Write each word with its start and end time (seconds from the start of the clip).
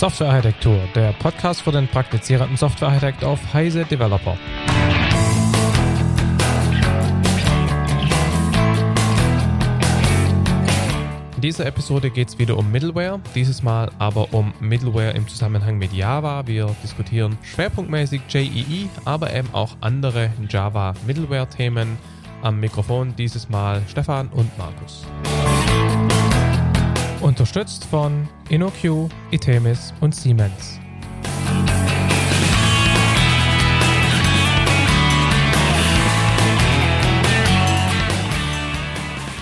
Softwarearchitektur, 0.00 0.80
der 0.94 1.12
Podcast 1.12 1.60
für 1.60 1.72
den 1.72 1.86
praktizierenden 1.86 2.56
Softwarearchitekt 2.56 3.22
auf 3.22 3.38
Heise 3.52 3.84
Developer. 3.84 4.34
In 11.36 11.42
dieser 11.42 11.66
Episode 11.66 12.08
geht 12.08 12.28
es 12.28 12.38
wieder 12.38 12.56
um 12.56 12.72
Middleware, 12.72 13.20
dieses 13.34 13.62
Mal 13.62 13.90
aber 13.98 14.32
um 14.32 14.54
Middleware 14.58 15.10
im 15.10 15.28
Zusammenhang 15.28 15.76
mit 15.76 15.92
Java. 15.92 16.46
Wir 16.46 16.74
diskutieren 16.82 17.36
schwerpunktmäßig 17.42 18.22
JEE, 18.30 18.88
aber 19.04 19.34
eben 19.34 19.50
auch 19.52 19.76
andere 19.82 20.30
Java 20.48 20.94
Middleware-Themen. 21.06 21.98
Am 22.40 22.58
Mikrofon 22.58 23.14
dieses 23.16 23.50
Mal 23.50 23.82
Stefan 23.86 24.28
und 24.28 24.56
Markus. 24.56 25.04
Unterstützt 27.40 27.86
von 27.86 28.28
InnoQ, 28.50 29.08
Itemis 29.30 29.94
und 30.02 30.14
Siemens. 30.14 30.78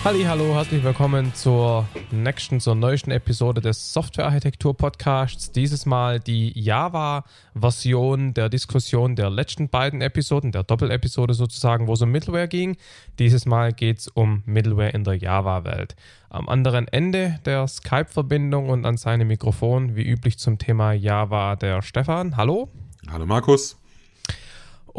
Halli, 0.05 0.23
hallo, 0.23 0.55
herzlich 0.55 0.85
willkommen 0.85 1.35
zur 1.35 1.87
nächsten, 2.13 2.61
zur 2.61 2.77
neuesten 2.77 3.11
Episode 3.11 3.61
des 3.61 3.93
Softwarearchitektur 3.93 4.77
Podcasts. 4.77 5.51
Dieses 5.51 5.87
Mal 5.87 6.21
die 6.21 6.59
Java-Version 6.59 8.33
der 8.33 8.49
Diskussion 8.49 9.17
der 9.17 9.29
letzten 9.29 9.69
beiden 9.69 10.01
Episoden, 10.01 10.53
der 10.53 10.63
Doppelepisode 10.63 11.35
sozusagen, 11.35 11.89
wo 11.89 11.95
es 11.95 12.01
um 12.01 12.11
Middleware 12.11 12.47
ging. 12.47 12.77
Dieses 13.19 13.45
Mal 13.45 13.73
geht 13.73 13.99
es 13.99 14.09
um 14.09 14.45
Middleware 14.47 14.91
in 14.91 15.03
der 15.03 15.15
Java-Welt. 15.15 15.97
Am 16.31 16.49
anderen 16.49 16.87
Ende 16.89 17.41
der 17.45 17.67
Skype-Verbindung 17.67 18.69
und 18.69 18.87
an 18.87 18.97
seinem 18.97 19.27
Mikrofon, 19.27 19.97
wie 19.97 20.09
üblich 20.09 20.39
zum 20.39 20.59
Thema 20.59 20.93
Java, 20.93 21.57
der 21.57 21.83
Stefan. 21.83 22.37
Hallo. 22.37 22.69
Hallo 23.11 23.27
Markus. 23.27 23.78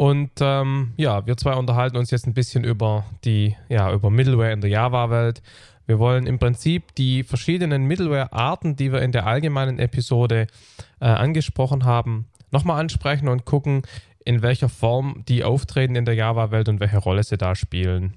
Und 0.00 0.30
ähm, 0.40 0.94
ja, 0.96 1.26
wir 1.26 1.36
zwei 1.36 1.52
unterhalten 1.52 1.98
uns 1.98 2.10
jetzt 2.10 2.26
ein 2.26 2.32
bisschen 2.32 2.64
über 2.64 3.04
die, 3.22 3.54
ja, 3.68 3.92
über 3.92 4.08
Middleware 4.08 4.50
in 4.50 4.62
der 4.62 4.70
Java-Welt. 4.70 5.42
Wir 5.84 5.98
wollen 5.98 6.26
im 6.26 6.38
Prinzip 6.38 6.94
die 6.94 7.22
verschiedenen 7.22 7.84
Middleware-Arten, 7.84 8.76
die 8.76 8.92
wir 8.92 9.02
in 9.02 9.12
der 9.12 9.26
allgemeinen 9.26 9.78
Episode 9.78 10.46
äh, 11.00 11.04
angesprochen 11.04 11.84
haben, 11.84 12.24
nochmal 12.50 12.80
ansprechen 12.80 13.28
und 13.28 13.44
gucken, 13.44 13.82
in 14.24 14.40
welcher 14.40 14.70
Form 14.70 15.22
die 15.28 15.44
auftreten 15.44 15.94
in 15.94 16.06
der 16.06 16.14
Java-Welt 16.14 16.70
und 16.70 16.80
welche 16.80 16.96
Rolle 16.96 17.22
sie 17.22 17.36
da 17.36 17.54
spielen. 17.54 18.14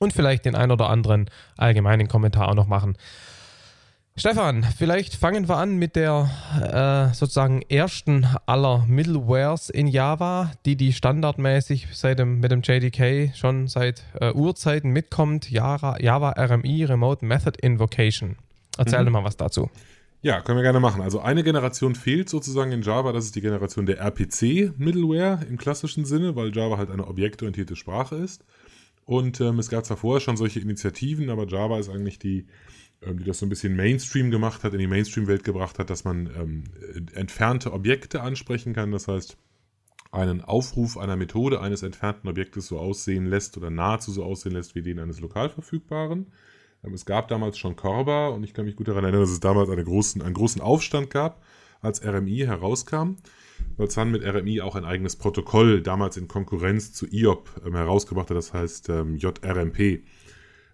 Und 0.00 0.12
vielleicht 0.12 0.44
den 0.44 0.54
ein 0.54 0.70
oder 0.70 0.90
anderen 0.90 1.30
allgemeinen 1.56 2.08
Kommentar 2.08 2.50
auch 2.50 2.54
noch 2.54 2.66
machen. 2.66 2.98
Stefan, 4.16 4.64
vielleicht 4.76 5.14
fangen 5.14 5.48
wir 5.48 5.56
an 5.56 5.76
mit 5.76 5.96
der 5.96 7.10
äh, 7.10 7.14
sozusagen 7.14 7.62
ersten 7.62 8.26
aller 8.44 8.84
Middlewares 8.86 9.70
in 9.70 9.86
Java, 9.86 10.52
die 10.66 10.76
die 10.76 10.92
standardmäßig 10.92 11.88
seit 11.92 12.18
dem, 12.18 12.40
mit 12.40 12.50
dem 12.50 12.60
JDK 12.60 13.34
schon 13.34 13.66
seit 13.66 14.02
äh, 14.20 14.32
Urzeiten 14.32 14.90
mitkommt. 14.90 15.50
Java, 15.50 15.98
Java 16.00 16.32
RMI, 16.32 16.84
Remote 16.84 17.24
Method 17.24 17.58
Invocation. 17.62 18.36
Erzähl 18.76 19.04
mhm. 19.04 19.12
mal 19.12 19.24
was 19.24 19.36
dazu. 19.36 19.70
Ja, 20.22 20.42
können 20.42 20.58
wir 20.58 20.62
gerne 20.62 20.80
machen. 20.80 21.00
Also 21.00 21.20
eine 21.20 21.42
Generation 21.42 21.94
fehlt 21.94 22.28
sozusagen 22.28 22.72
in 22.72 22.82
Java, 22.82 23.12
das 23.12 23.24
ist 23.24 23.36
die 23.36 23.40
Generation 23.40 23.86
der 23.86 24.00
RPC-Middleware 24.00 25.46
im 25.48 25.56
klassischen 25.56 26.04
Sinne, 26.04 26.36
weil 26.36 26.54
Java 26.54 26.76
halt 26.76 26.90
eine 26.90 27.06
objektorientierte 27.06 27.74
Sprache 27.74 28.16
ist. 28.16 28.44
Und 29.10 29.40
ähm, 29.40 29.58
es 29.58 29.68
gab 29.68 29.84
zwar 29.84 29.96
vorher 29.96 30.20
schon 30.20 30.36
solche 30.36 30.60
Initiativen, 30.60 31.30
aber 31.30 31.44
Java 31.48 31.80
ist 31.80 31.88
eigentlich 31.88 32.20
die 32.20 32.46
ähm, 33.02 33.18
die 33.18 33.24
das 33.24 33.40
so 33.40 33.46
ein 33.46 33.48
bisschen 33.48 33.74
Mainstream 33.74 34.30
gemacht 34.30 34.62
hat, 34.62 34.72
in 34.72 34.78
die 34.78 34.86
Mainstream-Welt 34.86 35.42
gebracht 35.42 35.80
hat, 35.80 35.90
dass 35.90 36.04
man 36.04 36.30
ähm, 36.36 36.62
entfernte 37.12 37.72
Objekte 37.72 38.20
ansprechen 38.20 38.72
kann. 38.72 38.92
Das 38.92 39.08
heißt, 39.08 39.36
einen 40.12 40.42
Aufruf 40.42 40.96
einer 40.96 41.16
Methode 41.16 41.60
eines 41.60 41.82
entfernten 41.82 42.28
Objektes 42.28 42.68
so 42.68 42.78
aussehen 42.78 43.26
lässt 43.26 43.56
oder 43.56 43.68
nahezu 43.68 44.12
so 44.12 44.22
aussehen 44.22 44.52
lässt 44.52 44.76
wie 44.76 44.82
den 44.82 45.00
eines 45.00 45.18
lokal 45.18 45.48
verfügbaren. 45.48 46.28
Ähm, 46.84 46.94
es 46.94 47.04
gab 47.04 47.26
damals 47.26 47.58
schon 47.58 47.74
Corba 47.74 48.28
und 48.28 48.44
ich 48.44 48.54
kann 48.54 48.64
mich 48.64 48.76
gut 48.76 48.86
daran 48.86 49.02
erinnern, 49.02 49.22
dass 49.22 49.30
es 49.30 49.40
damals 49.40 49.70
eine 49.70 49.82
großen, 49.82 50.22
einen 50.22 50.34
großen 50.34 50.62
Aufstand 50.62 51.10
gab, 51.10 51.42
als 51.80 52.04
RMI 52.04 52.44
herauskam, 52.46 53.16
weil 53.76 53.90
Sun 53.90 54.10
mit 54.10 54.24
RMI 54.24 54.60
auch 54.60 54.76
ein 54.76 54.84
eigenes 54.84 55.16
Protokoll 55.16 55.82
damals 55.82 56.16
in 56.16 56.28
Konkurrenz 56.28 56.92
zu 56.92 57.06
IOP 57.10 57.48
ähm, 57.66 57.74
herausgebracht 57.74 58.30
hat, 58.30 58.36
das 58.36 58.52
heißt 58.52 58.88
ähm, 58.90 59.16
JRMP. 59.16 60.02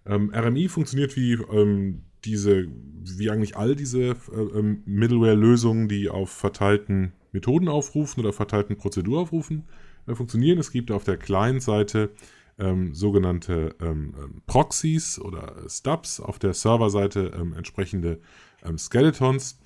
Ähm, 0.07 0.33
RMI 0.35 0.69
funktioniert 0.69 1.17
wie 1.17 1.33
ähm, 1.35 2.03
diese, 2.25 2.67
wie 2.69 3.31
eigentlich 3.31 3.57
all 3.57 3.77
diese 3.77 4.03
äh, 4.03 4.15
ähm, 4.55 4.83
Middleware-Lösungen, 4.85 5.89
die 5.89 6.09
auf 6.09 6.31
verteilten 6.31 7.13
Methoden 7.33 7.69
aufrufen 7.69 8.21
oder 8.21 8.33
verteilten 8.33 8.77
Prozeduraufrufen 8.77 9.65
äh, 10.07 10.15
funktionieren. 10.15 10.59
Es 10.59 10.71
gibt 10.71 10.91
auf 10.91 11.05
der 11.05 11.17
Client-Seite 11.17 12.11
ähm, 12.59 12.95
sogenannte 12.95 13.75
ähm 13.81 14.15
Proxys 14.47 15.19
oder 15.19 15.57
Stubs, 15.69 16.21
auf 16.21 16.39
der 16.39 16.55
Server-Seite 16.55 17.33
ähm, 17.39 17.53
entsprechende 17.53 18.19
ähm, 18.65 18.79
Skeletons, 18.79 19.59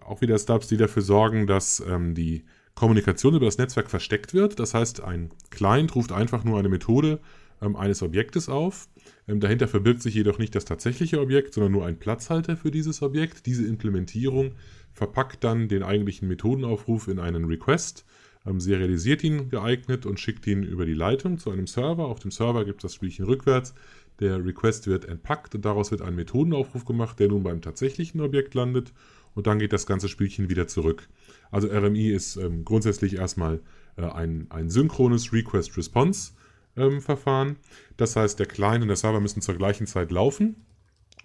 auch 0.00 0.20
wieder 0.20 0.38
Stubs, 0.38 0.66
die 0.66 0.76
dafür 0.76 1.02
sorgen, 1.02 1.46
dass 1.46 1.82
die 2.14 2.44
Kommunikation 2.74 3.34
über 3.34 3.46
das 3.46 3.58
Netzwerk 3.58 3.90
versteckt 3.90 4.34
wird. 4.34 4.58
Das 4.58 4.74
heißt, 4.74 5.02
ein 5.02 5.30
Client 5.50 5.94
ruft 5.94 6.12
einfach 6.12 6.44
nur 6.44 6.58
eine 6.58 6.68
Methode 6.68 7.20
eines 7.60 8.02
Objektes 8.02 8.48
auf 8.48 8.88
ähm, 9.30 9.40
dahinter 9.40 9.68
verbirgt 9.68 10.02
sich 10.02 10.14
jedoch 10.14 10.38
nicht 10.38 10.54
das 10.54 10.64
tatsächliche 10.64 11.20
Objekt, 11.20 11.54
sondern 11.54 11.72
nur 11.72 11.86
ein 11.86 11.98
Platzhalter 11.98 12.56
für 12.56 12.70
dieses 12.70 13.02
Objekt. 13.02 13.46
Diese 13.46 13.66
Implementierung 13.66 14.52
verpackt 14.92 15.44
dann 15.44 15.68
den 15.68 15.82
eigentlichen 15.82 16.26
Methodenaufruf 16.28 17.08
in 17.08 17.20
einen 17.20 17.44
Request, 17.44 18.04
ähm, 18.46 18.58
serialisiert 18.58 19.22
ihn 19.22 19.48
geeignet 19.48 20.04
und 20.04 20.18
schickt 20.18 20.46
ihn 20.46 20.62
über 20.62 20.84
die 20.84 20.94
Leitung 20.94 21.38
zu 21.38 21.50
einem 21.50 21.66
Server. 21.66 22.06
Auf 22.06 22.18
dem 22.18 22.30
Server 22.30 22.64
gibt 22.64 22.78
es 22.78 22.90
das 22.90 22.94
Spielchen 22.94 23.24
rückwärts. 23.24 23.74
Der 24.18 24.44
Request 24.44 24.86
wird 24.86 25.04
entpackt 25.04 25.54
und 25.54 25.64
daraus 25.64 25.90
wird 25.90 26.02
ein 26.02 26.16
Methodenaufruf 26.16 26.84
gemacht, 26.84 27.18
der 27.20 27.28
nun 27.28 27.42
beim 27.42 27.62
tatsächlichen 27.62 28.20
Objekt 28.20 28.54
landet 28.54 28.92
und 29.34 29.46
dann 29.46 29.58
geht 29.58 29.72
das 29.72 29.86
ganze 29.86 30.08
Spielchen 30.08 30.48
wieder 30.48 30.66
zurück. 30.66 31.08
Also 31.50 31.68
RMI 31.68 32.10
ist 32.10 32.36
ähm, 32.36 32.64
grundsätzlich 32.64 33.16
erstmal 33.16 33.60
äh, 33.96 34.02
ein, 34.02 34.46
ein 34.50 34.70
synchrones 34.70 35.32
Request-Response 35.32 36.32
ähm. 36.76 37.56
Das 37.96 38.16
heißt, 38.16 38.38
der 38.38 38.46
Client 38.46 38.82
und 38.82 38.88
der 38.88 38.96
Server 38.96 39.20
müssen 39.20 39.42
zur 39.42 39.56
gleichen 39.56 39.86
Zeit 39.86 40.10
laufen 40.10 40.56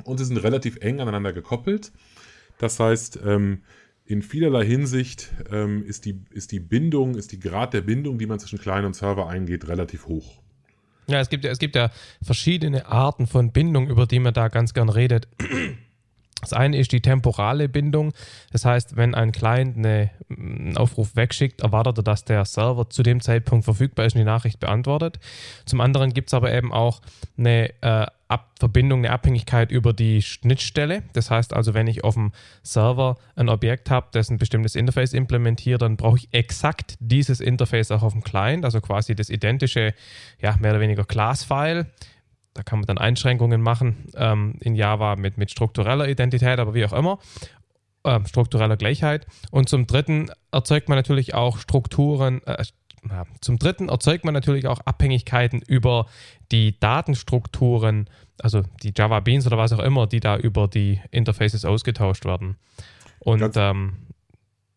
und 0.03 0.17
sie 0.17 0.25
sind 0.25 0.37
relativ 0.37 0.77
eng 0.77 0.99
aneinander 0.99 1.33
gekoppelt. 1.33 1.91
Das 2.57 2.79
heißt, 2.79 3.19
ähm, 3.25 3.61
in 4.05 4.21
vielerlei 4.21 4.65
Hinsicht 4.65 5.33
ähm, 5.51 5.83
ist, 5.83 6.05
die, 6.05 6.21
ist 6.31 6.51
die 6.51 6.59
Bindung, 6.59 7.15
ist 7.15 7.31
die 7.31 7.39
Grad 7.39 7.73
der 7.73 7.81
Bindung, 7.81 8.17
die 8.17 8.27
man 8.27 8.39
zwischen 8.39 8.59
Client 8.59 8.85
und 8.85 8.95
Server 8.95 9.27
eingeht, 9.27 9.67
relativ 9.67 10.07
hoch. 10.07 10.41
Ja, 11.07 11.19
es 11.19 11.29
gibt 11.29 11.43
ja, 11.43 11.51
es 11.51 11.59
gibt 11.59 11.75
ja 11.75 11.91
verschiedene 12.21 12.87
Arten 12.87 13.27
von 13.27 13.51
Bindung, 13.51 13.89
über 13.89 14.07
die 14.07 14.19
man 14.19 14.33
da 14.33 14.47
ganz 14.47 14.73
gern 14.73 14.89
redet. 14.89 15.27
Das 16.45 16.53
eine 16.53 16.77
ist 16.77 16.91
die 16.91 17.01
temporale 17.01 17.67
Bindung. 17.67 18.13
Das 18.51 18.65
heißt, 18.65 18.95
wenn 18.95 19.15
ein 19.15 19.31
Client 19.31 19.77
eine, 19.77 20.11
einen 20.29 20.77
Aufruf 20.77 21.15
wegschickt, 21.15 21.61
erwartet 21.61 21.97
er, 21.99 22.03
dass 22.03 22.23
der 22.23 22.45
Server 22.45 22.89
zu 22.89 23.01
dem 23.01 23.19
Zeitpunkt 23.19 23.65
verfügbar 23.65 24.05
ist 24.05 24.13
und 24.13 24.19
die 24.19 24.25
Nachricht 24.25 24.59
beantwortet. 24.59 25.19
Zum 25.65 25.81
anderen 25.81 26.13
gibt 26.13 26.29
es 26.29 26.33
aber 26.35 26.53
eben 26.53 26.71
auch 26.71 27.01
eine 27.37 27.71
äh, 27.81 28.05
Ab 28.27 28.53
Verbindung, 28.59 29.01
eine 29.01 29.11
Abhängigkeit 29.11 29.69
über 29.69 29.93
die 29.93 30.23
Schnittstelle. 30.23 31.03
Das 31.13 31.29
heißt 31.29 31.53
also, 31.53 31.75
wenn 31.75 31.85
ich 31.85 32.03
auf 32.03 32.15
dem 32.15 32.31
Server 32.63 33.17
ein 33.35 33.49
Objekt 33.49 33.91
habe, 33.91 34.07
das 34.13 34.31
ein 34.31 34.37
bestimmtes 34.37 34.73
Interface 34.73 35.13
implementiert, 35.13 35.83
dann 35.83 35.95
brauche 35.95 36.17
ich 36.17 36.29
exakt 36.31 36.95
dieses 36.99 37.39
Interface 37.39 37.91
auch 37.91 38.01
auf 38.01 38.13
dem 38.13 38.23
Client, 38.23 38.65
also 38.65 38.81
quasi 38.81 39.13
das 39.13 39.29
identische, 39.29 39.93
ja, 40.41 40.55
mehr 40.59 40.71
oder 40.71 40.79
weniger 40.79 41.05
Class-File 41.05 41.85
da 42.55 42.63
kann 42.63 42.79
man 42.79 42.87
dann 42.87 42.97
Einschränkungen 42.97 43.61
machen 43.61 44.07
ähm, 44.15 44.55
in 44.61 44.75
Java 44.75 45.17
mit, 45.17 45.37
mit 45.37 45.51
struktureller 45.51 46.07
Identität, 46.07 46.57
aber 46.57 46.73
wie 46.73 46.85
auch 46.85 46.93
immer, 46.93 47.19
äh, 48.03 48.19
struktureller 48.25 48.77
Gleichheit. 48.77 49.27
Und 49.51 49.69
zum 49.69 49.85
Dritten 49.85 50.31
erzeugt 50.51 50.89
man 50.89 50.97
natürlich 50.97 51.35
auch 51.35 51.59
Strukturen, 51.59 52.41
äh, 52.45 52.63
zum 53.39 53.59
Dritten 53.59 53.89
erzeugt 53.89 54.25
man 54.25 54.33
natürlich 54.33 54.65
auch 54.67 54.79
Abhängigkeiten 54.79 55.61
über 55.61 56.07
die 56.51 56.79
Datenstrukturen, 56.79 58.09
also 58.41 58.63
die 58.81 58.93
Java 58.95 59.19
Beans 59.19 59.45
oder 59.45 59.59
was 59.59 59.73
auch 59.73 59.79
immer, 59.79 60.07
die 60.07 60.19
da 60.19 60.37
über 60.37 60.67
die 60.67 60.99
Interfaces 61.11 61.65
ausgetauscht 61.65 62.25
werden. 62.25 62.55
Und 63.19 63.55
ähm, 63.57 64.07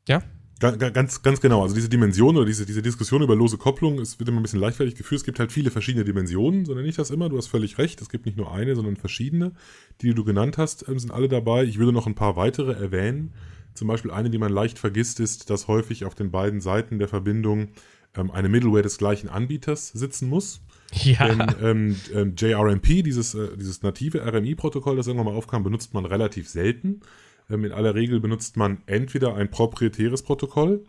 ja. 0.08 0.22
Ganz, 0.60 1.22
ganz 1.22 1.40
genau. 1.40 1.62
Also 1.62 1.76
diese 1.76 1.88
Dimension 1.88 2.36
oder 2.36 2.44
diese, 2.44 2.66
diese 2.66 2.82
Diskussion 2.82 3.22
über 3.22 3.36
lose 3.36 3.58
Kopplung, 3.58 4.00
es 4.00 4.18
wird 4.18 4.28
immer 4.28 4.40
ein 4.40 4.42
bisschen 4.42 4.58
leichtfertig 4.58 4.96
geführt. 4.96 5.20
Es 5.20 5.24
gibt 5.24 5.38
halt 5.38 5.52
viele 5.52 5.70
verschiedene 5.70 6.04
Dimensionen, 6.04 6.64
sondern 6.64 6.84
nicht 6.84 6.98
das 6.98 7.10
immer. 7.10 7.28
Du 7.28 7.36
hast 7.36 7.46
völlig 7.46 7.78
recht. 7.78 8.00
Es 8.00 8.08
gibt 8.08 8.26
nicht 8.26 8.36
nur 8.36 8.52
eine, 8.52 8.74
sondern 8.74 8.96
verschiedene. 8.96 9.52
Die, 10.00 10.08
die 10.08 10.14
du 10.14 10.24
genannt 10.24 10.58
hast, 10.58 10.88
ähm, 10.88 10.98
sind 10.98 11.12
alle 11.12 11.28
dabei. 11.28 11.62
Ich 11.62 11.78
würde 11.78 11.92
noch 11.92 12.08
ein 12.08 12.16
paar 12.16 12.34
weitere 12.34 12.72
erwähnen. 12.72 13.34
Zum 13.74 13.86
Beispiel 13.86 14.10
eine, 14.10 14.30
die 14.30 14.38
man 14.38 14.52
leicht 14.52 14.80
vergisst, 14.80 15.20
ist, 15.20 15.48
dass 15.48 15.68
häufig 15.68 16.04
auf 16.04 16.16
den 16.16 16.32
beiden 16.32 16.60
Seiten 16.60 16.98
der 16.98 17.06
Verbindung 17.06 17.68
ähm, 18.16 18.32
eine 18.32 18.48
Middleware 18.48 18.82
des 18.82 18.98
gleichen 18.98 19.28
Anbieters 19.28 19.88
sitzen 19.90 20.28
muss. 20.28 20.60
Ja. 20.92 21.28
Denn 21.28 21.54
ähm, 21.62 21.96
ähm, 22.12 22.34
JRMP, 22.36 23.04
dieses, 23.04 23.34
äh, 23.34 23.56
dieses 23.56 23.82
native 23.82 24.26
RMI-Protokoll, 24.26 24.96
das 24.96 25.06
irgendwann 25.06 25.32
mal 25.32 25.38
aufkam, 25.38 25.62
benutzt 25.62 25.94
man 25.94 26.04
relativ 26.04 26.48
selten. 26.48 27.00
Ähm, 27.50 27.64
in 27.64 27.72
aller 27.72 27.94
Regel 27.94 28.20
benutzt 28.20 28.56
man 28.56 28.82
entweder 28.86 29.34
ein 29.34 29.50
proprietäres 29.50 30.22
Protokoll 30.22 30.84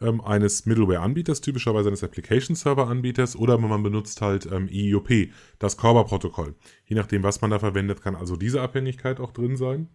ähm, 0.00 0.20
eines 0.20 0.66
Middleware-Anbieters, 0.66 1.40
typischerweise 1.40 1.88
eines 1.88 2.02
Application-Server-Anbieters, 2.02 3.36
oder 3.36 3.58
man 3.58 3.82
benutzt 3.82 4.20
halt 4.20 4.46
ähm, 4.50 4.68
EIOP, 4.68 5.30
das 5.58 5.76
Corba-Protokoll. 5.76 6.54
Je 6.86 6.96
nachdem, 6.96 7.22
was 7.22 7.40
man 7.40 7.50
da 7.50 7.58
verwendet, 7.58 8.02
kann 8.02 8.16
also 8.16 8.36
diese 8.36 8.60
Abhängigkeit 8.60 9.20
auch 9.20 9.32
drin 9.32 9.56
sein. 9.56 9.88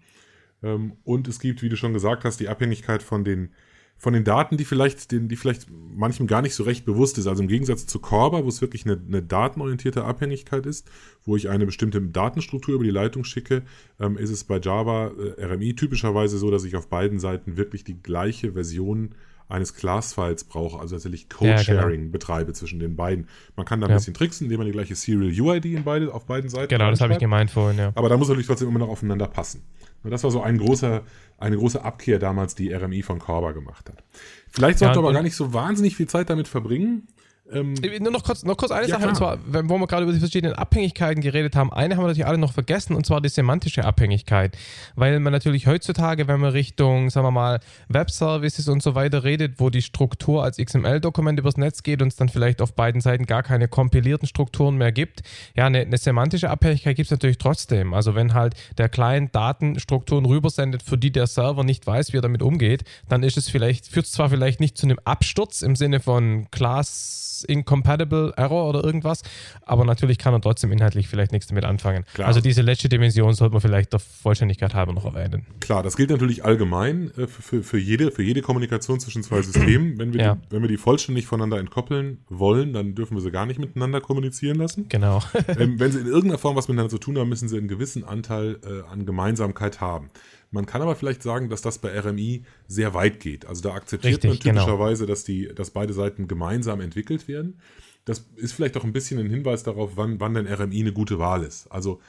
Und 1.04 1.28
es 1.28 1.40
gibt, 1.40 1.62
wie 1.62 1.70
du 1.70 1.76
schon 1.76 1.94
gesagt 1.94 2.24
hast, 2.24 2.40
die 2.40 2.48
Abhängigkeit 2.48 3.04
von 3.04 3.24
den 3.24 3.52
von 3.98 4.14
den 4.14 4.24
Daten, 4.24 4.58
die 4.58 4.66
vielleicht, 4.66 5.12
den, 5.12 5.30
die 5.30 5.36
vielleicht 5.36 5.68
manchem 5.70 6.28
gar 6.28 6.42
nicht 6.42 6.54
so 6.54 6.64
recht 6.64 6.86
bewusst 6.86 7.18
ist. 7.18 7.28
Also 7.28 7.42
im 7.42 7.48
Gegensatz 7.48 7.86
zu 7.88 8.00
Corba, 8.00 8.44
wo 8.44 8.50
es 8.50 8.62
wirklich 8.62 8.86
eine, 8.86 9.02
eine 9.08 9.24
datenorientierte 9.24 10.04
Abhängigkeit 10.04 10.66
ist, 10.66 10.90
wo 11.24 11.36
ich 11.36 11.50
eine 11.50 11.66
bestimmte 11.66 12.02
Datenstruktur 12.02 12.76
über 12.76 12.84
die 12.84 12.92
Leitung 12.92 13.24
schicke, 13.24 13.64
ähm, 14.00 14.18
ist 14.18 14.32
es 14.32 14.44
bei 14.44 14.60
Java 14.60 15.12
äh, 15.38 15.46
RMI 15.46 15.76
typischerweise 15.76 16.38
so, 16.38 16.52
dass 16.52 16.66
ich 16.66 16.76
auf 16.76 16.90
beiden 16.90 17.20
Seiten 17.20 17.58
wirklich 17.58 17.84
die 17.84 18.02
gleiche 18.02 18.54
Version 18.54 19.16
eines 19.48 19.76
Class-Files 19.76 20.46
brauche, 20.46 20.80
also 20.80 20.96
tatsächlich 20.96 21.30
Code-Sharing 21.30 21.78
ja, 21.78 21.96
genau. 21.98 22.12
betreibe 22.12 22.54
zwischen 22.54 22.80
den 22.80 22.96
beiden. 22.96 23.28
Man 23.56 23.66
kann 23.66 23.80
da 23.80 23.88
ein 23.88 23.92
ja. 23.92 23.98
bisschen 23.98 24.14
tricksen, 24.14 24.46
indem 24.46 24.60
man 24.60 24.66
die 24.68 24.74
gleiche 24.74 24.96
Serial-UID 24.96 25.66
in 25.66 25.84
beide, 25.84 26.14
auf 26.14 26.26
beiden 26.26 26.50
Seiten 26.50 26.70
Genau, 26.70 26.90
das 26.90 27.02
habe 27.02 27.14
ich 27.14 27.20
gemeint 27.20 27.52
vorhin, 27.52 27.78
ja. 27.78 27.92
Aber 27.96 28.10
da 28.10 28.18
muss 28.18 28.28
natürlich 28.28 28.48
trotzdem 28.48 28.68
immer 28.70 28.80
noch 28.80 28.90
aufeinander 28.90 29.28
passen. 29.28 29.62
Das 30.04 30.24
war 30.24 30.32
so 30.32 30.42
ein 30.42 30.58
großer, 30.60 31.02
eine 31.40 31.58
große 31.58 31.84
Abkehr 31.84 32.20
damals, 32.20 32.54
die 32.54 32.72
RMI 32.72 33.02
von 33.02 33.20
Corba 33.20 33.54
gemacht 33.54 33.90
hat. 33.90 34.04
Vielleicht 34.50 34.80
sollte 34.80 34.96
ja, 34.96 35.00
aber 35.00 35.14
gar 35.14 35.24
nicht 35.24 35.36
so 35.36 35.54
wahnsinnig 35.54 35.96
viel 35.96 36.08
Zeit 36.08 36.30
damit 36.30 36.48
verbringen, 36.48 37.08
ähm, 37.52 37.76
Nur 38.00 38.12
noch 38.12 38.24
kurz, 38.24 38.44
noch 38.44 38.58
kurz 38.58 38.72
eine 38.72 38.88
ja, 38.88 38.96
Sache, 38.96 39.08
und 39.08 39.16
zwar, 39.16 39.38
wenn, 39.46 39.70
wo 39.70 39.78
wir 39.78 39.86
gerade 39.86 40.04
über 40.04 40.14
die 40.14 40.20
verschiedenen 40.20 40.56
Abhängigkeiten 40.56 41.22
geredet 41.22 41.56
haben, 41.56 41.72
eine 41.72 41.96
haben 41.96 42.04
wir 42.04 42.08
natürlich 42.08 42.26
alle 42.26 42.40
noch 42.40 42.54
vergessen, 42.54 42.96
und 42.96 43.06
zwar 43.06 43.22
die 43.22 43.30
semantische 43.30 43.86
Abhängigkeit. 43.86 44.58
Weil 44.96 45.20
man 45.20 45.32
natürlich 45.32 45.68
heutzutage, 45.68 46.28
wenn 46.28 46.40
man 46.40 46.52
Richtung, 46.52 47.12
sagen 47.12 47.28
wir 47.28 47.32
mal, 47.32 47.60
Webservices 47.88 48.68
und 48.68 48.82
so 48.82 48.96
weiter 48.96 49.24
redet, 49.24 49.60
wo 49.60 49.70
die 49.70 49.84
Struktur 49.84 50.44
als 50.44 50.58
XML-Dokument 50.58 51.40
übers 51.40 51.58
Netz 51.58 51.84
geht 51.84 52.02
und 52.02 52.08
es 52.08 52.16
dann 52.16 52.30
vielleicht 52.30 52.62
auf 52.64 52.74
beiden 52.74 53.00
Seiten 53.00 53.28
gar 53.28 53.44
keine 53.44 53.68
kompilierten 53.68 54.28
Strukturen 54.28 54.78
mehr 54.78 54.92
gibt, 54.92 55.22
ja, 55.56 55.68
eine, 55.68 55.82
eine 55.82 55.98
semantische 55.98 56.50
Abhängigkeit 56.50 56.96
gibt 56.96 57.08
es 57.08 57.12
natürlich 57.12 57.38
trotzdem. 57.38 57.94
Also 57.94 58.16
wenn 58.16 58.34
halt 58.34 58.56
der 58.80 58.90
Client 58.90 59.36
Datenstrukturen 59.36 60.26
rübersendet, 60.26 60.82
für 60.82 60.98
die 60.98 61.12
der 61.12 61.28
Server 61.28 61.64
nicht 61.64 61.86
weiß, 61.86 62.12
wie 62.12 62.18
er 62.18 62.22
damit 62.22 62.42
umgeht, 62.42 62.86
dann 63.08 63.22
ist 63.22 63.38
es 63.38 63.50
vielleicht, 63.50 63.88
führt 63.88 64.08
es 64.08 64.14
zwar 64.14 64.32
vielleicht 64.32 64.60
nicht 64.60 64.78
zu 64.78 64.88
einem 64.88 65.00
Absturz 65.04 65.62
im 65.62 65.76
Sinne 65.76 66.00
von 66.00 66.50
Class 66.50 67.26
Incompatible 67.44 68.34
Error 68.38 68.70
oder 68.70 68.84
irgendwas. 68.84 69.22
Aber 69.64 69.86
natürlich 69.86 70.18
kann 70.18 70.34
er 70.34 70.42
trotzdem 70.42 70.72
inhaltlich 70.72 71.08
vielleicht 71.08 71.32
nichts 71.32 71.48
damit 71.48 71.66
anfangen. 71.66 72.06
Klar. 72.14 72.28
Also 72.28 72.42
diese 72.42 72.62
letzte 72.62 72.90
Dimension 72.90 73.34
sollte 73.34 73.54
man 73.54 73.62
vielleicht 73.62 73.94
der 73.94 74.00
Vollständigkeit 74.00 74.74
halber 74.74 74.94
noch 74.94 75.06
erwähnen. 75.06 75.46
Klar, 75.60 75.84
das 75.84 75.98
gilt 75.98 76.10
natürlich 76.10 76.46
allgemein 76.46 77.12
äh, 77.18 77.28
für, 77.28 77.64
für, 77.64 77.78
jede, 77.78 78.12
für 78.12 78.24
jede 78.24 78.42
Kommunikation 78.42 79.00
zwischen 79.00 79.24
zwei 79.24 79.42
Systemen. 79.42 79.98
Wenn 79.98 80.14
wir, 80.14 80.22
ja. 80.22 80.36
die, 80.36 80.42
wenn 80.52 80.62
wir 80.62 80.70
die 80.70 80.78
vollständig 80.78 81.28
voneinander 81.28 81.60
entkoppeln 81.60 82.20
wollen, 82.30 82.74
dann 82.74 82.96
dürfen 82.96 83.16
wir 83.16 83.22
sie 83.22 83.32
gar 83.32 83.46
nicht 83.46 83.60
miteinander 83.60 84.02
kommunizieren 84.02 84.58
lassen. 84.58 84.88
Genau. 84.90 85.22
ähm, 85.48 85.80
wenn 85.80 85.92
sie 85.92 86.00
in 86.00 86.08
irgendeiner 86.08 86.38
Form 86.38 86.56
was 86.56 86.68
miteinander 86.68 86.90
zu 86.90 86.98
tun 86.98 87.18
haben, 87.18 87.30
müssen 87.30 87.50
sie 87.50 87.58
einen 87.58 87.68
gewissen 87.68 88.04
Anteil 88.04 88.60
äh, 88.64 88.92
an 88.92 89.06
Gemeinsamkeit 89.06 89.82
haben. 89.82 90.10
Man 90.56 90.66
kann 90.66 90.82
aber 90.82 90.96
vielleicht 90.96 91.22
sagen, 91.22 91.50
dass 91.50 91.62
das 91.62 91.80
bei 91.80 92.00
RMI 92.00 92.44
sehr 92.68 92.94
weit 92.94 93.20
geht. 93.20 93.46
Also 93.46 93.62
da 93.62 93.76
akzeptiert 93.76 94.24
Richtig, 94.24 94.30
man 94.30 94.40
genau. 94.40 94.62
typischerweise, 94.62 95.04
genau. 95.04 95.14
dass, 95.14 95.24
die, 95.26 95.50
dass 95.54 95.72
beide 95.72 95.92
Seiten 95.92 96.30
gemeinsam 96.30 96.80
entwickelt 96.80 97.28
werden. 97.28 97.60
Das 98.06 98.26
ist 98.38 98.54
vielleicht 98.54 98.78
auch 98.78 98.86
ein 98.86 98.94
bisschen 98.94 99.20
ein 99.20 99.30
Hinweis 99.30 99.64
darauf, 99.64 99.92
wann, 99.96 100.20
wann 100.22 100.34
denn 100.34 100.48
RMI 100.48 100.80
eine 100.80 100.94
gute 100.94 101.20
Wahl 101.20 101.44
ist. 101.44 101.68
Also 101.68 102.00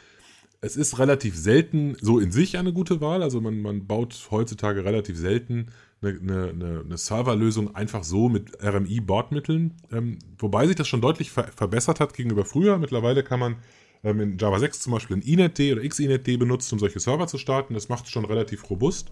es 0.60 0.76
ist 0.76 1.00
relativ 1.00 1.36
selten 1.36 1.96
so 2.00 2.20
in 2.20 2.30
sich 2.30 2.56
eine 2.56 2.72
gute 2.72 3.00
Wahl. 3.00 3.24
Also 3.24 3.40
man, 3.40 3.60
man 3.60 3.86
baut 3.86 4.28
heutzutage 4.30 4.84
relativ 4.84 5.16
selten 5.18 5.66
eine, 6.00 6.50
eine, 6.50 6.82
eine 6.84 6.98
Serverlösung 6.98 7.74
einfach 7.74 8.04
so 8.04 8.28
mit 8.28 8.62
RMI-Bordmitteln. 8.62 9.74
Ähm, 9.90 10.18
wobei 10.38 10.68
sich 10.68 10.76
das 10.76 10.86
schon 10.86 11.00
deutlich 11.00 11.32
ver 11.32 11.48
verbessert 11.48 11.98
hat 11.98 12.14
gegenüber 12.14 12.44
früher. 12.44 12.78
Mittlerweile 12.78 13.24
kann 13.24 13.40
man 13.40 13.56
ähm, 14.06 14.20
in 14.20 14.38
Java 14.38 14.58
6 14.58 14.80
zum 14.80 14.92
Beispiel 14.92 15.16
ein 15.16 15.22
inetd 15.22 15.72
oder 15.72 15.86
xinetd 15.86 16.38
benutzt, 16.38 16.72
um 16.72 16.78
solche 16.78 17.00
Server 17.00 17.26
zu 17.26 17.38
starten. 17.38 17.74
Das 17.74 17.88
macht 17.88 18.04
es 18.04 18.10
schon 18.10 18.24
relativ 18.24 18.70
robust. 18.70 19.10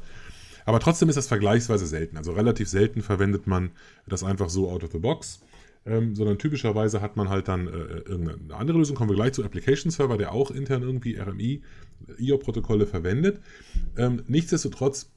Aber 0.65 0.81
trotzdem 0.81 1.09
ist 1.09 1.17
das 1.17 1.27
vergleichsweise 1.27 1.87
selten. 1.87 2.17
Also 2.17 2.33
relativ 2.33 2.69
selten 2.69 3.03
verwendet 3.03 3.47
man 3.47 3.73
das 4.07 4.25
einfach 4.25 4.49
so 4.49 4.71
out 4.71 4.85
of 4.85 4.93
the 4.93 4.99
box. 4.99 5.41
Ähm, 5.87 6.15
sondern 6.15 6.39
typischerweise 6.39 7.03
hat 7.03 7.17
man 7.17 7.29
halt 7.29 7.49
dann 7.49 7.67
äh, 7.67 7.71
irgendeine 7.71 8.55
andere 8.55 8.79
Lösung. 8.79 8.97
Kommen 8.97 9.11
wir 9.11 9.17
gleich 9.17 9.35
zu 9.35 9.45
Application 9.45 9.91
Server, 9.91 10.17
der 10.17 10.33
auch 10.33 10.51
intern 10.51 10.83
irgendwie 10.83 11.19
RMI, 11.19 11.63
IO-Protokolle 12.19 12.87
verwendet. 12.87 13.41
Ähm, 13.99 14.23
nichtsdestotrotz 14.27 15.11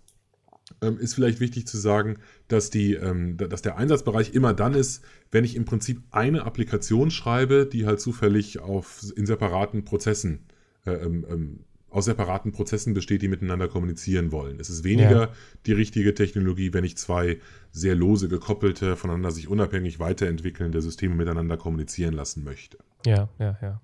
ähm, 0.81 0.98
ist 0.98 1.14
vielleicht 1.14 1.40
wichtig 1.40 1.68
zu 1.68 1.78
sagen, 1.78 2.18
dass, 2.48 2.69
die, 2.69 2.94
ähm, 2.94 3.38
dass 3.38 3.62
der 3.62 3.78
Einsatzbereich 3.78 4.34
immer 4.34 4.54
dann 4.54 4.74
ist, 4.74 5.04
wenn 5.31 5.44
ich 5.44 5.56
im 5.56 5.66
Prinzip 5.66 6.02
eine 6.12 6.46
Applikation 6.46 7.12
schreibe, 7.12 7.66
die 7.66 7.86
halt 7.86 8.02
zufällig 8.02 8.60
auf, 8.60 9.04
in 9.16 9.25
separaten 9.25 9.86
Prozessen, 9.86 10.46
äh, 10.86 10.92
ähm, 10.92 11.25
ähm 11.30 11.60
aus 11.90 12.04
separaten 12.06 12.52
Prozessen 12.52 12.94
besteht, 12.94 13.22
die 13.22 13.30
miteinander 13.30 13.69
kommunizieren 13.69 14.31
wollen. 14.34 14.60
Es 14.60 14.69
ist 14.69 14.84
weniger 14.84 15.22
ja. 15.22 15.31
die 15.66 15.72
richtige 15.72 16.14
Technologie, 16.14 16.74
wenn 16.74 16.84
ich 16.84 16.98
zwei 16.98 17.40
sehr 17.72 17.96
lose 17.96 18.28
gekoppelte, 18.28 18.98
voneinander 18.98 19.31
sich 19.31 19.48
unabhängig 19.48 19.98
weiterentwickelnde 19.98 20.81
Systeme 20.81 21.16
miteinander 21.16 21.56
kommunizieren 21.56 22.14
lassen 22.14 22.44
möchte. 22.44 22.78
Ja, 23.06 23.30
ja, 23.40 23.58
ja. 23.62 23.81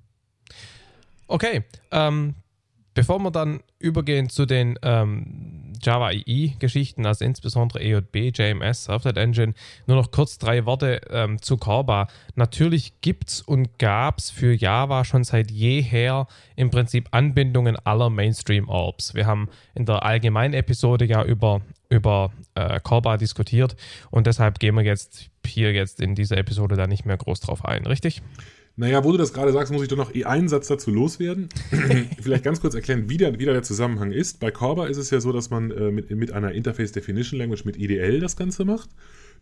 Okay, 1.28 1.64
ähm, 1.92 2.36
Bevor 2.94 3.19
wir 3.19 3.31
dann 3.31 3.62
übergehen 3.80 4.30
zu 4.30 4.45
den 4.45 4.78
ähm, 4.84 5.74
Java 5.81 6.12
EE-Geschichten, 6.12 7.06
also 7.06 7.25
insbesondere 7.25 7.81
EJB, 7.81 8.38
JMS, 8.38 8.86
Servlet 8.86 9.18
Engine, 9.18 9.54
nur 9.88 9.98
noch 9.98 10.12
kurz 10.12 10.38
drei 10.38 10.66
Worte 10.66 11.01
ähm, 11.10 11.42
zu 11.42 11.57
Corba. 11.57 12.07
Natürlich 12.36 13.01
gibt 13.01 13.30
es 13.30 13.42
und 13.42 13.80
gab 13.80 14.19
es 14.19 14.30
für 14.30 14.54
Java 14.54 15.06
schon 15.06 15.24
seit 15.24 15.51
jeher 15.51 16.28
im 16.56 16.69
Prinzip 16.69 17.10
Anbindungen 17.12 17.75
aller 17.84 18.10
Mainstream-Orbs. 18.10 19.16
Wir 19.16 19.25
haben 19.25 19.50
in 19.75 19.86
der 19.86 20.04
allgemeinen 20.04 20.54
Episode 20.54 21.06
ja 21.06 21.24
über, 21.24 21.62
über 21.89 22.31
äh, 22.56 22.80
Corba 22.80 23.18
diskutiert 23.18 23.75
und 24.12 24.28
deshalb 24.28 24.60
gehen 24.60 24.75
wir 24.75 24.84
jetzt 24.84 25.30
hier 25.46 25.74
jetzt 25.74 26.00
in 26.00 26.16
dieser 26.16 26.38
Episode 26.38 26.75
da 26.75 26.88
nicht 26.88 27.06
mehr 27.06 27.18
groß 27.18 27.42
drauf 27.42 27.66
ein, 27.66 27.86
richtig? 27.86 28.22
Naja, 28.75 29.04
wo 29.04 29.12
du 29.12 29.20
das 29.20 29.34
gerade 29.34 29.52
sagst, 29.52 29.72
muss 29.72 29.84
ich 29.84 29.88
doch 29.88 29.98
noch 29.98 30.14
einen 30.25 30.50
Satz 30.50 30.68
dazu 30.68 30.89
loswerden. 30.89 31.50
Vielleicht 32.22 32.44
ganz 32.44 32.60
kurz 32.60 32.74
erklären, 32.74 33.08
wie 33.08 33.18
der, 33.18 33.38
wie 33.38 33.46
der 33.46 33.62
Zusammenhang 33.62 34.12
ist. 34.12 34.39
Bei 34.39 34.50
Corba 34.50 34.88
ist 34.88 34.98
es 34.98 35.12
ja 35.12 35.20
so, 35.20 35.32
dass 35.32 35.51
man 35.51 35.70
äh, 35.70 35.92
mit, 35.92 36.10
mit 36.10 36.32
einer 36.32 36.53
Interface 36.53 36.92
Definition 36.92 37.39
Language 37.39 37.65
mit 37.65 37.77
IDL 37.77 38.20
das 38.20 38.36
Ganze 38.36 38.65
macht. 38.65 38.89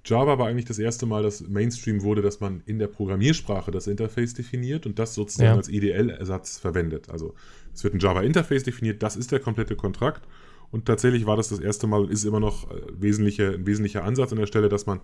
Java 0.04 0.38
war 0.40 0.48
eigentlich 0.48 0.66
das 0.66 0.80
erste 0.80 1.06
Mal, 1.06 1.24
dass 1.24 1.48
Mainstream 1.48 2.02
wurde, 2.02 2.22
dass 2.22 2.40
man 2.40 2.62
in 2.66 2.80
der 2.80 2.88
Programmiersprache 2.88 3.72
das 3.72 3.88
Interface 3.88 4.34
definiert 4.34 4.86
und 4.86 4.98
das 5.00 5.14
sozusagen 5.14 5.52
ja. 5.52 5.56
als 5.56 5.70
IDL-Ersatz 5.70 6.58
verwendet. 6.58 7.10
Also 7.10 7.36
es 7.74 7.84
wird 7.84 7.94
ein 7.94 8.00
Java-Interface 8.00 8.64
definiert, 8.64 9.04
das 9.04 9.16
ist 9.16 9.32
der 9.32 9.40
komplette 9.40 9.76
Kontrakt. 9.76 10.28
Und 10.72 10.86
tatsächlich 10.86 11.26
war 11.26 11.38
das 11.38 11.50
das 11.50 11.60
erste 11.60 11.86
Mal 11.88 12.02
und 12.02 12.12
ist 12.12 12.24
immer 12.24 12.40
noch 12.40 12.72
äh, 12.72 12.82
wesentliche, 12.94 13.54
ein 13.54 13.68
wesentlicher 13.68 14.04
Ansatz 14.04 14.32
an 14.32 14.40
der 14.40 14.48
Stelle, 14.48 14.70
dass 14.70 14.86
man 14.86 15.02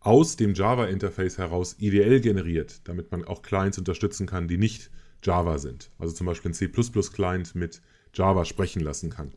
aus 0.00 0.36
dem 0.36 0.54
Java-Interface 0.54 1.38
heraus 1.38 1.76
IDL 1.78 2.20
generiert, 2.20 2.80
damit 2.84 3.10
man 3.10 3.24
auch 3.24 3.42
Clients 3.42 3.78
unterstützen 3.78 4.26
kann, 4.26 4.46
die 4.46 4.58
nicht 4.58 4.90
Java 5.24 5.58
sind. 5.58 5.90
Also 5.98 6.14
zum 6.14 6.26
Beispiel 6.26 6.52
ein 6.52 6.54
C++-Client 6.54 7.54
mit 7.54 7.82
Java 8.14 8.44
sprechen 8.44 8.80
lassen 8.80 9.10
kann. 9.10 9.32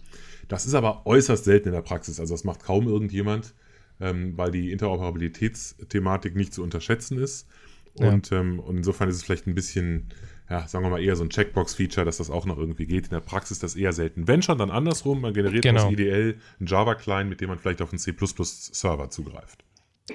Das 0.47 0.65
ist 0.65 0.75
aber 0.75 1.05
äußerst 1.05 1.43
selten 1.43 1.69
in 1.69 1.73
der 1.73 1.81
Praxis. 1.81 2.19
Also 2.19 2.33
das 2.33 2.43
macht 2.43 2.63
kaum 2.63 2.87
irgendjemand, 2.87 3.53
ähm, 3.99 4.37
weil 4.37 4.51
die 4.51 4.71
Interoperabilitätsthematik 4.71 6.35
nicht 6.35 6.53
zu 6.53 6.61
unterschätzen 6.61 7.17
ist. 7.17 7.47
Und, 7.95 8.29
ja. 8.29 8.39
ähm, 8.39 8.59
und 8.59 8.77
insofern 8.77 9.09
ist 9.09 9.15
es 9.15 9.23
vielleicht 9.23 9.47
ein 9.47 9.55
bisschen, 9.55 10.07
ja, 10.51 10.67
sagen 10.67 10.83
wir 10.83 10.89
mal, 10.89 11.01
eher 11.01 11.15
so 11.15 11.23
ein 11.23 11.29
Checkbox-Feature, 11.29 12.05
dass 12.05 12.17
das 12.17 12.29
auch 12.29 12.45
noch 12.45 12.57
irgendwie 12.57 12.85
geht. 12.85 13.05
In 13.05 13.11
der 13.11 13.21
Praxis 13.21 13.51
ist 13.57 13.63
das 13.63 13.75
eher 13.77 13.93
selten. 13.93 14.27
Wenn 14.27 14.41
schon, 14.41 14.57
dann 14.57 14.69
andersrum. 14.69 15.21
Man 15.21 15.33
generiert 15.33 15.63
genau. 15.63 15.85
aus 15.85 15.93
IDL 15.93 16.37
einen 16.59 16.67
Java-Client, 16.67 17.29
mit 17.29 17.39
dem 17.39 17.47
man 17.47 17.57
vielleicht 17.57 17.81
auf 17.81 17.91
einen 17.91 17.99
C++-Server 17.99 19.09
zugreift. 19.09 19.63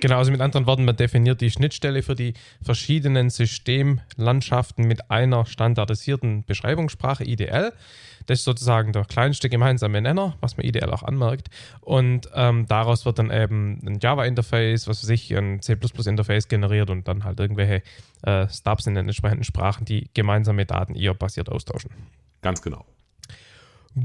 Genau, 0.00 0.18
also 0.18 0.30
mit 0.30 0.40
anderen 0.40 0.66
Worten, 0.66 0.84
man 0.84 0.96
definiert 0.96 1.40
die 1.40 1.50
Schnittstelle 1.50 2.02
für 2.02 2.14
die 2.14 2.34
verschiedenen 2.62 3.30
Systemlandschaften 3.30 4.86
mit 4.86 5.10
einer 5.10 5.46
standardisierten 5.46 6.44
Beschreibungssprache 6.44 7.24
IDL. 7.24 7.72
Das 8.26 8.40
ist 8.40 8.44
sozusagen 8.44 8.92
der 8.92 9.04
kleinste 9.04 9.48
gemeinsame 9.48 10.00
Nenner, 10.00 10.36
was 10.40 10.56
man 10.56 10.66
IDL 10.66 10.90
auch 10.90 11.02
anmerkt. 11.02 11.48
Und 11.80 12.28
ähm, 12.34 12.66
daraus 12.66 13.06
wird 13.06 13.18
dann 13.18 13.30
eben 13.30 13.80
ein 13.86 13.98
Java-Interface, 14.00 14.88
was 14.88 15.00
für 15.00 15.06
sich 15.06 15.34
ein 15.36 15.62
C++-Interface 15.62 16.48
generiert 16.48 16.90
und 16.90 17.06
dann 17.08 17.24
halt 17.24 17.38
irgendwelche 17.38 17.82
äh, 18.22 18.48
Stubs 18.48 18.86
in 18.86 18.94
den 18.94 19.06
entsprechenden 19.06 19.44
Sprachen, 19.44 19.84
die 19.84 20.10
gemeinsame 20.12 20.66
Daten 20.66 20.94
eher 20.94 21.14
basiert 21.14 21.48
austauschen. 21.48 21.90
Ganz 22.42 22.62
genau. 22.62 22.84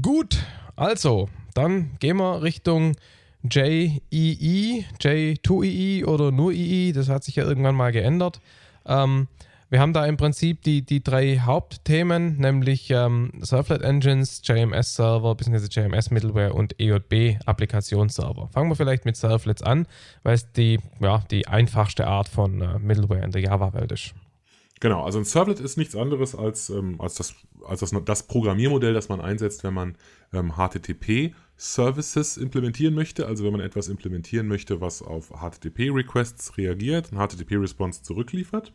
Gut, 0.00 0.38
also, 0.76 1.28
dann 1.54 1.98
gehen 1.98 2.16
wir 2.16 2.42
Richtung 2.42 2.96
JEE, 3.50 4.84
J2EE 5.00 6.04
oder 6.06 6.30
nur 6.30 6.52
EE, 6.52 6.92
das 6.92 7.08
hat 7.08 7.24
sich 7.24 7.36
ja 7.36 7.44
irgendwann 7.44 7.74
mal 7.74 7.92
geändert. 7.92 8.40
Ähm, 8.86 9.28
wir 9.72 9.80
haben 9.80 9.94
da 9.94 10.04
im 10.04 10.18
Prinzip 10.18 10.60
die, 10.64 10.82
die 10.82 11.02
drei 11.02 11.38
Hauptthemen, 11.38 12.36
nämlich 12.36 12.90
ähm, 12.90 13.32
Servlet 13.40 13.80
Engines, 13.80 14.42
JMS 14.44 14.96
Server 14.96 15.34
bzw. 15.34 15.66
JMS 15.70 16.10
Middleware 16.10 16.52
und 16.52 16.78
EJB 16.78 17.38
Applikationsserver. 17.46 18.48
Fangen 18.52 18.68
wir 18.70 18.76
vielleicht 18.76 19.06
mit 19.06 19.16
Servlets 19.16 19.62
an, 19.62 19.86
weil 20.24 20.34
es 20.34 20.52
die, 20.52 20.78
ja, 21.00 21.24
die 21.30 21.48
einfachste 21.48 22.06
Art 22.06 22.28
von 22.28 22.60
äh, 22.60 22.78
Middleware 22.80 23.24
in 23.24 23.30
der 23.30 23.40
Java-Welt 23.40 23.92
ist. 23.92 24.14
Genau, 24.82 25.04
also 25.04 25.20
ein 25.20 25.24
Servlet 25.24 25.60
ist 25.60 25.76
nichts 25.76 25.94
anderes 25.94 26.34
als, 26.34 26.68
ähm, 26.68 27.00
als, 27.00 27.14
das, 27.14 27.36
als 27.64 27.78
das, 27.78 27.94
das, 28.04 28.24
Programmiermodell, 28.24 28.92
das 28.92 29.08
man 29.08 29.20
einsetzt, 29.20 29.62
wenn 29.62 29.74
man 29.74 29.94
ähm, 30.32 30.54
HTTP-Services 30.56 32.36
implementieren 32.36 32.92
möchte. 32.92 33.26
Also 33.26 33.44
wenn 33.44 33.52
man 33.52 33.60
etwas 33.60 33.86
implementieren 33.86 34.48
möchte, 34.48 34.80
was 34.80 35.00
auf 35.00 35.28
HTTP-Requests 35.28 36.58
reagiert, 36.58 37.12
ein 37.12 37.18
HTTP-Response 37.18 38.02
zurückliefert. 38.02 38.72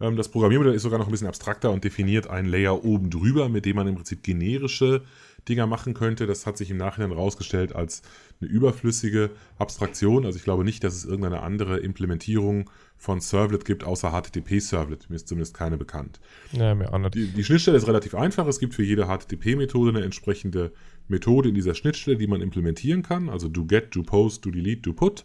Ähm, 0.00 0.14
das 0.14 0.28
Programmiermodell 0.28 0.74
ist 0.74 0.82
sogar 0.82 1.00
noch 1.00 1.06
ein 1.06 1.10
bisschen 1.10 1.26
abstrakter 1.26 1.72
und 1.72 1.82
definiert 1.82 2.28
einen 2.28 2.46
Layer 2.46 2.84
oben 2.84 3.10
drüber, 3.10 3.48
mit 3.48 3.66
dem 3.66 3.74
man 3.74 3.88
im 3.88 3.96
Prinzip 3.96 4.22
generische 4.22 5.02
Dinger 5.48 5.66
machen 5.66 5.94
könnte. 5.94 6.26
Das 6.26 6.46
hat 6.46 6.56
sich 6.56 6.70
im 6.70 6.76
Nachhinein 6.76 7.10
herausgestellt 7.10 7.74
als 7.74 8.02
eine 8.40 8.50
überflüssige 8.50 9.30
Abstraktion. 9.58 10.24
Also 10.24 10.38
ich 10.38 10.44
glaube 10.44 10.64
nicht, 10.64 10.84
dass 10.84 10.94
es 10.94 11.04
irgendeine 11.04 11.42
andere 11.42 11.78
Implementierung 11.78 12.70
von 12.96 13.20
Servlet 13.20 13.64
gibt, 13.64 13.84
außer 13.84 14.10
HTTP-Servlet. 14.10 15.10
Mir 15.10 15.16
ist 15.16 15.28
zumindest 15.28 15.54
keine 15.54 15.76
bekannt. 15.76 16.20
Ja, 16.52 16.74
mir 16.74 16.92
auch 16.92 16.98
nicht. 16.98 17.14
Die, 17.14 17.26
die 17.26 17.44
Schnittstelle 17.44 17.76
ist 17.76 17.88
relativ 17.88 18.14
einfach. 18.14 18.46
Es 18.46 18.60
gibt 18.60 18.74
für 18.74 18.84
jede 18.84 19.06
HTTP-Methode 19.06 19.90
eine 19.90 20.04
entsprechende 20.04 20.72
Methode 21.08 21.48
in 21.48 21.54
dieser 21.54 21.74
Schnittstelle, 21.74 22.16
die 22.16 22.28
man 22.28 22.40
implementieren 22.40 23.02
kann. 23.02 23.28
Also 23.28 23.48
do 23.48 23.64
get, 23.64 23.94
do 23.96 24.02
post, 24.02 24.46
do 24.46 24.50
delete, 24.50 24.82
do 24.82 24.92
put. 24.92 25.24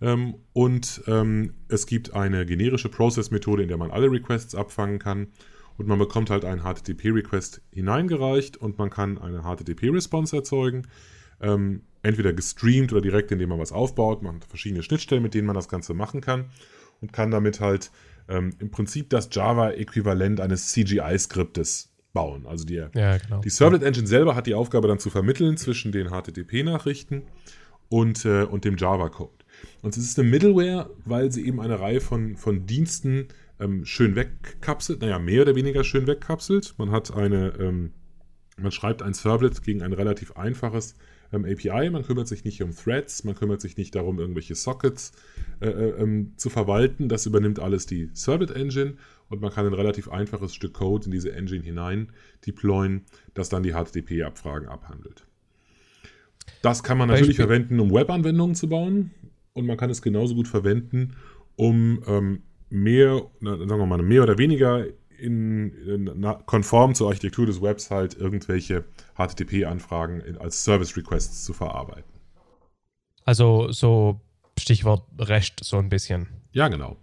Ähm, 0.00 0.34
und 0.52 1.02
ähm, 1.06 1.54
es 1.68 1.86
gibt 1.86 2.14
eine 2.14 2.44
generische 2.44 2.88
Process-Methode, 2.88 3.62
in 3.62 3.68
der 3.68 3.76
man 3.76 3.90
alle 3.90 4.10
Requests 4.10 4.54
abfangen 4.54 4.98
kann. 4.98 5.28
Und 5.78 5.88
man 5.88 5.98
bekommt 5.98 6.30
halt 6.30 6.44
einen 6.44 6.62
HTTP-Request 6.62 7.62
hineingereicht 7.72 8.56
und 8.56 8.78
man 8.78 8.90
kann 8.90 9.18
eine 9.18 9.42
HTTP-Response 9.42 10.36
erzeugen. 10.36 10.86
Ähm, 11.40 11.82
entweder 12.02 12.32
gestreamt 12.32 12.92
oder 12.92 13.00
direkt, 13.00 13.32
indem 13.32 13.50
man 13.50 13.58
was 13.58 13.72
aufbaut. 13.72 14.22
Man 14.22 14.36
hat 14.36 14.44
verschiedene 14.44 14.82
Schnittstellen, 14.82 15.22
mit 15.22 15.34
denen 15.34 15.46
man 15.46 15.56
das 15.56 15.68
Ganze 15.68 15.94
machen 15.94 16.20
kann. 16.20 16.46
Und 17.00 17.12
kann 17.12 17.30
damit 17.30 17.60
halt 17.60 17.90
ähm, 18.28 18.54
im 18.60 18.70
Prinzip 18.70 19.10
das 19.10 19.28
Java-Äquivalent 19.32 20.40
eines 20.40 20.68
CGI-Skriptes 20.72 21.92
bauen. 22.12 22.46
Also 22.46 22.64
die, 22.64 22.74
ja, 22.74 22.88
genau. 23.18 23.40
die 23.40 23.50
Servlet 23.50 23.82
Engine 23.82 24.06
selber 24.06 24.34
hat 24.34 24.46
die 24.46 24.54
Aufgabe 24.54 24.88
dann 24.88 24.98
zu 24.98 25.10
vermitteln 25.10 25.56
zwischen 25.56 25.92
den 25.92 26.08
HTTP-Nachrichten 26.08 27.22
und, 27.88 28.24
äh, 28.24 28.44
und 28.44 28.64
dem 28.64 28.76
Java-Code. 28.76 29.32
Und 29.82 29.96
es 29.96 30.02
ist 30.02 30.18
eine 30.18 30.28
Middleware, 30.28 30.90
weil 31.04 31.32
sie 31.32 31.46
eben 31.46 31.60
eine 31.60 31.80
Reihe 31.80 32.00
von, 32.00 32.36
von 32.36 32.66
Diensten 32.66 33.28
ähm, 33.62 33.84
schön 33.84 34.16
wegkapselt, 34.16 35.00
naja, 35.00 35.18
mehr 35.18 35.42
oder 35.42 35.54
weniger 35.54 35.84
schön 35.84 36.06
wegkapselt. 36.06 36.74
Man 36.78 36.90
hat 36.90 37.14
eine, 37.14 37.54
ähm, 37.58 37.92
man 38.56 38.72
schreibt 38.72 39.02
ein 39.02 39.14
Servlet 39.14 39.62
gegen 39.62 39.82
ein 39.82 39.92
relativ 39.92 40.32
einfaches 40.36 40.96
ähm, 41.32 41.44
API. 41.44 41.90
Man 41.90 42.02
kümmert 42.02 42.28
sich 42.28 42.44
nicht 42.44 42.62
um 42.62 42.74
Threads, 42.74 43.24
man 43.24 43.34
kümmert 43.34 43.60
sich 43.60 43.76
nicht 43.76 43.94
darum, 43.94 44.18
irgendwelche 44.18 44.54
Sockets 44.54 45.12
äh, 45.60 45.68
äh, 45.68 46.02
ähm, 46.02 46.32
zu 46.36 46.50
verwalten. 46.50 47.08
Das 47.08 47.26
übernimmt 47.26 47.60
alles 47.60 47.86
die 47.86 48.10
Servlet 48.12 48.50
Engine 48.50 48.94
und 49.28 49.40
man 49.40 49.52
kann 49.52 49.66
ein 49.66 49.74
relativ 49.74 50.08
einfaches 50.08 50.54
Stück 50.54 50.74
Code 50.74 51.06
in 51.06 51.10
diese 51.10 51.32
Engine 51.32 51.64
hinein 51.64 52.12
deployen, 52.46 53.02
das 53.34 53.48
dann 53.48 53.62
die 53.62 53.72
HTTP-Abfragen 53.72 54.68
abhandelt. 54.68 55.26
Das 56.60 56.82
kann 56.82 56.98
man 56.98 57.08
natürlich 57.08 57.36
verwenden, 57.36 57.80
um 57.80 57.92
Webanwendungen 57.92 58.54
zu 58.54 58.68
bauen 58.68 59.12
und 59.52 59.66
man 59.66 59.76
kann 59.76 59.90
es 59.90 60.02
genauso 60.02 60.34
gut 60.34 60.48
verwenden, 60.48 61.14
um 61.56 62.02
ähm, 62.06 62.42
mehr, 62.72 63.26
sagen 63.40 63.68
wir 63.68 63.86
mal, 63.86 64.02
mehr 64.02 64.22
oder 64.22 64.38
weniger 64.38 64.86
in, 65.18 65.70
in, 65.86 66.26
konform 66.46 66.94
zur 66.94 67.08
Architektur 67.08 67.46
des 67.46 67.62
Webs 67.62 67.90
halt 67.90 68.14
irgendwelche 68.14 68.84
HTTP-Anfragen 69.16 70.38
als 70.38 70.64
Service-Requests 70.64 71.44
zu 71.44 71.52
verarbeiten. 71.52 72.10
Also 73.24 73.70
so 73.70 74.20
Stichwort 74.58 75.04
REST 75.18 75.62
so 75.62 75.78
ein 75.78 75.88
bisschen. 75.88 76.28
Ja, 76.52 76.68
genau. 76.68 76.96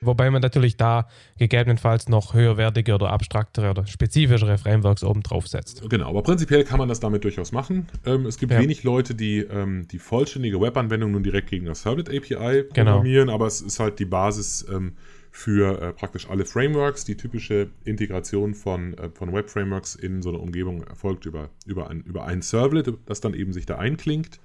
Wobei 0.00 0.30
man 0.30 0.42
natürlich 0.42 0.76
da 0.76 1.08
gegebenenfalls 1.38 2.08
noch 2.08 2.34
höherwertige 2.34 2.94
oder 2.94 3.10
abstraktere 3.10 3.70
oder 3.70 3.86
spezifischere 3.86 4.58
Frameworks 4.58 5.02
oben 5.02 5.22
drauf 5.22 5.48
setzt. 5.48 5.88
Genau, 5.88 6.08
aber 6.08 6.22
prinzipiell 6.22 6.64
kann 6.64 6.78
man 6.78 6.88
das 6.88 7.00
damit 7.00 7.24
durchaus 7.24 7.52
machen. 7.52 7.88
Ähm, 8.06 8.26
es 8.26 8.38
gibt 8.38 8.52
ja. 8.52 8.60
wenig 8.60 8.84
Leute, 8.84 9.14
die 9.14 9.38
ähm, 9.38 9.88
die 9.88 9.98
vollständige 9.98 10.60
Webanwendung 10.60 11.12
nun 11.12 11.22
direkt 11.22 11.50
gegen 11.50 11.66
das 11.66 11.82
Servlet 11.82 12.08
API 12.08 12.28
genau. 12.28 12.64
programmieren, 12.72 13.26
genau. 13.26 13.34
aber 13.34 13.46
es 13.46 13.60
ist 13.60 13.80
halt 13.80 13.98
die 13.98 14.04
Basis 14.04 14.66
ähm, 14.70 14.92
für 15.30 15.80
äh, 15.80 15.92
praktisch 15.92 16.28
alle 16.28 16.44
Frameworks. 16.44 17.04
Die 17.04 17.16
typische 17.16 17.70
Integration 17.84 18.54
von, 18.54 18.94
äh, 18.94 19.10
von 19.10 19.32
Web-Frameworks 19.32 19.94
in 19.94 20.22
so 20.22 20.30
eine 20.30 20.38
Umgebung 20.38 20.82
erfolgt 20.82 21.26
über, 21.26 21.50
über, 21.66 21.90
ein, 21.90 22.02
über 22.02 22.24
ein 22.24 22.42
Servlet, 22.42 22.92
das 23.06 23.20
dann 23.20 23.34
eben 23.34 23.52
sich 23.52 23.66
da 23.66 23.78
einklingt. 23.78 24.40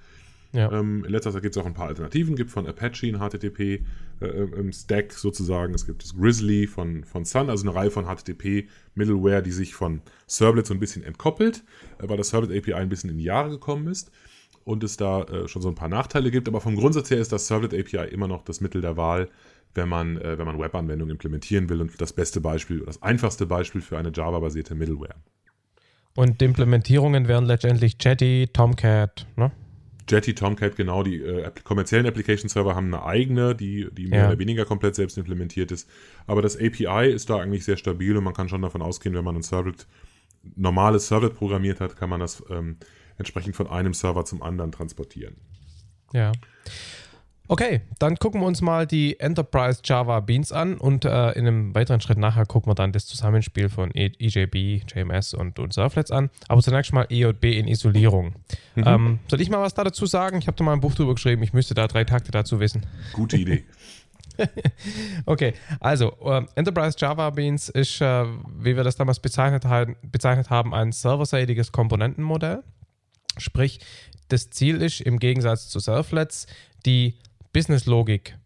Ja. 0.54 0.70
Ähm, 0.72 1.04
in 1.04 1.10
letzter 1.10 1.32
Zeit 1.32 1.42
gibt 1.42 1.56
es 1.56 1.62
auch 1.62 1.66
ein 1.66 1.74
paar 1.74 1.88
Alternativen. 1.88 2.36
gibt 2.36 2.50
von 2.50 2.66
Apache 2.66 3.08
ein 3.08 3.18
HTTP-Stack 3.18 5.04
äh, 5.04 5.14
sozusagen. 5.14 5.74
Es 5.74 5.84
gibt 5.84 6.04
das 6.04 6.14
Grizzly 6.16 6.68
von, 6.68 7.02
von 7.02 7.24
Sun, 7.24 7.50
also 7.50 7.68
eine 7.68 7.74
Reihe 7.74 7.90
von 7.90 8.04
HTTP-Middleware, 8.06 9.42
die 9.42 9.50
sich 9.50 9.74
von 9.74 10.00
Servlet 10.28 10.66
so 10.66 10.72
ein 10.72 10.78
bisschen 10.78 11.02
entkoppelt, 11.02 11.64
äh, 11.98 12.08
weil 12.08 12.16
das 12.16 12.28
Servlet 12.28 12.56
API 12.56 12.74
ein 12.74 12.88
bisschen 12.88 13.10
in 13.10 13.18
die 13.18 13.24
Jahre 13.24 13.50
gekommen 13.50 13.88
ist 13.88 14.12
und 14.62 14.84
es 14.84 14.96
da 14.96 15.22
äh, 15.24 15.48
schon 15.48 15.60
so 15.60 15.68
ein 15.68 15.74
paar 15.74 15.88
Nachteile 15.88 16.30
gibt. 16.30 16.46
Aber 16.46 16.60
vom 16.60 16.76
Grundsatz 16.76 17.10
her 17.10 17.18
ist 17.18 17.32
das 17.32 17.48
Servlet 17.48 17.74
API 17.74 18.08
immer 18.12 18.28
noch 18.28 18.44
das 18.44 18.60
Mittel 18.60 18.80
der 18.80 18.96
Wahl, 18.96 19.28
wenn 19.74 19.88
man, 19.88 20.18
äh, 20.18 20.38
wenn 20.38 20.46
man 20.46 20.60
Webanwendungen 20.60 21.10
implementieren 21.10 21.68
will 21.68 21.80
und 21.80 22.00
das 22.00 22.12
beste 22.12 22.40
Beispiel, 22.40 22.84
das 22.86 23.02
einfachste 23.02 23.46
Beispiel 23.46 23.80
für 23.80 23.98
eine 23.98 24.12
Java-basierte 24.14 24.76
Middleware. 24.76 25.16
Und 26.16 26.40
Implementierungen 26.42 27.26
wären 27.26 27.44
letztendlich 27.44 27.96
Jetty, 28.00 28.48
Tomcat, 28.52 29.26
ne? 29.34 29.50
Jetty, 30.08 30.34
Tomcat, 30.34 30.76
genau, 30.76 31.02
die 31.02 31.20
äh, 31.20 31.50
kommerziellen 31.64 32.06
Application-Server 32.06 32.74
haben 32.74 32.92
eine 32.92 33.04
eigene, 33.04 33.54
die, 33.54 33.88
die 33.92 34.06
mehr 34.06 34.20
ja. 34.20 34.28
oder 34.28 34.38
weniger 34.38 34.64
komplett 34.64 34.94
selbst 34.94 35.16
implementiert 35.16 35.72
ist. 35.72 35.88
Aber 36.26 36.42
das 36.42 36.56
API 36.56 37.10
ist 37.10 37.30
da 37.30 37.38
eigentlich 37.38 37.64
sehr 37.64 37.76
stabil 37.76 38.16
und 38.16 38.24
man 38.24 38.34
kann 38.34 38.48
schon 38.48 38.62
davon 38.62 38.82
ausgehen, 38.82 39.14
wenn 39.14 39.24
man 39.24 39.36
ein 39.36 39.42
Servlet, 39.42 39.86
normales 40.56 41.08
Servlet 41.08 41.34
programmiert 41.34 41.80
hat, 41.80 41.96
kann 41.96 42.10
man 42.10 42.20
das 42.20 42.42
ähm, 42.50 42.76
entsprechend 43.16 43.56
von 43.56 43.66
einem 43.66 43.94
Server 43.94 44.24
zum 44.24 44.42
anderen 44.42 44.72
transportieren. 44.72 45.36
Ja. 46.12 46.32
Okay, 47.46 47.82
dann 47.98 48.16
gucken 48.16 48.40
wir 48.40 48.46
uns 48.46 48.62
mal 48.62 48.86
die 48.86 49.20
Enterprise 49.20 49.80
Java 49.84 50.20
Beans 50.20 50.50
an 50.50 50.78
und 50.78 51.04
äh, 51.04 51.32
in 51.32 51.46
einem 51.46 51.74
weiteren 51.74 52.00
Schritt 52.00 52.16
nachher 52.16 52.46
gucken 52.46 52.70
wir 52.70 52.74
dann 52.74 52.92
das 52.92 53.04
Zusammenspiel 53.06 53.68
von 53.68 53.90
EJB, 53.94 54.54
e 54.54 54.82
JMS 54.86 55.34
und, 55.34 55.58
und 55.58 55.74
Surflets 55.74 56.10
an. 56.10 56.30
Aber 56.48 56.62
zunächst 56.62 56.94
mal 56.94 57.06
EJB 57.10 57.44
in 57.44 57.68
Isolierung. 57.68 58.34
Mhm. 58.76 58.84
Ähm, 58.86 59.18
soll 59.28 59.42
ich 59.42 59.50
mal 59.50 59.60
was 59.60 59.74
da 59.74 59.84
dazu 59.84 60.06
sagen? 60.06 60.38
Ich 60.38 60.46
habe 60.46 60.56
da 60.56 60.64
mal 60.64 60.72
ein 60.72 60.80
Buch 60.80 60.94
drüber 60.94 61.14
geschrieben. 61.14 61.42
Ich 61.42 61.52
müsste 61.52 61.74
da 61.74 61.86
drei 61.86 62.04
Takte 62.04 62.30
dazu 62.30 62.60
wissen. 62.60 62.86
Gute 63.12 63.36
Idee. 63.36 63.64
okay, 65.26 65.52
also 65.80 66.16
äh, 66.24 66.46
Enterprise 66.54 66.96
Java 66.98 67.28
Beans 67.28 67.68
ist, 67.68 68.00
äh, 68.00 68.24
wie 68.58 68.74
wir 68.74 68.84
das 68.84 68.96
damals 68.96 69.20
bezeichnet, 69.20 69.64
bezeichnet 70.02 70.48
haben, 70.48 70.74
ein 70.74 70.92
serverseitiges 70.92 71.72
Komponentenmodell. 71.72 72.62
Sprich, 73.36 73.80
das 74.28 74.48
Ziel 74.48 74.80
ist 74.80 75.02
im 75.02 75.18
Gegensatz 75.18 75.68
zu 75.68 75.78
Surflets, 75.78 76.46
die 76.86 77.18
Businesslogik 77.54 78.36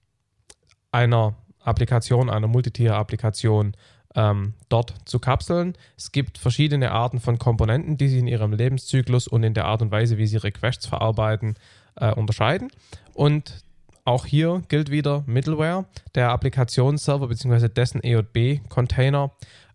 einer 0.92 1.34
Applikation, 1.58 2.30
einer 2.30 2.46
Multitier-Applikation 2.46 3.74
ähm, 4.14 4.54
dort 4.68 4.94
zu 5.04 5.18
kapseln. 5.18 5.74
Es 5.96 6.12
gibt 6.12 6.38
verschiedene 6.38 6.92
Arten 6.92 7.18
von 7.18 7.38
Komponenten, 7.38 7.96
die 7.96 8.08
sich 8.08 8.20
in 8.20 8.28
ihrem 8.28 8.52
Lebenszyklus 8.52 9.26
und 9.26 9.42
in 9.42 9.54
der 9.54 9.64
Art 9.64 9.82
und 9.82 9.90
Weise, 9.90 10.18
wie 10.18 10.26
sie 10.26 10.36
Requests 10.36 10.86
verarbeiten, 10.86 11.56
äh, 11.96 12.12
unterscheiden. 12.12 12.70
Und 13.14 13.64
auch 14.04 14.24
hier 14.24 14.62
gilt 14.68 14.90
wieder 14.90 15.24
Middleware. 15.26 15.86
Der 16.14 16.30
Applikationsserver 16.30 17.28
bzw. 17.28 17.68
dessen 17.68 18.02
EJB-Container 18.02 19.32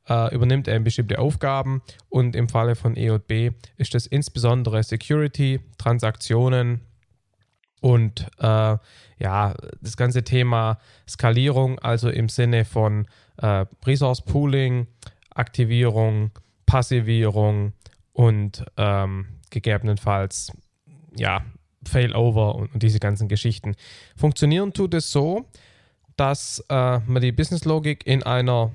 äh, 0.10 0.34
übernimmt 0.34 0.68
eben 0.68 0.84
bestimmte 0.84 1.20
Aufgaben 1.20 1.82
und 2.10 2.36
im 2.36 2.50
Falle 2.50 2.76
von 2.76 2.96
EJB 2.96 3.56
ist 3.78 3.96
es 3.96 4.06
insbesondere 4.06 4.84
Security, 4.84 5.60
Transaktionen, 5.78 6.82
und 7.84 8.28
äh, 8.40 8.78
ja, 9.20 9.54
das 9.82 9.98
ganze 9.98 10.24
Thema 10.24 10.78
Skalierung, 11.08 11.80
also 11.80 12.10
im 12.10 12.30
Sinne 12.30 12.64
von 12.64 13.08
äh, 13.36 13.66
Resource 13.86 14.22
Pooling, 14.22 14.88
Aktivierung, 15.36 16.32
Passivierung 16.66 17.74
und 18.14 18.64
ähm, 18.78 19.26
gegebenenfalls 19.50 20.54
ja, 21.18 21.44
Failover 21.86 22.56
und, 22.56 22.74
und, 22.74 22.84
diese 22.84 23.00
ganzen 23.00 23.28
Geschichten. 23.28 23.76
Funktionieren 24.16 24.72
tut 24.72 24.94
es 24.94 25.12
so, 25.12 25.50
dass 26.16 26.64
äh, 26.70 27.00
man 27.00 27.22
die 27.22 27.34
Businesslogik 27.34 28.08
in 28.08 28.24
einer 28.24 28.72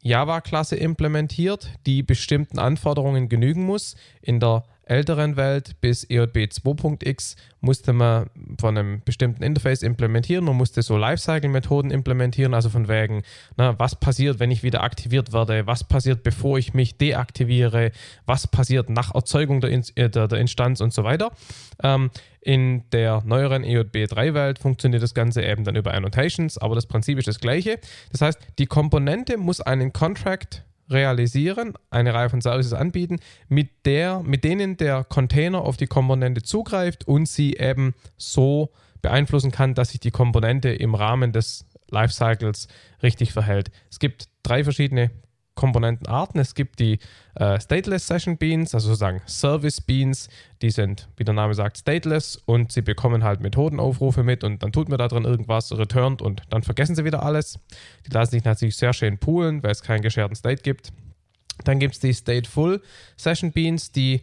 Java-Klasse 0.00 0.76
implementiert, 0.76 1.70
die 1.84 2.02
bestimmten 2.02 2.58
Anforderungen 2.58 3.28
genügen 3.28 3.66
muss. 3.66 3.96
In 4.22 4.40
der 4.40 4.64
älteren 4.88 5.36
Welt 5.36 5.80
bis 5.80 6.04
EJB 6.04 6.36
2.x 6.50 7.36
musste 7.60 7.92
man 7.92 8.30
von 8.60 8.76
einem 8.76 9.02
bestimmten 9.04 9.42
Interface 9.42 9.82
implementieren. 9.82 10.44
Man 10.44 10.56
musste 10.56 10.82
so 10.82 10.96
Lifecycle-Methoden 10.96 11.90
implementieren, 11.90 12.54
also 12.54 12.70
von 12.70 12.88
wegen, 12.88 13.22
na, 13.56 13.78
was 13.78 13.96
passiert, 13.96 14.38
wenn 14.38 14.50
ich 14.50 14.62
wieder 14.62 14.82
aktiviert 14.82 15.32
werde, 15.32 15.66
was 15.66 15.84
passiert, 15.84 16.22
bevor 16.22 16.58
ich 16.58 16.74
mich 16.74 16.96
deaktiviere, 16.96 17.92
was 18.26 18.46
passiert 18.46 18.90
nach 18.90 19.14
Erzeugung 19.14 19.60
der, 19.60 19.70
In 19.70 19.84
äh, 19.96 20.08
der, 20.08 20.28
der 20.28 20.38
Instanz 20.38 20.80
und 20.80 20.92
so 20.92 21.04
weiter. 21.04 21.32
Ähm, 21.82 22.10
in 22.40 22.88
der 22.92 23.22
neueren 23.26 23.64
EJB 23.64 24.10
3-Welt 24.10 24.58
funktioniert 24.58 25.02
das 25.02 25.14
Ganze 25.14 25.42
eben 25.42 25.64
dann 25.64 25.76
über 25.76 25.92
Annotations, 25.92 26.56
aber 26.58 26.74
das 26.74 26.86
Prinzip 26.86 27.18
ist 27.18 27.28
das 27.28 27.40
gleiche. 27.40 27.78
Das 28.12 28.22
heißt, 28.22 28.38
die 28.58 28.66
Komponente 28.66 29.36
muss 29.36 29.60
einen 29.60 29.92
Contract 29.92 30.64
realisieren, 30.90 31.74
eine 31.90 32.14
Reihe 32.14 32.30
von 32.30 32.40
Services 32.40 32.72
anbieten, 32.72 33.18
mit, 33.48 33.68
der, 33.84 34.20
mit 34.22 34.44
denen 34.44 34.76
der 34.76 35.04
Container 35.04 35.62
auf 35.62 35.76
die 35.76 35.86
Komponente 35.86 36.42
zugreift 36.42 37.06
und 37.06 37.26
sie 37.28 37.54
eben 37.54 37.94
so 38.16 38.70
beeinflussen 39.02 39.50
kann, 39.50 39.74
dass 39.74 39.90
sich 39.90 40.00
die 40.00 40.10
Komponente 40.10 40.70
im 40.70 40.94
Rahmen 40.94 41.32
des 41.32 41.66
Lifecycles 41.90 42.68
richtig 43.02 43.32
verhält. 43.32 43.70
Es 43.90 43.98
gibt 43.98 44.28
drei 44.42 44.64
verschiedene 44.64 45.10
Komponentenarten. 45.58 46.40
Es 46.40 46.54
gibt 46.54 46.78
die 46.78 47.00
äh, 47.34 47.60
Stateless 47.60 48.06
Session 48.06 48.38
Beans, 48.38 48.74
also 48.74 48.88
sozusagen 48.88 49.20
Service 49.26 49.80
Beans, 49.80 50.28
die 50.62 50.70
sind, 50.70 51.08
wie 51.16 51.24
der 51.24 51.34
Name 51.34 51.52
sagt, 51.52 51.78
stateless 51.78 52.36
und 52.36 52.70
sie 52.70 52.80
bekommen 52.80 53.24
halt 53.24 53.40
Methodenaufrufe 53.40 54.22
mit 54.22 54.44
und 54.44 54.62
dann 54.62 54.70
tut 54.70 54.88
mir 54.88 54.98
da 54.98 55.08
drin 55.08 55.24
irgendwas, 55.24 55.76
returned 55.76 56.22
und 56.22 56.42
dann 56.50 56.62
vergessen 56.62 56.94
sie 56.94 57.04
wieder 57.04 57.24
alles. 57.24 57.58
Die 58.06 58.12
lassen 58.12 58.30
sich 58.30 58.44
natürlich 58.44 58.76
sehr 58.76 58.92
schön 58.92 59.18
poolen, 59.18 59.60
weil 59.64 59.72
es 59.72 59.82
keinen 59.82 60.02
gescherten 60.02 60.36
State 60.36 60.62
gibt. 60.62 60.92
Dann 61.64 61.80
gibt 61.80 61.94
es 61.94 62.00
die 62.00 62.14
Stateful 62.14 62.80
Session 63.16 63.50
Beans, 63.50 63.90
die 63.90 64.22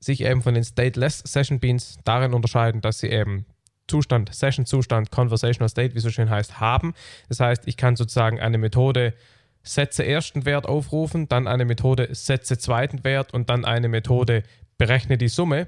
sich 0.00 0.22
eben 0.22 0.42
von 0.42 0.54
den 0.54 0.64
Stateless 0.64 1.20
Session 1.20 1.60
Beans 1.60 1.98
darin 2.02 2.34
unterscheiden, 2.34 2.80
dass 2.80 2.98
sie 2.98 3.08
eben 3.08 3.46
Zustand, 3.86 4.34
Session-Zustand, 4.34 5.12
Conversational 5.12 5.68
State, 5.68 5.94
wie 5.94 6.00
so 6.00 6.10
schön 6.10 6.28
heißt, 6.28 6.58
haben. 6.58 6.94
Das 7.28 7.38
heißt, 7.38 7.68
ich 7.68 7.76
kann 7.76 7.94
sozusagen 7.94 8.40
eine 8.40 8.58
Methode 8.58 9.14
setze 9.62 10.04
ersten 10.04 10.44
Wert 10.44 10.66
aufrufen, 10.66 11.28
dann 11.28 11.46
eine 11.46 11.64
Methode 11.64 12.08
setze 12.12 12.58
zweiten 12.58 13.04
Wert 13.04 13.32
und 13.34 13.50
dann 13.50 13.64
eine 13.64 13.88
Methode 13.88 14.42
berechne 14.78 15.18
die 15.18 15.28
Summe. 15.28 15.66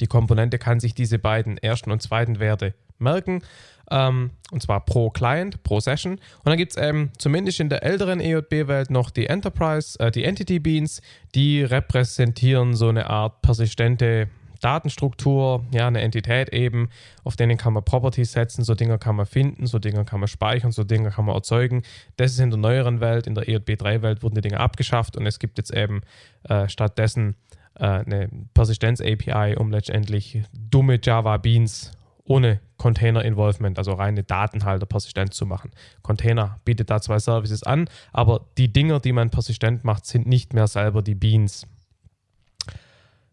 Die 0.00 0.06
Komponente 0.06 0.58
kann 0.58 0.80
sich 0.80 0.94
diese 0.94 1.18
beiden 1.18 1.58
ersten 1.58 1.92
und 1.92 2.02
zweiten 2.02 2.40
Werte 2.40 2.74
merken, 2.98 3.42
ähm, 3.90 4.30
und 4.50 4.62
zwar 4.62 4.84
pro 4.84 5.10
Client, 5.10 5.62
pro 5.62 5.80
Session. 5.80 6.14
Und 6.14 6.46
dann 6.46 6.56
gibt 6.56 6.76
es 6.76 6.82
eben 6.82 7.12
zumindest 7.18 7.60
in 7.60 7.68
der 7.68 7.82
älteren 7.82 8.20
EJB-Welt 8.20 8.90
noch 8.90 9.10
die 9.10 9.26
Enterprise, 9.26 9.98
äh, 10.00 10.10
die 10.10 10.24
Entity 10.24 10.58
Beans, 10.58 11.02
die 11.34 11.62
repräsentieren 11.62 12.74
so 12.74 12.88
eine 12.88 13.08
Art 13.08 13.42
persistente 13.42 14.28
Datenstruktur, 14.66 15.64
ja, 15.72 15.86
eine 15.86 16.00
Entität 16.00 16.48
eben, 16.48 16.88
auf 17.22 17.36
denen 17.36 17.56
kann 17.56 17.72
man 17.72 17.84
Properties 17.84 18.32
setzen, 18.32 18.64
so 18.64 18.74
Dinge 18.74 18.98
kann 18.98 19.14
man 19.14 19.24
finden, 19.24 19.68
so 19.68 19.78
Dinge 19.78 20.04
kann 20.04 20.18
man 20.18 20.26
speichern, 20.26 20.72
so 20.72 20.82
Dinge 20.82 21.10
kann 21.10 21.24
man 21.24 21.36
erzeugen. 21.36 21.84
Das 22.16 22.32
ist 22.32 22.40
in 22.40 22.50
der 22.50 22.58
neueren 22.58 23.00
Welt, 23.00 23.28
in 23.28 23.36
der 23.36 23.44
EJB3-Welt 23.44 24.24
wurden 24.24 24.34
die 24.34 24.40
Dinge 24.40 24.58
abgeschafft 24.58 25.16
und 25.16 25.24
es 25.24 25.38
gibt 25.38 25.58
jetzt 25.58 25.72
eben 25.72 26.00
äh, 26.48 26.68
stattdessen 26.68 27.36
äh, 27.76 27.84
eine 27.84 28.28
Persistenz-API, 28.54 29.54
um 29.56 29.70
letztendlich 29.70 30.42
dumme 30.52 30.98
Java-Beans 31.00 31.92
ohne 32.24 32.58
Container-Involvement, 32.78 33.78
also 33.78 33.92
reine 33.92 34.24
Datenhalter 34.24 34.86
persistent 34.86 35.32
zu 35.32 35.46
machen. 35.46 35.70
Container 36.02 36.58
bietet 36.64 36.90
da 36.90 37.00
zwei 37.00 37.20
Services 37.20 37.62
an, 37.62 37.88
aber 38.12 38.46
die 38.58 38.72
Dinger, 38.72 38.98
die 38.98 39.12
man 39.12 39.30
persistent 39.30 39.84
macht, 39.84 40.06
sind 40.06 40.26
nicht 40.26 40.54
mehr 40.54 40.66
selber 40.66 41.02
die 41.02 41.14
Beans. 41.14 41.68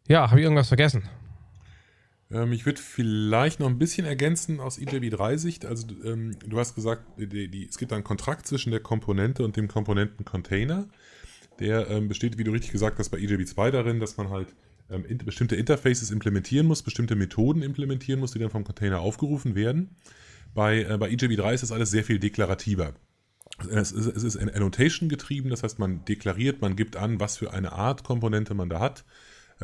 Ja, 0.07 0.29
habe 0.29 0.39
ich 0.39 0.43
irgendwas 0.43 0.67
vergessen? 0.67 1.09
Ähm, 2.33 2.51
ich 2.51 2.65
würde 2.65 2.81
vielleicht 2.81 3.59
noch 3.59 3.69
ein 3.69 3.77
bisschen 3.77 4.05
ergänzen 4.05 4.59
aus 4.59 4.79
EJB3-Sicht. 4.79 5.65
Also 5.65 5.87
ähm, 6.03 6.37
du 6.45 6.59
hast 6.59 6.75
gesagt, 6.75 7.03
die, 7.17 7.47
die, 7.47 7.67
es 7.67 7.77
gibt 7.77 7.93
einen 7.93 8.03
Kontrakt 8.03 8.47
zwischen 8.47 8.71
der 8.71 8.79
Komponente 8.79 9.43
und 9.43 9.55
dem 9.55 9.67
Komponenten-Container. 9.67 10.87
Der 11.59 11.89
ähm, 11.89 12.07
besteht, 12.07 12.37
wie 12.37 12.43
du 12.43 12.51
richtig 12.51 12.71
gesagt 12.71 12.97
hast, 12.97 13.09
bei 13.09 13.19
EJB2 13.19 13.69
darin, 13.69 13.99
dass 13.99 14.17
man 14.17 14.29
halt 14.29 14.55
ähm, 14.89 15.05
in, 15.05 15.19
bestimmte 15.19 15.55
Interfaces 15.55 16.09
implementieren 16.09 16.65
muss, 16.65 16.81
bestimmte 16.81 17.15
Methoden 17.15 17.61
implementieren 17.61 18.19
muss, 18.19 18.31
die 18.31 18.39
dann 18.39 18.49
vom 18.49 18.63
Container 18.63 19.01
aufgerufen 19.01 19.53
werden. 19.53 19.95
Bei, 20.55 20.83
äh, 20.83 20.97
bei 20.97 21.09
EJB3 21.09 21.53
ist 21.53 21.61
das 21.61 21.71
alles 21.71 21.91
sehr 21.91 22.03
viel 22.03 22.19
deklarativer. 22.19 22.95
Es 23.69 23.91
ist, 23.91 24.07
es 24.07 24.23
ist 24.23 24.35
Annotation 24.37 25.09
getrieben, 25.09 25.51
das 25.51 25.61
heißt, 25.61 25.77
man 25.77 26.03
deklariert, 26.05 26.61
man 26.61 26.75
gibt 26.75 26.95
an, 26.95 27.19
was 27.19 27.37
für 27.37 27.53
eine 27.53 27.71
Art 27.71 28.03
Komponente 28.03 28.55
man 28.55 28.67
da 28.67 28.79
hat 28.79 29.05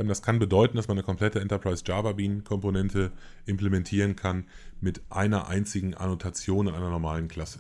das 0.08 0.22
kann 0.22 0.40
bedeuten, 0.40 0.78
dass 0.78 0.88
man 0.88 0.98
eine 0.98 1.04
komplette 1.04 1.40
Enterprise 1.40 1.84
Java 1.86 2.14
Bean 2.14 2.44
Komponente 2.44 3.12
implementieren 3.46 4.16
kann 4.16 4.46
mit 4.82 5.02
einer 5.10 5.48
einzigen 5.48 5.94
Annotation 5.94 6.68
in 6.68 6.76
einer 6.76 6.90
normalen 6.90 7.28
Klasse. 7.28 7.60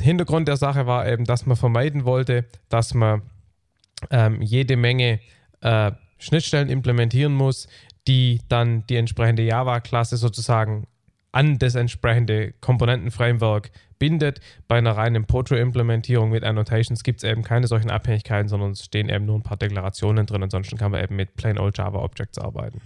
Hintergrund 0.00 0.48
der 0.48 0.56
Sache 0.56 0.86
war 0.86 1.06
eben, 1.06 1.24
dass 1.24 1.46
man 1.46 1.56
vermeiden 1.56 2.04
wollte, 2.04 2.46
dass 2.68 2.94
man 2.94 3.22
ähm, 4.10 4.40
jede 4.40 4.76
Menge 4.76 5.20
äh, 5.60 5.92
Schnittstellen 6.18 6.68
implementieren 6.68 7.34
muss, 7.34 7.68
die 8.06 8.40
dann 8.48 8.86
die 8.86 8.96
entsprechende 8.96 9.42
Java-Klasse 9.42 10.16
sozusagen 10.16 10.86
an 11.32 11.58
das 11.58 11.74
entsprechende 11.74 12.52
Komponentenframework 12.60 13.70
bindet. 14.00 14.40
Bei 14.66 14.78
einer 14.78 14.96
reinen 14.96 15.26
Potro-Implementierung 15.26 16.30
mit 16.30 16.42
Annotations 16.42 17.04
gibt 17.04 17.22
es 17.22 17.30
eben 17.30 17.44
keine 17.44 17.68
solchen 17.68 17.90
Abhängigkeiten, 17.90 18.48
sondern 18.48 18.72
es 18.72 18.84
stehen 18.84 19.08
eben 19.08 19.26
nur 19.26 19.36
ein 19.36 19.44
paar 19.44 19.56
Deklarationen 19.56 20.26
drin. 20.26 20.42
Ansonsten 20.42 20.76
kann 20.76 20.90
man 20.90 21.04
eben 21.04 21.14
mit 21.14 21.36
plain 21.36 21.58
old 21.58 21.78
Java 21.78 22.00
Objects 22.00 22.38
arbeiten. 22.38 22.80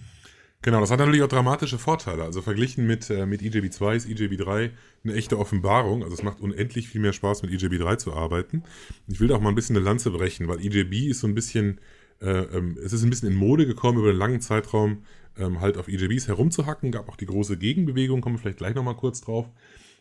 Genau, 0.65 0.81
das 0.81 0.91
hat 0.91 0.99
natürlich 0.99 1.23
auch 1.23 1.29
dramatische 1.29 1.79
Vorteile. 1.79 2.23
Also 2.23 2.41
verglichen 2.41 2.87
mit, 2.87 3.11
äh, 3.11 3.27
mit 3.27 3.43
EJB2 3.43 3.97
ist 3.97 4.09
EJB3 4.09 4.71
eine 5.05 5.15
echte 5.15 5.39
Offenbarung. 5.39 6.03
Also 6.03 6.15
es 6.15 6.23
macht 6.23 6.41
unendlich 6.41 6.89
viel 6.89 7.03
mehr 7.03 7.13
Spaß, 7.13 7.43
mit 7.43 7.53
EJB3 7.53 7.99
zu 7.99 8.15
arbeiten. 8.15 8.63
Ich 9.07 9.21
will 9.21 9.29
da 9.29 9.37
auch 9.37 9.43
mal 9.43 9.51
ein 9.51 9.55
bisschen 9.55 9.77
eine 9.77 9.85
Lanze 9.85 10.11
brechen, 10.11 10.49
weil 10.49 10.65
EJB 10.65 11.11
ist 11.11 11.21
so 11.21 11.27
ein 11.27 11.35
bisschen, 11.35 11.81
äh, 12.23 12.31
ähm, 12.31 12.79
es 12.83 12.95
ist 12.95 13.05
ein 13.05 13.11
bisschen 13.11 13.29
in 13.31 13.37
Mode 13.37 13.67
gekommen, 13.67 13.99
über 13.99 14.09
einen 14.09 14.19
langen 14.19 14.41
Zeitraum 14.41 15.05
ähm, 15.37 15.61
halt 15.61 15.77
auf 15.77 15.87
EJBs 15.87 16.29
herumzuhacken. 16.29 16.93
Gab 16.93 17.11
auch 17.11 17.17
die 17.17 17.27
große 17.27 17.59
Gegenbewegung, 17.59 18.23
kommen 18.23 18.37
wir 18.37 18.41
vielleicht 18.41 18.59
gleich 18.59 18.75
nochmal 18.75 18.97
kurz 18.97 19.21
drauf. 19.21 19.51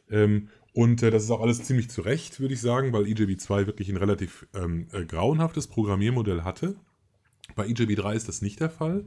Ähm, 0.09 0.47
und 0.73 1.03
äh, 1.03 1.11
das 1.11 1.23
ist 1.23 1.31
auch 1.31 1.41
alles 1.41 1.63
ziemlich 1.63 1.89
zurecht, 1.89 2.39
würde 2.39 2.55
ich 2.55 2.61
sagen, 2.61 2.93
weil 2.93 3.03
EJB2 3.03 3.67
wirklich 3.67 3.89
ein 3.89 3.97
relativ 3.97 4.47
ähm, 4.55 4.87
äh, 4.91 5.05
grauenhaftes 5.05 5.67
Programmiermodell 5.67 6.43
hatte. 6.43 6.75
Bei 7.55 7.65
EJB3 7.65 8.15
ist 8.15 8.27
das 8.27 8.41
nicht 8.41 8.59
der 8.59 8.71
Fall. 8.71 9.05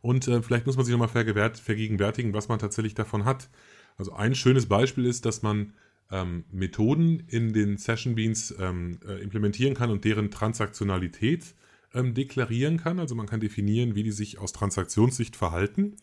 Und 0.00 0.28
äh, 0.28 0.42
vielleicht 0.42 0.66
muss 0.66 0.76
man 0.76 0.84
sich 0.84 0.92
nochmal 0.92 1.08
vergegenwärtigen, 1.08 2.32
was 2.32 2.48
man 2.48 2.60
tatsächlich 2.60 2.94
davon 2.94 3.24
hat. 3.24 3.50
Also 3.96 4.12
ein 4.12 4.36
schönes 4.36 4.66
Beispiel 4.66 5.06
ist, 5.06 5.26
dass 5.26 5.42
man 5.42 5.72
ähm, 6.12 6.44
Methoden 6.52 7.24
in 7.26 7.52
den 7.52 7.78
Session 7.78 8.14
Beans 8.14 8.54
ähm, 8.58 9.00
äh, 9.06 9.20
implementieren 9.20 9.74
kann 9.74 9.90
und 9.90 10.04
deren 10.04 10.30
Transaktionalität 10.30 11.54
ähm, 11.94 12.14
deklarieren 12.14 12.76
kann. 12.76 13.00
Also 13.00 13.16
man 13.16 13.26
kann 13.26 13.40
definieren, 13.40 13.96
wie 13.96 14.04
die 14.04 14.12
sich 14.12 14.38
aus 14.38 14.52
Transaktionssicht 14.52 15.34
verhalten. 15.34 15.96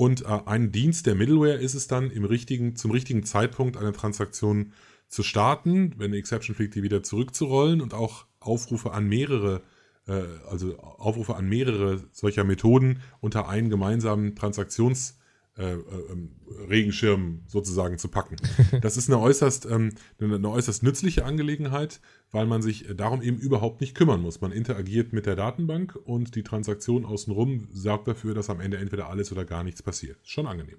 Und 0.00 0.22
äh, 0.22 0.40
ein 0.46 0.72
Dienst 0.72 1.04
der 1.04 1.14
Middleware 1.14 1.56
ist 1.56 1.74
es 1.74 1.86
dann, 1.86 2.10
im 2.10 2.24
richtigen, 2.24 2.74
zum 2.74 2.90
richtigen 2.90 3.22
Zeitpunkt 3.22 3.76
eine 3.76 3.92
Transaktion 3.92 4.72
zu 5.08 5.22
starten, 5.22 5.92
wenn 5.98 6.06
eine 6.06 6.16
Exception 6.16 6.56
fliegt, 6.56 6.74
die 6.74 6.82
wieder 6.82 7.02
zurückzurollen 7.02 7.82
und 7.82 7.92
auch 7.92 8.24
Aufrufe 8.38 8.92
an 8.92 9.06
mehrere, 9.06 9.60
äh, 10.08 10.22
also 10.48 10.78
Aufrufe 10.78 11.36
an 11.36 11.50
mehrere 11.50 12.02
solcher 12.12 12.44
Methoden 12.44 13.02
unter 13.20 13.50
einen 13.50 13.68
gemeinsamen 13.68 14.34
Transaktions- 14.34 15.18
äh, 15.58 15.72
äh, 15.72 15.78
ähm, 16.10 16.30
Regenschirm 16.68 17.42
sozusagen 17.46 17.98
zu 17.98 18.08
packen. 18.08 18.36
Das 18.82 18.96
ist 18.96 19.08
eine 19.08 19.18
äußerst, 19.18 19.66
ähm, 19.66 19.92
eine, 20.18 20.36
eine, 20.36 20.48
äußerst 20.48 20.82
nützliche 20.82 21.24
Angelegenheit, 21.24 22.00
weil 22.30 22.46
man 22.46 22.62
sich 22.62 22.86
darum 22.94 23.20
eben 23.20 23.38
überhaupt 23.38 23.80
nicht 23.80 23.94
kümmern 23.94 24.22
muss. 24.22 24.40
Man 24.40 24.52
interagiert 24.52 25.12
mit 25.12 25.26
der 25.26 25.36
Datenbank 25.36 25.96
und 26.04 26.34
die 26.36 26.44
Transaktion 26.44 27.04
außenrum 27.04 27.68
sorgt 27.72 28.08
dafür, 28.08 28.34
dass 28.34 28.48
am 28.48 28.60
Ende 28.60 28.78
entweder 28.78 29.08
alles 29.08 29.32
oder 29.32 29.44
gar 29.44 29.64
nichts 29.64 29.82
passiert. 29.82 30.18
Schon 30.22 30.46
angenehm. 30.46 30.78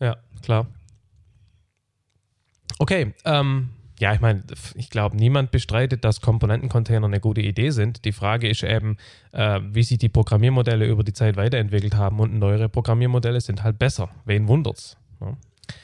Ja, 0.00 0.16
klar. 0.42 0.72
Okay, 2.78 3.14
ähm, 3.24 3.70
ja, 4.00 4.12
ich 4.12 4.20
meine, 4.20 4.42
ich 4.74 4.90
glaube, 4.90 5.16
niemand 5.16 5.50
bestreitet, 5.50 6.04
dass 6.04 6.20
Komponentencontainer 6.20 7.06
eine 7.06 7.20
gute 7.20 7.40
Idee 7.40 7.70
sind. 7.70 8.04
Die 8.04 8.12
Frage 8.12 8.48
ist 8.48 8.64
eben, 8.64 8.96
äh, 9.32 9.60
wie 9.70 9.84
sich 9.84 9.98
die 9.98 10.08
Programmiermodelle 10.08 10.86
über 10.86 11.04
die 11.04 11.12
Zeit 11.12 11.36
weiterentwickelt 11.36 11.94
haben 11.94 12.18
und 12.18 12.38
neuere 12.38 12.68
Programmiermodelle 12.68 13.40
sind 13.40 13.62
halt 13.62 13.78
besser. 13.78 14.10
Wen 14.24 14.48
wundert's? 14.48 14.96
Ja. 15.20 15.36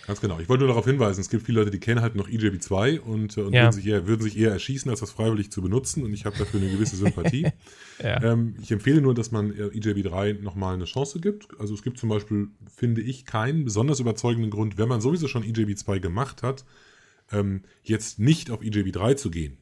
Ganz 0.06 0.20
genau. 0.20 0.38
Ich 0.40 0.48
wollte 0.48 0.64
nur 0.64 0.68
darauf 0.68 0.84
hinweisen, 0.84 1.20
es 1.20 1.30
gibt 1.30 1.44
viele 1.46 1.60
Leute, 1.60 1.70
die 1.70 1.78
kennen 1.78 2.02
halt 2.02 2.14
noch 2.14 2.28
EJB2 2.28 2.98
und, 2.98 3.36
äh, 3.36 3.40
und 3.42 3.52
ja. 3.54 3.62
würden, 3.62 3.72
sich 3.72 3.86
eher, 3.86 4.06
würden, 4.06 4.22
sich 4.22 4.36
eher, 4.36 4.50
erschießen, 4.50 4.90
als 4.90 5.00
das 5.00 5.10
freiwillig 5.10 5.50
zu 5.50 5.62
benutzen 5.62 6.02
und 6.02 6.12
ich 6.12 6.26
habe 6.26 6.36
dafür 6.36 6.60
eine 6.60 6.70
gewisse 6.70 6.96
Sympathie. 6.96 7.46
ja. 8.02 8.22
ähm, 8.22 8.56
ich 8.60 8.70
empfehle 8.72 9.00
nur, 9.00 9.14
dass 9.14 9.30
man 9.30 9.52
EJB3 9.52 10.42
nochmal 10.42 10.74
eine 10.74 10.84
Chance 10.84 11.20
gibt. 11.20 11.48
Also 11.58 11.74
es 11.74 11.82
gibt 11.82 11.98
zum 11.98 12.08
Beispiel, 12.08 12.48
finde 12.74 13.00
ich, 13.00 13.24
keinen 13.24 13.64
besonders 13.64 14.00
überzeugenden 14.00 14.50
Grund, 14.50 14.78
wenn 14.78 14.88
man 14.88 15.00
sowieso 15.00 15.28
schon 15.28 15.44
EJB2 15.44 16.00
gemacht 16.00 16.42
hat, 16.42 16.64
ähm, 17.32 17.62
jetzt 17.82 18.18
nicht 18.18 18.50
auf 18.50 18.60
EJB3 18.60 19.16
zu 19.16 19.30
gehen. 19.30 19.58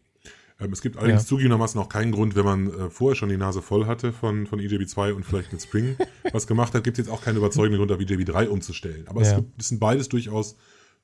Ähm, 0.61 0.73
es 0.73 0.83
gibt 0.83 0.97
allerdings 0.97 1.23
ja. 1.23 1.29
zugegebenermaßen 1.29 1.81
auch 1.81 1.89
keinen 1.89 2.13
Grund, 2.13 2.35
wenn 2.35 2.45
man 2.45 2.67
äh, 2.69 2.91
vorher 2.91 3.17
schon 3.17 3.29
die 3.29 3.37
Nase 3.37 3.63
voll 3.63 3.87
hatte 3.87 4.13
von, 4.13 4.47
von 4.47 4.61
EJB2 4.61 5.13
und 5.13 5.25
vielleicht 5.25 5.53
mit 5.53 5.63
Spring 5.63 5.97
was 6.33 6.47
gemacht 6.47 6.75
hat, 6.75 6.85
gibt 6.85 6.99
es 6.99 7.07
jetzt 7.07 7.13
auch 7.13 7.23
keinen 7.23 7.37
überzeugenden 7.37 7.79
Grund, 7.79 7.93
auf 7.93 7.99
EJB3 7.99 8.49
umzustellen. 8.49 9.07
Aber 9.09 9.23
ja. 9.23 9.31
es, 9.31 9.37
gibt, 9.37 9.61
es 9.61 9.69
sind 9.69 9.79
beides 9.79 10.09
durchaus 10.09 10.57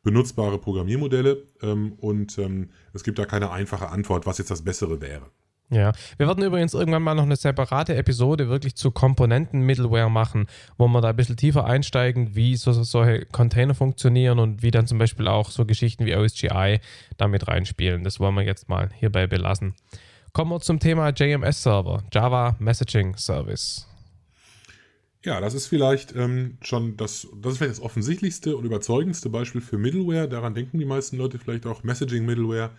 benutzbare 0.03 0.59
Programmiermodelle 0.59 1.46
ähm, 1.62 1.92
und 1.94 2.38
ähm, 2.38 2.70
es 2.92 3.05
gibt 3.05 3.18
da 3.18 3.24
keine 3.24 3.50
einfache 3.50 3.88
Antwort, 3.88 4.27
was 4.27 4.38
jetzt 4.38 4.50
das 4.50 4.62
Bessere 4.62 5.00
wäre. 5.00 5.31
Ja, 5.70 5.92
wir 6.18 6.27
werden 6.27 6.44
übrigens 6.44 6.74
irgendwann 6.74 7.03
mal 7.03 7.14
noch 7.14 7.22
eine 7.24 7.37
separate 7.37 7.96
Episode 7.96 8.48
wirklich 8.48 8.77
zu 8.77 8.90
Komponenten-Middleware 8.90 10.11
machen, 10.11 10.46
wo 10.77 10.87
wir 10.88 11.00
da 11.00 11.09
ein 11.09 11.16
bisschen 11.16 11.38
tiefer 11.38 11.64
einsteigen, 11.64 12.35
wie 12.37 12.57
so, 12.57 12.72
solche 12.72 13.24
Container 13.27 13.74
funktionieren 13.74 14.38
und 14.38 14.62
wie 14.62 14.70
dann 14.70 14.87
zum 14.87 14.98
Beispiel 14.98 15.27
auch 15.27 15.50
so 15.50 15.64
Geschichten 15.64 16.05
wie 16.05 16.14
OSGI 16.14 16.81
damit 17.16 17.48
reinspielen. 17.48 18.05
Das 18.05 18.20
wollen 18.20 18.35
wir 18.35 18.42
jetzt 18.42 18.68
mal 18.68 18.90
hierbei 18.94 19.27
belassen. 19.27 19.74
Kommen 20.33 20.50
wir 20.50 20.61
zum 20.61 20.81
Thema 20.81 21.11
JMS-Server, 21.11 22.03
Java 22.12 22.57
Messaging 22.59 23.16
Service. 23.16 23.88
Ja, 25.24 25.40
das 25.40 25.55
ist 25.55 25.68
vielleicht 25.68 26.14
ähm, 26.14 26.59
schon 26.61 26.98
das, 26.98 27.27
das 27.40 27.53
ist 27.53 27.59
vielleicht 27.59 27.79
das 27.79 27.83
offensichtlichste 27.83 28.57
und 28.57 28.64
überzeugendste 28.64 29.31
Beispiel 29.31 29.62
für 29.62 29.79
Middleware. 29.79 30.29
Daran 30.29 30.55
denken 30.55 30.79
die 30.79 30.85
meisten 30.85 31.16
Leute 31.16 31.38
vielleicht 31.38 31.64
auch. 31.64 31.83
Messaging 31.83 32.27
Middleware 32.27 32.70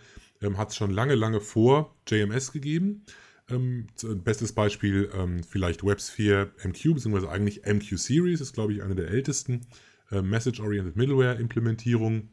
ähm, 0.42 0.58
hat 0.58 0.70
es 0.70 0.76
schon 0.76 0.90
lange, 0.90 1.14
lange 1.14 1.40
vor 1.40 1.94
JMS 2.08 2.52
gegeben. 2.52 3.04
Ähm, 3.48 3.86
bestes 4.24 4.52
Beispiel 4.52 5.10
ähm, 5.14 5.42
vielleicht 5.44 5.84
WebSphere 5.84 6.50
MQ, 6.64 6.94
beziehungsweise 6.94 7.30
eigentlich 7.30 7.64
MQ 7.64 7.96
Series, 7.96 8.40
ist 8.40 8.54
glaube 8.54 8.72
ich 8.72 8.82
eine 8.82 8.96
der 8.96 9.08
ältesten 9.08 9.66
äh, 10.10 10.20
Message-Oriented 10.20 10.96
Middleware-Implementierungen. 10.96 12.30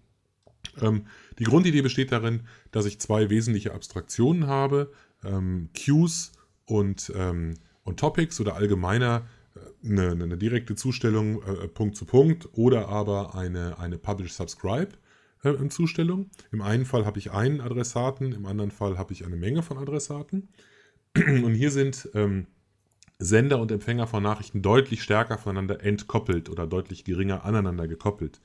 Ähm, 0.81 1.05
die 1.39 1.43
Grundidee 1.43 1.81
besteht 1.81 2.11
darin, 2.11 2.47
dass 2.71 2.85
ich 2.85 2.99
zwei 2.99 3.29
wesentliche 3.29 3.73
Abstraktionen 3.73 4.47
habe, 4.47 4.91
ähm, 5.23 5.69
Queues 5.75 6.31
und, 6.65 7.11
ähm, 7.15 7.55
und 7.83 7.99
Topics 7.99 8.39
oder 8.39 8.55
allgemeiner 8.55 9.27
äh, 9.55 9.89
eine, 9.89 10.11
eine, 10.11 10.37
direkte 10.37 10.75
Zustellung 10.75 11.43
äh, 11.43 11.67
Punkt 11.67 11.95
zu 11.95 12.05
Punkt 12.05 12.49
oder 12.53 12.89
aber 12.89 13.35
eine, 13.35 13.77
eine 13.77 13.97
Publish-Subscribe 13.97 14.89
äh, 15.43 15.69
Zustellung. 15.69 16.29
Im 16.51 16.61
einen 16.61 16.85
Fall 16.85 17.05
habe 17.05 17.19
ich 17.19 17.31
einen 17.31 17.61
Adressaten, 17.61 18.31
im 18.33 18.45
anderen 18.45 18.71
Fall 18.71 18.97
habe 18.97 19.13
ich 19.13 19.25
eine 19.25 19.35
Menge 19.35 19.63
von 19.63 19.77
Adressaten. 19.77 20.49
Und 21.15 21.53
hier 21.53 21.71
sind 21.71 22.09
ähm, 22.13 22.47
Sender 23.19 23.59
und 23.59 23.71
Empfänger 23.71 24.07
von 24.07 24.23
Nachrichten 24.23 24.61
deutlich 24.61 25.03
stärker 25.03 25.37
voneinander 25.37 25.83
entkoppelt 25.83 26.49
oder 26.49 26.67
deutlich 26.67 27.03
geringer 27.05 27.45
aneinander 27.45 27.87
gekoppelt. 27.87 28.41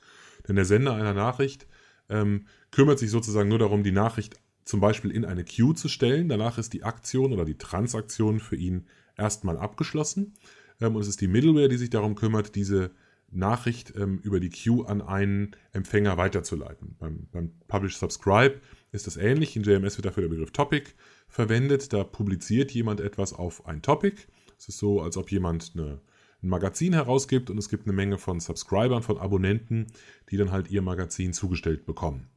Denn 0.47 0.55
der 0.55 0.65
Sender 0.65 0.93
einer 0.93 1.13
Nachricht 1.13 1.67
ähm, 2.07 2.45
kümmert 2.71 2.99
sich 2.99 3.11
sozusagen 3.11 3.49
nur 3.49 3.59
darum, 3.59 3.83
die 3.83 3.91
Nachricht 3.91 4.39
zum 4.63 4.79
Beispiel 4.79 5.11
in 5.11 5.25
eine 5.25 5.43
Queue 5.43 5.73
zu 5.73 5.89
stellen. 5.89 6.29
Danach 6.29 6.57
ist 6.57 6.73
die 6.73 6.83
Aktion 6.83 7.33
oder 7.33 7.45
die 7.45 7.57
Transaktion 7.57 8.39
für 8.39 8.55
ihn 8.55 8.85
erstmal 9.17 9.57
abgeschlossen. 9.57 10.33
Ähm, 10.79 10.95
und 10.95 11.01
es 11.01 11.07
ist 11.07 11.21
die 11.21 11.27
Middleware, 11.27 11.69
die 11.69 11.77
sich 11.77 11.89
darum 11.89 12.15
kümmert, 12.15 12.55
diese 12.55 12.91
Nachricht 13.31 13.93
ähm, 13.95 14.19
über 14.23 14.39
die 14.39 14.49
Queue 14.49 14.87
an 14.87 15.01
einen 15.01 15.55
Empfänger 15.71 16.17
weiterzuleiten. 16.17 16.95
Beim, 16.99 17.27
beim 17.31 17.51
Publish 17.67 17.97
Subscribe 17.97 18.59
ist 18.91 19.07
das 19.07 19.17
ähnlich. 19.17 19.55
In 19.55 19.63
JMS 19.63 19.97
wird 19.97 20.05
dafür 20.05 20.21
der 20.21 20.29
Begriff 20.29 20.51
Topic 20.51 20.91
verwendet. 21.27 21.93
Da 21.93 22.03
publiziert 22.03 22.71
jemand 22.71 23.01
etwas 23.01 23.33
auf 23.33 23.65
ein 23.65 23.81
Topic. 23.81 24.17
Es 24.57 24.67
ist 24.67 24.79
so, 24.79 25.01
als 25.01 25.15
ob 25.17 25.31
jemand 25.31 25.71
eine, 25.75 26.01
ein 26.41 26.49
Magazin 26.49 26.93
herausgibt 26.93 27.49
und 27.49 27.57
es 27.57 27.69
gibt 27.69 27.85
eine 27.85 27.93
Menge 27.93 28.17
von 28.17 28.39
Subscribern, 28.39 29.03
von 29.03 29.17
Abonnenten, 29.17 29.87
die 30.29 30.37
dann 30.37 30.51
halt 30.51 30.69
ihr 30.71 30.81
Magazin 30.81 31.33
zugestellt 31.33 31.85
bekommen. 31.85 32.27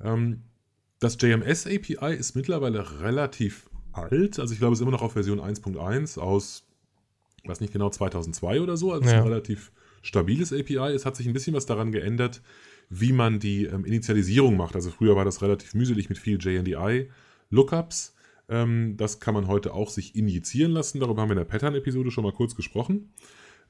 Ähm, 0.00 0.42
das 0.98 1.16
JMS 1.20 1.66
API 1.66 2.14
ist 2.14 2.36
mittlerweile 2.36 3.00
relativ 3.00 3.70
alt. 3.92 4.38
Also 4.38 4.52
ich 4.52 4.60
glaube, 4.60 4.74
es 4.74 4.78
ist 4.78 4.82
immer 4.82 4.92
noch 4.92 5.02
auf 5.02 5.14
Version 5.14 5.40
1.1 5.40 6.18
aus, 6.18 6.66
ich 7.42 7.48
weiß 7.48 7.60
nicht 7.60 7.72
genau, 7.72 7.90
2002 7.90 8.60
oder 8.60 8.76
so. 8.76 8.92
Also 8.92 9.08
ja. 9.08 9.22
relativ 9.22 9.72
stabiles 10.02 10.52
API. 10.52 10.92
Es 10.94 11.06
hat 11.06 11.16
sich 11.16 11.26
ein 11.26 11.32
bisschen 11.32 11.54
was 11.54 11.66
daran 11.66 11.92
geändert, 11.92 12.42
wie 12.88 13.12
man 13.12 13.38
die 13.38 13.64
ähm, 13.64 13.84
Initialisierung 13.84 14.56
macht. 14.56 14.74
Also 14.74 14.90
früher 14.90 15.16
war 15.16 15.24
das 15.24 15.42
relativ 15.42 15.74
mühselig 15.74 16.08
mit 16.08 16.18
viel 16.18 16.38
JNDI-Lookups. 16.40 18.14
Ähm, 18.48 18.96
das 18.96 19.20
kann 19.20 19.34
man 19.34 19.46
heute 19.46 19.72
auch 19.72 19.90
sich 19.90 20.16
injizieren 20.16 20.72
lassen. 20.72 21.00
Darüber 21.00 21.22
haben 21.22 21.28
wir 21.28 21.34
in 21.34 21.38
der 21.38 21.44
Pattern-Episode 21.44 22.10
schon 22.10 22.24
mal 22.24 22.32
kurz 22.32 22.56
gesprochen. 22.56 23.12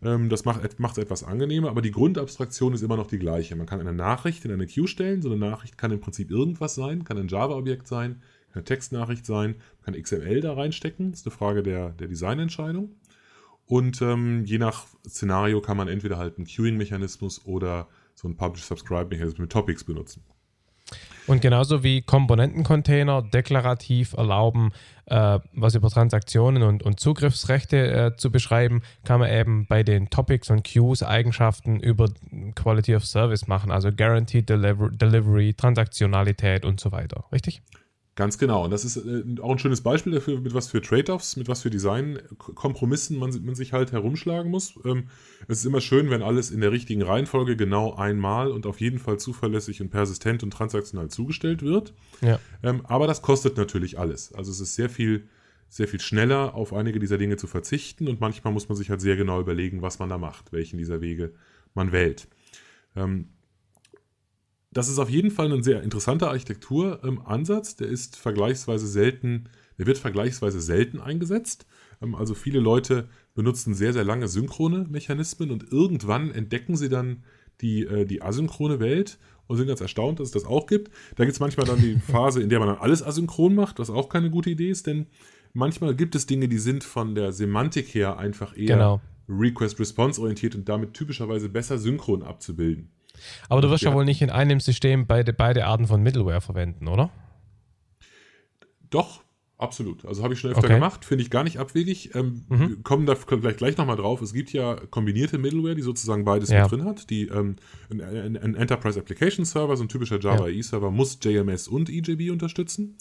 Ähm, 0.03 0.29
das 0.31 0.45
macht 0.45 0.63
es 0.65 0.99
etwas 0.99 1.23
angenehmer, 1.23 1.69
aber 1.69 1.83
die 1.83 1.91
Grundabstraktion 1.91 2.73
ist 2.73 2.83
immer 2.83 2.97
noch 2.97 3.07
die 3.07 3.19
gleiche. 3.19 3.55
Man 3.57 3.67
kann 3.67 3.81
eine 3.81 3.93
Nachricht 3.93 4.45
in 4.45 4.51
eine 4.51 4.67
Queue 4.67 4.89
stellen. 4.89 5.23
So 5.23 5.31
eine 5.31 5.39
Nachricht 5.39 5.77
kann 5.77 5.91
im 5.91 6.01
Prinzip 6.01 6.31
irgendwas 6.31 6.75
sein, 6.75 7.05
kann 7.05 7.19
ein 7.19 7.29
Java-Objekt 7.29 7.87
sein, 7.87 8.23
kann 8.49 8.61
eine 8.61 8.65
Textnachricht 8.65 9.27
sein, 9.27 9.57
kann 9.85 10.01
XML 10.01 10.41
da 10.41 10.55
reinstecken. 10.55 11.11
Das 11.11 11.21
ist 11.21 11.27
eine 11.27 11.37
Frage 11.37 11.63
der, 11.63 11.91
der 11.91 12.09
Designentscheidung. 12.09 12.95
Und 13.71 14.03
ähm, 14.03 14.45
je 14.47 14.59
nach 14.59 14.85
Szenario 15.07 15.61
kann 15.61 15.77
man 15.77 15.87
entweder 15.87 16.19
halt 16.19 16.39
einen 16.39 16.47
Queuing-Mechanismus 16.49 17.47
oder 17.47 17.87
so 18.17 18.27
einen 18.27 18.37
Publish-Subscribe-Mechanismus 18.37 19.39
mit 19.39 19.53
Topics 19.53 19.85
benutzen. 19.85 20.25
Und 21.29 21.41
genauso 21.41 21.85
wie 21.85 22.03
Komponentencontainer 22.03 23.23
deklarativ 23.23 24.15
erlauben, 24.15 24.73
äh, 25.07 25.39
was 25.53 25.77
über 25.77 25.89
Transaktionen 25.89 26.65
und, 26.65 26.83
und 26.83 26.99
Zugriffsrechte 26.99 27.93
äh, 27.93 28.17
zu 28.17 28.33
beschreiben, 28.33 28.83
kann 29.05 29.21
man 29.21 29.31
eben 29.31 29.67
bei 29.69 29.85
den 29.85 30.11
Topics 30.11 30.51
und 30.51 30.69
Queues 30.69 31.05
Eigenschaften 31.05 31.79
über 31.79 32.09
Quality 32.57 32.97
of 32.97 33.07
Service 33.07 33.47
machen, 33.47 33.71
also 33.71 33.93
Guaranteed 33.93 34.49
Deliver 34.49 34.91
Delivery, 34.91 35.55
Transaktionalität 35.55 36.65
und 36.65 36.81
so 36.81 36.91
weiter. 36.91 37.25
Richtig? 37.31 37.63
Ganz 38.21 38.37
genau. 38.37 38.65
Und 38.65 38.71
das 38.71 38.85
ist 38.85 38.99
äh, 38.99 39.41
auch 39.41 39.53
ein 39.53 39.59
schönes 39.59 39.81
Beispiel 39.81 40.13
dafür, 40.13 40.39
mit 40.41 40.53
was 40.53 40.69
für 40.69 40.83
Trade-offs, 40.83 41.37
mit 41.37 41.49
was 41.49 41.63
für 41.63 41.71
Design-Kompromissen 41.71 43.19
man, 43.19 43.31
man, 43.47 43.55
sich 43.55 43.73
halt 43.73 43.93
herumschlagen 43.93 44.51
muss. 44.51 44.75
Ähm, 44.85 45.05
es 45.49 45.61
ist 45.61 45.65
immer 45.65 45.81
schön, 45.81 46.11
wenn 46.11 46.21
alles 46.21 46.51
in 46.51 46.61
der 46.61 46.71
richtigen 46.71 47.01
Reihenfolge 47.01 47.57
genau 47.57 47.95
einmal 47.95 48.53
und 48.53 48.67
auf 48.67 48.79
jeden 48.79 48.99
Fall 48.99 49.19
zuverlässig 49.19 49.81
und 49.81 49.89
persistent 49.89 50.43
und 50.43 50.51
transaktional 50.51 51.09
zugestellt 51.09 51.63
wird. 51.63 51.95
Ja. 52.21 52.39
Ähm, 52.63 52.85
aber 52.85 53.07
das 53.07 53.23
kostet 53.23 53.57
natürlich 53.57 53.99
alles. 53.99 54.35
Also 54.35 54.51
es 54.51 54.61
ist 54.61 54.75
sehr 54.75 54.91
viel, 54.91 55.27
sehr 55.71 55.89
viel 55.89 56.01
schneller, 56.01 56.55
auf 56.55 56.75
einige 56.75 56.99
dieser 56.99 57.17
Dinge 57.17 57.39
zu 57.39 57.47
verzichten 57.47 58.07
und 58.07 58.21
manchmal 58.21 58.53
muss 58.53 58.69
man 58.69 58.77
sich 58.77 58.91
halt 58.91 59.01
sehr 59.01 59.17
genau 59.17 59.41
überlegen, 59.41 59.81
was 59.81 59.99
man 59.99 60.11
da 60.11 60.19
macht, 60.19 60.53
welchen 60.53 60.77
dieser 60.77 61.01
Wege 61.01 61.33
man 61.73 61.91
wählt. 61.91 62.29
Ähm, 62.97 63.29
das 64.73 64.89
ist 64.89 64.99
auf 64.99 65.11
jeden 65.11 65.31
Fall 65.31 65.53
ein 65.53 65.63
sehr 65.63 65.83
interessanter 65.83 66.29
Architekturansatz. 66.29 67.77
der 67.77 67.89
ist 67.89 68.17
vergleichsweise 68.17 68.87
selten, 68.87 69.49
der 69.79 69.87
wird 69.87 69.99
vergleichsweise 69.99 70.61
selten 70.61 71.01
eingesetzt. 71.01 71.67
Ähm, 72.01 72.15
also 72.15 72.35
viele 72.35 72.61
Leute 72.61 73.09
benutzen 73.35 73.75
sehr, 73.75 73.93
sehr 73.93 74.05
lange 74.05 74.29
synchrone 74.29 74.87
Mechanismen 74.89 75.51
und 75.51 75.73
irgendwann 75.73 76.31
entdecken 76.31 76.77
sie 76.77 76.89
dann 76.89 77.25
die, 77.61 77.85
äh, 77.85 78.07
die 78.07 78.23
asynchrone 78.23 78.81
Welt 78.81 79.19
und 79.47 79.57
sind 79.57 79.67
ganz 79.67 79.81
erstaunt, 79.81 80.21
dass 80.21 80.29
es 80.29 80.33
das 80.33 80.45
auch 80.45 80.67
gibt. 80.67 80.93
Da 81.17 81.25
gibt 81.25 81.35
es 81.35 81.41
manchmal 81.41 81.67
dann 81.67 81.81
die 81.81 81.99
Phase, 82.11 82.41
in 82.41 82.49
der 82.49 82.61
man 82.61 82.69
dann 82.69 82.79
alles 82.79 83.03
asynchron 83.03 83.55
macht, 83.55 83.81
was 83.81 83.91
auch 83.91 84.09
keine 84.09 84.31
gute 84.31 84.51
Idee 84.51 84.71
ist, 84.71 84.87
denn 84.87 85.07
manchmal 85.53 85.97
gibt 85.97 86.15
es 86.15 86.27
Dinge, 86.27 86.49
die 86.49 86.59
sind 86.59 86.85
von 86.85 87.17
der 87.17 87.33
Semantik 87.33 87.93
her 87.95 88.19
einfach 88.19 88.57
eher 88.57 88.77
genau. 88.77 89.01
Request-Response 89.29 90.21
orientiert 90.21 90.55
und 90.55 90.69
damit 90.69 90.95
typischerweise 90.95 91.49
besser 91.49 91.79
synchron 91.79 92.23
abzubilden. 92.23 92.91
Aber 93.49 93.61
du 93.61 93.71
wirst 93.71 93.83
ja, 93.83 93.91
ja 93.91 93.97
wohl 93.97 94.05
nicht 94.05 94.23
in 94.23 94.31
einem 94.31 94.61
System 94.61 95.07
beide, 95.07 95.33
beide 95.33 95.67
Arten 95.67 95.87
von 95.87 96.03
Middleware 96.03 96.41
verwenden, 96.41 96.89
oder? 96.89 97.11
Doch, 98.91 99.23
absolut. 99.57 100.05
Also 100.05 100.23
habe 100.23 100.35
ich 100.35 100.41
schon 100.41 100.51
öfter 100.51 100.65
okay. 100.65 100.75
gemacht, 100.75 101.05
finde 101.05 101.23
ich 101.23 101.31
gar 101.31 101.45
nicht 101.45 101.59
abwegig. 101.59 102.15
Ähm, 102.15 102.45
mhm. 102.49 102.69
Wir 102.69 102.83
kommen 102.83 103.07
da 103.07 103.15
vielleicht 103.15 103.59
gleich 103.59 103.77
nochmal 103.77 103.97
drauf. 103.97 104.21
Es 104.21 104.33
gibt 104.33 104.53
ja 104.53 104.75
kombinierte 104.91 105.39
Middleware, 105.39 105.75
die 105.75 105.83
sozusagen 105.83 106.25
beides 106.25 106.51
ja. 106.51 106.63
mit 106.63 106.73
drin 106.73 106.85
hat. 106.85 107.09
Die, 107.11 107.29
ähm, 107.29 107.57
ein, 107.91 108.37
ein, 108.37 108.55
Enterprise 108.55 108.99
Application 108.99 109.45
Server, 109.45 109.77
so 109.77 109.85
ein 109.85 109.89
typischer 109.89 110.19
Java 110.21 110.49
ja. 110.49 110.57
E-Server, 110.57 110.91
muss 110.91 111.19
JMS 111.23 111.69
und 111.69 111.89
EJB 111.89 112.31
unterstützen. 112.31 112.97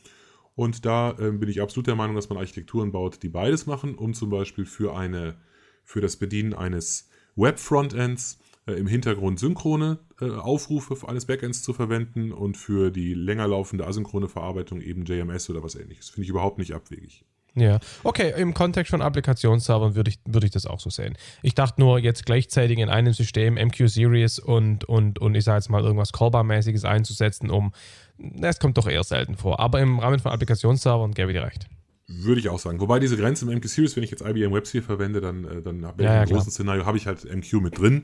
Und 0.55 0.85
da 0.85 1.15
ähm, 1.19 1.39
bin 1.39 1.49
ich 1.49 1.61
absolut 1.61 1.87
der 1.87 1.95
Meinung, 1.95 2.15
dass 2.15 2.29
man 2.29 2.37
Architekturen 2.37 2.91
baut, 2.91 3.23
die 3.23 3.29
beides 3.29 3.65
machen, 3.65 3.95
um 3.95 4.13
zum 4.13 4.29
Beispiel 4.29 4.65
für, 4.65 4.95
eine, 4.95 5.37
für 5.85 6.01
das 6.01 6.17
Bedienen 6.17 6.53
eines 6.53 7.09
Web-Frontends 7.35 8.39
äh, 8.69 8.73
im 8.73 8.87
Hintergrund 8.87 9.39
synchrone 9.39 9.99
äh, 10.21 10.29
Aufrufe 10.29 11.07
eines 11.07 11.25
Backends 11.25 11.61
zu 11.61 11.73
verwenden 11.73 12.31
und 12.31 12.57
für 12.57 12.91
die 12.91 13.13
länger 13.13 13.47
laufende 13.47 13.87
asynchrone 13.87 14.27
Verarbeitung 14.27 14.81
eben 14.81 15.05
JMS 15.05 15.49
oder 15.49 15.63
was 15.63 15.75
ähnliches. 15.75 16.09
Finde 16.09 16.23
ich 16.23 16.29
überhaupt 16.29 16.59
nicht 16.59 16.73
abwegig. 16.73 17.25
Ja, 17.55 17.79
okay, 18.03 18.33
im 18.37 18.53
Kontext 18.53 18.91
von 18.91 19.01
Applikationsservern 19.01 19.95
würde 19.95 20.11
ich, 20.11 20.19
würd 20.25 20.43
ich 20.43 20.51
das 20.51 20.65
auch 20.65 20.79
so 20.79 20.89
sehen. 20.89 21.17
Ich 21.41 21.55
dachte 21.55 21.81
nur, 21.81 21.97
jetzt 21.99 22.25
gleichzeitig 22.25 22.77
in 22.77 22.89
einem 22.89 23.11
System 23.11 23.55
MQ-Series 23.55 24.39
und, 24.39 24.85
und, 24.85 25.19
und 25.19 25.35
ich 25.35 25.43
sage 25.43 25.57
jetzt 25.57 25.69
mal 25.69 25.83
irgendwas 25.83 26.13
Callbar-mäßiges 26.13 26.85
einzusetzen, 26.85 27.49
um, 27.49 27.73
das 28.17 28.59
kommt 28.59 28.77
doch 28.77 28.87
eher 28.87 29.03
selten 29.03 29.35
vor. 29.35 29.59
Aber 29.59 29.81
im 29.81 29.99
Rahmen 29.99 30.19
von 30.19 30.31
Applikationsservern 30.31 31.13
gäbe 31.13 31.31
ich 31.31 31.37
dir 31.37 31.43
recht. 31.43 31.65
Würde 32.07 32.39
ich 32.39 32.49
auch 32.49 32.59
sagen. 32.59 32.79
Wobei 32.79 32.99
diese 32.99 33.17
Grenze 33.17 33.45
im 33.45 33.55
MQ-Series, 33.57 33.95
wenn 33.95 34.03
ich 34.03 34.11
jetzt 34.11 34.21
IBM 34.21 34.53
WebSphere 34.53 34.83
verwende, 34.83 35.21
dann, 35.21 35.45
äh, 35.45 35.61
dann 35.61 35.81
ja, 35.81 35.89
im 35.89 36.03
ja, 36.03 36.25
großen 36.25 36.51
Szenario 36.51 36.85
habe 36.85 36.97
ich 36.97 37.07
halt 37.07 37.25
MQ 37.25 37.53
mit 37.61 37.77
drin. 37.77 38.03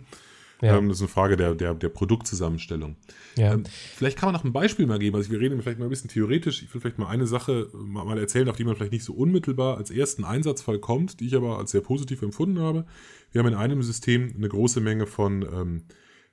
Ja. 0.61 0.77
Ähm, 0.77 0.87
das 0.87 0.97
ist 0.97 1.01
eine 1.01 1.09
Frage 1.09 1.37
der, 1.37 1.53
der, 1.53 1.73
der 1.73 1.89
Produktzusammenstellung. 1.89 2.95
Ja. 3.37 3.53
Ähm, 3.53 3.63
vielleicht 3.95 4.17
kann 4.17 4.27
man 4.27 4.33
noch 4.33 4.45
ein 4.45 4.53
Beispiel 4.53 4.85
mal 4.85 4.99
geben. 4.99 5.15
Also 5.15 5.29
wir 5.31 5.39
reden 5.39 5.61
vielleicht 5.61 5.79
mal 5.79 5.85
ein 5.85 5.89
bisschen 5.89 6.09
theoretisch. 6.09 6.63
Ich 6.63 6.73
will 6.73 6.81
vielleicht 6.81 6.97
mal 6.97 7.07
eine 7.07 7.27
Sache 7.27 7.69
mal, 7.73 8.05
mal 8.05 8.17
erzählen, 8.17 8.47
auf 8.49 8.55
die 8.55 8.63
man 8.63 8.75
vielleicht 8.75 8.93
nicht 8.93 9.03
so 9.03 9.13
unmittelbar 9.13 9.77
als 9.77 9.91
ersten 9.91 10.23
Einsatzfall 10.23 10.79
kommt, 10.79 11.19
die 11.19 11.27
ich 11.27 11.35
aber 11.35 11.57
als 11.57 11.71
sehr 11.71 11.81
positiv 11.81 12.21
empfunden 12.21 12.59
habe. 12.59 12.85
Wir 13.31 13.39
haben 13.39 13.47
in 13.47 13.55
einem 13.55 13.83
System 13.83 14.33
eine 14.35 14.47
große 14.47 14.79
Menge 14.79 15.07
von 15.07 15.41
ähm, 15.43 15.81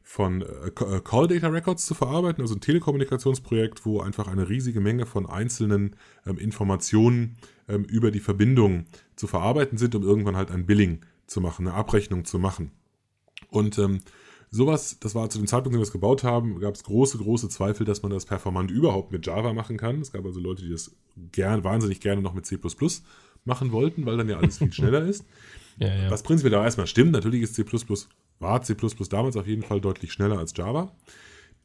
von 0.03 0.43
äh, 0.43 0.67
äh, 0.67 1.01
Call 1.01 1.29
Data 1.29 1.49
Records 1.49 1.87
zu 1.87 1.95
verarbeiten, 1.95 2.43
also 2.43 2.55
ein 2.55 2.61
Telekommunikationsprojekt, 2.61 3.87
wo 3.87 4.01
einfach 4.01 4.27
eine 4.27 4.49
riesige 4.49 4.81
Menge 4.81 5.07
von 5.07 5.27
einzelnen 5.27 5.97
ähm, 6.27 6.39
Informationen 6.39 7.37
ähm, 7.69 7.85
über 7.85 8.11
die 8.11 8.21
Verbindung 8.21 8.87
zu 9.17 9.27
verarbeiten 9.27 9.79
sind, 9.79 9.95
um 9.95 10.03
irgendwann 10.03 10.37
halt 10.37 10.51
ein 10.51 10.67
Billing 10.67 11.01
zu 11.27 11.41
machen, 11.41 11.67
eine 11.67 11.77
Abrechnung 11.77 12.25
zu 12.25 12.39
machen. 12.39 12.73
Und 13.53 13.79
ähm, 13.79 14.01
sowas, 14.51 14.99
das 14.99 15.15
war 15.15 15.29
zu 15.31 15.39
dem 15.39 15.47
Zeitpunkt, 15.47 15.77
als 15.77 15.81
wir 15.81 15.85
das 15.87 15.93
gebaut 15.93 16.25
haben, 16.25 16.59
gab 16.59 16.75
es 16.75 16.83
große, 16.85 17.19
große 17.19 17.49
Zweifel, 17.49 17.85
dass 17.85 18.03
man 18.03 18.11
das 18.11 18.25
performant 18.25 18.71
überhaupt 18.71 19.13
mit 19.13 19.27
Java 19.27 19.53
machen 19.53 19.77
kann. 19.77 20.01
Es 20.01 20.11
gab 20.11 20.25
also 20.25 20.41
Leute, 20.41 20.63
die 20.63 20.71
das 20.71 20.97
gern, 21.33 21.63
wahnsinnig 21.63 22.01
gerne 22.01 22.23
noch 22.23 22.35
mit 22.35 22.47
C 22.47 22.59
machen 23.45 23.73
wollten, 23.73 24.07
weil 24.07 24.17
dann 24.17 24.29
ja 24.29 24.39
alles 24.39 24.59
viel 24.59 24.73
schneller 24.73 25.05
ist. 25.05 25.25
Ja, 25.79 25.95
ja. 25.95 26.11
Was 26.11 26.23
prinzipiell 26.23 26.53
da 26.53 26.65
erstmal 26.65 26.87
stimmt, 26.87 27.13
natürlich 27.13 27.43
ist 27.43 27.55
C 27.55 27.65
war 28.39 28.63
C 28.63 28.75
damals 29.11 29.37
auf 29.37 29.47
jeden 29.47 29.63
Fall 29.63 29.81
deutlich 29.81 30.13
schneller 30.13 30.39
als 30.39 30.55
Java. 30.57 30.93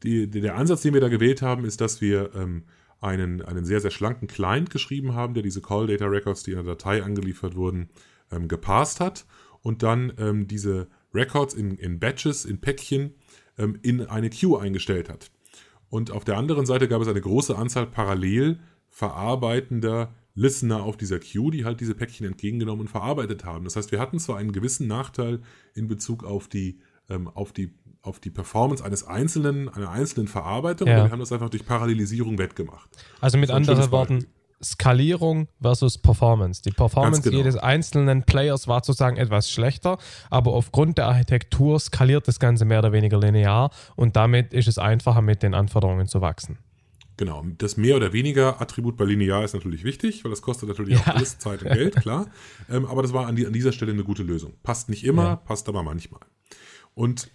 Die, 0.02 0.28
der 0.28 0.56
Ansatz, 0.56 0.82
den 0.82 0.94
wir 0.94 1.00
da 1.00 1.08
gewählt 1.08 1.42
haben, 1.42 1.64
ist, 1.64 1.80
dass 1.80 2.00
wir 2.00 2.30
ähm, 2.34 2.64
einen, 3.00 3.42
einen 3.42 3.64
sehr, 3.64 3.80
sehr 3.80 3.90
schlanken 3.90 4.28
Client 4.28 4.70
geschrieben 4.70 5.14
haben, 5.14 5.34
der 5.34 5.42
diese 5.42 5.60
Call 5.60 5.86
Data 5.86 6.06
Records, 6.06 6.42
die 6.42 6.52
in 6.52 6.58
der 6.58 6.66
Datei 6.66 7.02
angeliefert 7.02 7.56
wurden, 7.56 7.88
ähm, 8.30 8.46
gepasst 8.46 9.00
hat 9.00 9.26
und 9.62 9.82
dann 9.82 10.12
ähm, 10.18 10.46
diese 10.46 10.88
Records 11.18 11.54
in, 11.54 11.76
in 11.76 11.98
Batches, 11.98 12.44
in 12.44 12.60
Päckchen 12.60 13.14
ähm, 13.58 13.78
in 13.82 14.06
eine 14.06 14.30
Queue 14.30 14.60
eingestellt 14.60 15.08
hat. 15.08 15.30
Und 15.90 16.10
auf 16.10 16.24
der 16.24 16.36
anderen 16.36 16.66
Seite 16.66 16.88
gab 16.88 17.00
es 17.02 17.08
eine 17.08 17.20
große 17.20 17.56
Anzahl 17.56 17.86
parallel 17.86 18.60
verarbeitender 18.88 20.14
Listener 20.34 20.82
auf 20.82 20.96
dieser 20.96 21.18
Queue, 21.18 21.50
die 21.50 21.64
halt 21.64 21.80
diese 21.80 21.94
Päckchen 21.94 22.26
entgegengenommen 22.26 22.82
und 22.82 22.88
verarbeitet 22.88 23.44
haben. 23.44 23.64
Das 23.64 23.76
heißt, 23.76 23.90
wir 23.90 23.98
hatten 23.98 24.18
zwar 24.18 24.36
einen 24.38 24.52
gewissen 24.52 24.86
Nachteil 24.86 25.40
in 25.74 25.88
Bezug 25.88 26.24
auf 26.24 26.46
die, 26.48 26.78
ähm, 27.08 27.28
auf 27.28 27.52
die, 27.52 27.74
auf 28.02 28.20
die 28.20 28.30
Performance 28.30 28.84
eines 28.84 29.04
einzelnen, 29.04 29.68
einer 29.68 29.90
einzelnen 29.90 30.28
Verarbeitung, 30.28 30.86
ja. 30.86 30.94
aber 30.94 31.06
wir 31.06 31.10
haben 31.10 31.20
das 31.20 31.32
einfach 31.32 31.50
durch 31.50 31.66
Parallelisierung 31.66 32.38
wettgemacht. 32.38 32.88
Also 33.20 33.36
mit 33.36 33.50
anderen 33.50 33.90
Worten, 33.90 34.26
Skalierung 34.62 35.48
versus 35.60 35.98
Performance. 35.98 36.62
Die 36.62 36.70
Performance 36.70 37.22
genau. 37.22 37.38
jedes 37.38 37.56
einzelnen 37.56 38.24
Players 38.24 38.68
war 38.68 38.82
sozusagen 38.84 39.16
etwas 39.16 39.50
schlechter, 39.50 39.98
aber 40.30 40.52
aufgrund 40.52 40.98
der 40.98 41.06
Architektur 41.06 41.78
skaliert 41.78 42.26
das 42.26 42.40
Ganze 42.40 42.64
mehr 42.64 42.80
oder 42.80 42.92
weniger 42.92 43.18
linear 43.18 43.70
und 43.96 44.16
damit 44.16 44.52
ist 44.52 44.68
es 44.68 44.78
einfacher, 44.78 45.22
mit 45.22 45.42
den 45.42 45.54
Anforderungen 45.54 46.06
zu 46.06 46.20
wachsen. 46.20 46.58
Genau, 47.18 47.44
das 47.58 47.76
mehr 47.76 47.96
oder 47.96 48.12
weniger 48.12 48.60
Attribut 48.60 48.96
bei 48.96 49.04
linear 49.04 49.44
ist 49.44 49.52
natürlich 49.52 49.82
wichtig, 49.82 50.22
weil 50.22 50.30
das 50.30 50.40
kostet 50.40 50.68
natürlich 50.68 50.94
ja. 50.94 51.00
auch 51.00 51.16
alles 51.16 51.38
Zeit 51.38 51.62
und 51.62 51.72
Geld, 51.72 51.96
klar. 51.96 52.30
Ähm, 52.70 52.84
aber 52.86 53.02
das 53.02 53.12
war 53.12 53.26
an, 53.26 53.34
die, 53.34 53.46
an, 53.46 53.52
dieser 53.52 53.72
Stelle 53.72 53.92
eine 53.92 54.04
gute 54.04 54.22
Lösung. 54.22 54.52
Passt 54.62 54.88
nicht 54.88 55.04
immer, 55.04 55.24
ja. 55.24 55.36
passt 55.36 55.68
aber 55.68 55.82
manchmal. 55.82 56.20
Und 56.94 57.30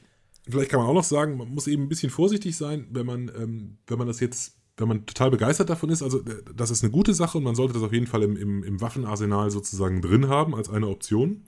vielleicht 0.48 0.70
kann 0.70 0.80
man 0.80 0.88
auch 0.88 0.94
noch 0.94 1.04
sagen, 1.04 1.38
man 1.38 1.50
muss 1.50 1.68
eben 1.68 1.84
ein 1.84 1.90
bisschen 1.90 2.12
vorsichtig 2.12 2.56
sein, 2.56 2.88
wenn 2.92 3.06
man, 3.06 3.32
ähm, 3.36 3.78
wenn 3.88 3.98
man 3.98 4.08
das 4.08 4.20
jetzt, 4.20 4.58
wenn 4.78 4.88
man 4.88 5.06
total 5.06 5.32
begeistert 5.32 5.70
davon 5.70 5.90
ist. 5.90 6.02
Also, 6.02 6.20
äh, 6.20 6.44
das 6.56 6.72
ist 6.72 6.84
eine 6.84 6.92
gute 6.92 7.14
Sache 7.14 7.38
und 7.38 7.44
man 7.44 7.56
sollte 7.56 7.74
das 7.74 7.84
auf 7.84 7.94
jeden 7.94 8.08
Fall 8.08 8.24
im, 8.24 8.36
im, 8.36 8.64
im 8.64 8.82
Waffenarsenal 8.82 9.52
sozusagen 9.52 10.02
drin 10.02 10.28
haben 10.28 10.56
als 10.56 10.70
eine 10.70 10.88
Option. 10.88 11.44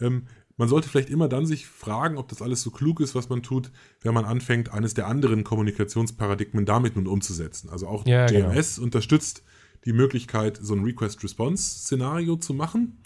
Ähm, 0.00 0.26
man 0.56 0.68
sollte 0.68 0.88
vielleicht 0.88 1.08
immer 1.08 1.28
dann 1.28 1.46
sich 1.46 1.66
fragen, 1.66 2.18
ob 2.18 2.28
das 2.28 2.42
alles 2.42 2.60
so 2.60 2.70
klug 2.70 3.00
ist, 3.00 3.14
was 3.14 3.30
man 3.30 3.42
tut, 3.42 3.70
wenn 4.02 4.12
man 4.12 4.26
anfängt, 4.26 4.72
eines 4.72 4.92
der 4.92 5.06
anderen 5.06 5.42
Kommunikationsparadigmen 5.42 6.66
damit 6.66 6.96
nun 6.96 7.06
umzusetzen. 7.06 7.70
Also 7.70 7.88
auch 7.88 8.06
ja, 8.06 8.26
JMS 8.26 8.74
genau. 8.74 8.84
unterstützt 8.84 9.42
die 9.86 9.94
Möglichkeit, 9.94 10.58
so 10.60 10.74
ein 10.74 10.84
Request-Response-Szenario 10.84 12.36
zu 12.36 12.52
machen. 12.52 12.98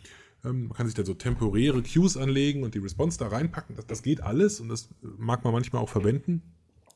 Ähm, 0.44 0.66
man 0.66 0.76
kann 0.76 0.86
sich 0.86 0.96
da 0.96 1.04
so 1.04 1.14
temporäre 1.14 1.82
Queues 1.82 2.16
anlegen 2.16 2.64
und 2.64 2.74
die 2.74 2.80
Response 2.80 3.18
da 3.18 3.28
reinpacken. 3.28 3.76
Das, 3.76 3.86
das 3.86 4.02
geht 4.02 4.20
alles 4.20 4.60
und 4.60 4.68
das 4.68 4.88
mag 5.16 5.44
man 5.44 5.52
manchmal 5.52 5.80
auch 5.80 5.88
verwenden. 5.88 6.42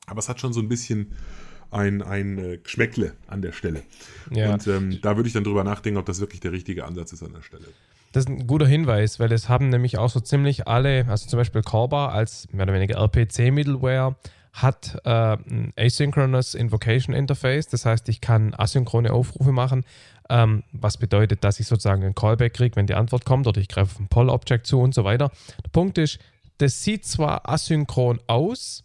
Aber 0.07 0.19
es 0.19 0.29
hat 0.29 0.41
schon 0.41 0.53
so 0.53 0.61
ein 0.61 0.69
bisschen 0.69 1.13
ein, 1.71 2.03
ein 2.03 2.39
äh, 2.39 2.59
Geschmäckle 2.59 3.13
an 3.27 3.43
der 3.43 3.53
Stelle. 3.53 3.83
Ja. 4.31 4.53
Und 4.53 4.67
ähm, 4.67 4.99
da 5.03 5.17
würde 5.17 5.29
ich 5.29 5.35
dann 5.35 5.45
drüber 5.45 5.65
nachdenken, 5.65 5.99
ob 5.99 6.07
das 6.07 6.21
wirklich 6.21 6.41
der 6.41 6.53
richtige 6.53 6.85
Ansatz 6.85 7.13
ist 7.13 7.23
an 7.23 7.33
der 7.33 7.43
Stelle. 7.43 7.65
Das 8.13 8.25
ist 8.25 8.31
ein 8.31 8.47
guter 8.47 8.67
Hinweis, 8.67 9.21
weil 9.21 9.31
es 9.33 9.49
haben 9.49 9.69
nämlich 9.69 9.99
auch 9.99 10.09
so 10.09 10.21
ziemlich 10.21 10.67
alle, 10.67 11.07
also 11.09 11.29
zum 11.29 11.39
Beispiel 11.39 11.63
Corba 11.63 12.09
als 12.09 12.51
mehr 12.53 12.65
oder 12.65 12.75
weniger 12.75 12.97
RPC-Middleware 12.97 14.17
hat 14.55 14.99
äh, 15.05 15.11
ein 15.11 15.73
Asynchronous 15.77 16.55
Invocation 16.55 17.15
Interface. 17.15 17.69
Das 17.69 17.85
heißt, 17.85 18.09
ich 18.09 18.21
kann 18.21 18.55
asynchrone 18.57 19.13
Aufrufe 19.13 19.53
machen, 19.53 19.85
ähm, 20.31 20.65
was 20.73 20.97
bedeutet, 20.97 21.45
dass 21.45 21.61
ich 21.61 21.67
sozusagen 21.67 22.03
einen 22.03 22.15
Callback 22.15 22.55
kriege, 22.55 22.77
wenn 22.77 22.87
die 22.87 22.95
Antwort 22.95 23.25
kommt 23.25 23.47
oder 23.47 23.61
ich 23.61 23.69
greife 23.69 23.95
auf 23.95 24.01
ein 24.01 24.09
Poll-Object 24.09 24.67
zu 24.67 24.81
und 24.81 24.95
so 24.95 25.05
weiter. 25.05 25.31
Der 25.65 25.71
Punkt 25.71 25.99
ist, 25.99 26.19
das 26.59 26.83
sieht 26.83 27.05
zwar 27.05 27.49
asynchron 27.49 28.21
aus, 28.27 28.85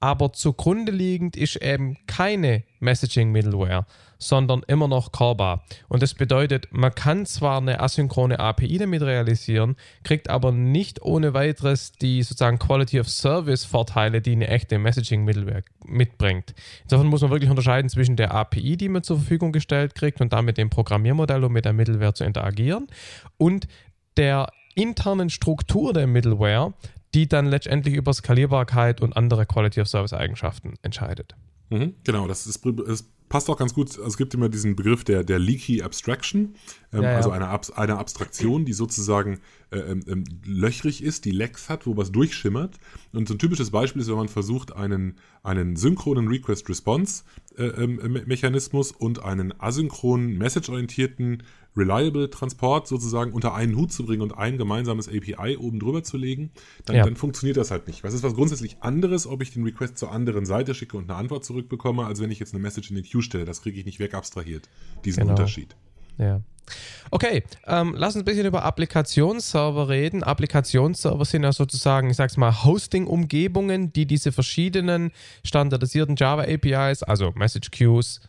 aber 0.00 0.32
zugrunde 0.32 0.92
liegend 0.92 1.36
ist 1.36 1.56
eben 1.56 1.96
keine 2.06 2.62
Messaging-Middleware, 2.80 3.86
sondern 4.18 4.62
immer 4.66 4.88
noch 4.88 5.12
callbar. 5.12 5.64
Und 5.88 6.02
das 6.02 6.14
bedeutet, 6.14 6.68
man 6.70 6.94
kann 6.94 7.26
zwar 7.26 7.58
eine 7.58 7.80
asynchrone 7.80 8.38
API 8.38 8.78
damit 8.78 9.02
realisieren, 9.02 9.76
kriegt 10.04 10.30
aber 10.30 10.52
nicht 10.52 11.02
ohne 11.02 11.34
weiteres 11.34 11.92
die 11.92 12.22
sozusagen 12.22 12.58
Quality 12.58 13.00
of 13.00 13.08
Service 13.08 13.64
Vorteile, 13.64 14.20
die 14.20 14.32
eine 14.32 14.48
echte 14.48 14.78
Messaging-Middleware 14.78 15.64
mitbringt. 15.84 16.54
Insofern 16.84 17.06
muss 17.06 17.22
man 17.22 17.30
wirklich 17.30 17.50
unterscheiden 17.50 17.88
zwischen 17.88 18.16
der 18.16 18.34
API, 18.34 18.76
die 18.76 18.88
man 18.88 19.02
zur 19.02 19.18
Verfügung 19.18 19.52
gestellt 19.52 19.94
kriegt 19.94 20.20
und 20.20 20.32
damit 20.32 20.58
dem 20.58 20.70
Programmiermodell, 20.70 21.42
um 21.44 21.52
mit 21.52 21.64
der 21.64 21.72
Middleware 21.72 22.14
zu 22.14 22.24
interagieren, 22.24 22.86
und 23.36 23.66
der 24.16 24.52
internen 24.74 25.28
Struktur 25.28 25.92
der 25.92 26.06
Middleware, 26.06 26.72
die 27.14 27.28
dann 27.28 27.46
letztendlich 27.46 27.94
über 27.94 28.12
Skalierbarkeit 28.12 29.00
und 29.00 29.16
andere 29.16 29.46
Quality 29.46 29.80
of 29.80 29.88
Service 29.88 30.12
Eigenschaften 30.12 30.74
entscheidet. 30.82 31.34
Mhm, 31.70 31.94
genau, 32.04 32.28
das, 32.28 32.46
ist, 32.46 32.62
das 32.86 33.04
passt 33.28 33.50
auch 33.50 33.58
ganz 33.58 33.74
gut. 33.74 33.90
Also 33.90 34.04
es 34.04 34.16
gibt 34.16 34.32
immer 34.34 34.48
diesen 34.48 34.76
Begriff 34.76 35.02
der, 35.04 35.22
der 35.24 35.38
Leaky 35.38 35.82
Abstraction, 35.82 36.54
ähm, 36.92 37.02
ja, 37.02 37.10
ja. 37.10 37.16
also 37.16 37.30
eine, 37.30 37.48
Ab 37.48 37.66
eine 37.76 37.98
Abstraktion, 37.98 38.64
die 38.64 38.72
sozusagen 38.72 39.40
äh, 39.70 39.76
ähm, 39.78 40.02
ähm, 40.08 40.24
löchrig 40.44 41.00
ist, 41.02 41.26
die 41.26 41.30
Lecks 41.30 41.68
hat, 41.68 41.86
wo 41.86 41.96
was 41.96 42.10
durchschimmert. 42.10 42.78
Und 43.12 43.28
so 43.28 43.34
ein 43.34 43.38
typisches 43.38 43.70
Beispiel 43.70 44.02
ist, 44.02 44.08
wenn 44.08 44.16
man 44.16 44.28
versucht, 44.28 44.74
einen, 44.74 45.14
einen 45.42 45.76
synchronen 45.76 46.26
Request-Response-Mechanismus 46.28 48.90
äh, 48.90 48.94
ähm, 48.94 49.00
und 49.00 49.22
einen 49.22 49.54
asynchronen, 49.60 50.38
message-orientierten 50.38 51.42
Reliable 51.78 52.30
Transport 52.30 52.88
sozusagen 52.88 53.32
unter 53.32 53.54
einen 53.54 53.76
Hut 53.76 53.92
zu 53.92 54.04
bringen 54.04 54.22
und 54.22 54.32
ein 54.36 54.58
gemeinsames 54.58 55.08
API 55.08 55.56
oben 55.56 55.78
drüber 55.78 56.02
zu 56.02 56.16
legen, 56.16 56.50
dann, 56.84 56.96
ja. 56.96 57.04
dann 57.04 57.16
funktioniert 57.16 57.56
das 57.56 57.70
halt 57.70 57.86
nicht. 57.86 58.04
Was 58.04 58.14
ist 58.14 58.22
was 58.22 58.34
grundsätzlich 58.34 58.78
anderes, 58.80 59.26
ob 59.26 59.42
ich 59.42 59.52
den 59.52 59.64
Request 59.64 59.98
zur 59.98 60.12
anderen 60.12 60.46
Seite 60.46 60.74
schicke 60.74 60.96
und 60.96 61.10
eine 61.10 61.18
Antwort 61.18 61.44
zurückbekomme, 61.44 62.04
als 62.04 62.20
wenn 62.20 62.30
ich 62.30 62.38
jetzt 62.38 62.52
eine 62.52 62.62
Message 62.62 62.90
in 62.90 62.96
den 62.96 63.04
Queue 63.04 63.22
stelle. 63.22 63.44
Das 63.44 63.62
kriege 63.62 63.78
ich 63.78 63.86
nicht 63.86 64.00
weg 64.00 64.14
abstrahiert, 64.14 64.68
diesen 65.04 65.20
genau. 65.20 65.32
Unterschied. 65.32 65.76
Ja. 66.18 66.40
Okay, 67.10 67.42
ähm, 67.66 67.94
lass 67.96 68.14
uns 68.14 68.22
ein 68.22 68.24
bisschen 68.26 68.46
über 68.46 68.64
Applikationsserver 68.64 69.88
reden. 69.88 70.22
Applikationsserver 70.22 71.24
sind 71.24 71.42
ja 71.42 71.52
sozusagen, 71.52 72.10
ich 72.10 72.16
sag's 72.16 72.36
mal, 72.36 72.64
Hosting-Umgebungen, 72.64 73.92
die 73.92 74.06
diese 74.06 74.32
verschiedenen 74.32 75.12
standardisierten 75.44 76.16
Java 76.16 76.42
APIs, 76.42 77.02
also 77.02 77.32
Message 77.34 77.70
Queues, 77.70 78.20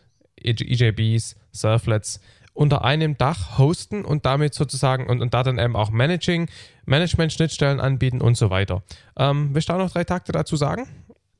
EJBs, 0.42 1.36
Servlets, 1.52 2.20
unter 2.60 2.84
einem 2.84 3.16
Dach 3.16 3.56
hosten 3.56 4.04
und 4.04 4.26
damit 4.26 4.52
sozusagen 4.52 5.06
und, 5.06 5.22
und 5.22 5.32
da 5.32 5.42
dann 5.42 5.58
eben 5.58 5.74
auch 5.74 5.90
Managing, 5.90 6.50
Management-Schnittstellen 6.84 7.80
anbieten 7.80 8.20
und 8.20 8.36
so 8.36 8.50
weiter. 8.50 8.82
Ähm, 9.16 9.54
willst 9.54 9.70
du 9.70 9.72
auch 9.72 9.78
noch 9.78 9.90
drei 9.90 10.04
Takte 10.04 10.32
dazu 10.32 10.56
sagen? 10.56 10.86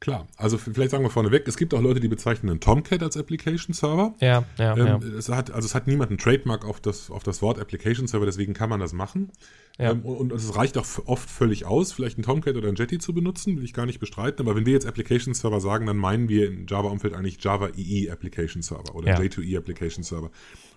Klar, 0.00 0.26
also 0.38 0.56
vielleicht 0.56 0.92
sagen 0.92 1.04
wir 1.04 1.10
vorneweg, 1.10 1.46
es 1.46 1.58
gibt 1.58 1.74
auch 1.74 1.82
Leute, 1.82 2.00
die 2.00 2.08
bezeichnen 2.08 2.48
einen 2.48 2.60
Tomcat 2.60 3.02
als 3.02 3.18
Application 3.18 3.74
Server. 3.74 4.14
Ja, 4.18 4.44
ja, 4.56 4.74
ähm, 4.74 4.86
ja. 4.86 4.98
Es 5.18 5.28
hat, 5.28 5.50
also 5.50 5.66
es 5.66 5.74
hat 5.74 5.86
niemand 5.86 6.10
einen 6.10 6.16
Trademark 6.16 6.64
auf 6.64 6.80
das, 6.80 7.10
auf 7.10 7.22
das 7.22 7.42
Wort 7.42 7.58
Application 7.58 8.06
Server, 8.06 8.24
deswegen 8.24 8.54
kann 8.54 8.70
man 8.70 8.80
das 8.80 8.94
machen. 8.94 9.30
Ja. 9.78 9.90
Ähm, 9.90 10.00
und, 10.00 10.32
und, 10.32 10.32
es 10.32 10.56
reicht 10.56 10.78
auch 10.78 10.86
oft 11.04 11.28
völlig 11.28 11.66
aus, 11.66 11.92
vielleicht 11.92 12.16
einen 12.16 12.24
Tomcat 12.24 12.56
oder 12.56 12.68
einen 12.68 12.78
Jetty 12.78 12.98
zu 12.98 13.12
benutzen, 13.12 13.58
will 13.58 13.64
ich 13.64 13.74
gar 13.74 13.84
nicht 13.84 14.00
bestreiten. 14.00 14.40
Aber 14.46 14.56
wenn 14.56 14.64
wir 14.64 14.72
jetzt 14.72 14.86
Application 14.86 15.34
Server 15.34 15.60
sagen, 15.60 15.84
dann 15.84 15.98
meinen 15.98 16.30
wir 16.30 16.48
im 16.48 16.66
Java-Umfeld 16.66 17.12
eigentlich 17.12 17.42
Java 17.44 17.68
EE 17.76 18.08
Application 18.10 18.62
Server 18.62 18.94
oder 18.94 19.08
ja. 19.08 19.18
J2E 19.18 19.58
Application 19.58 20.02
Server. 20.02 20.30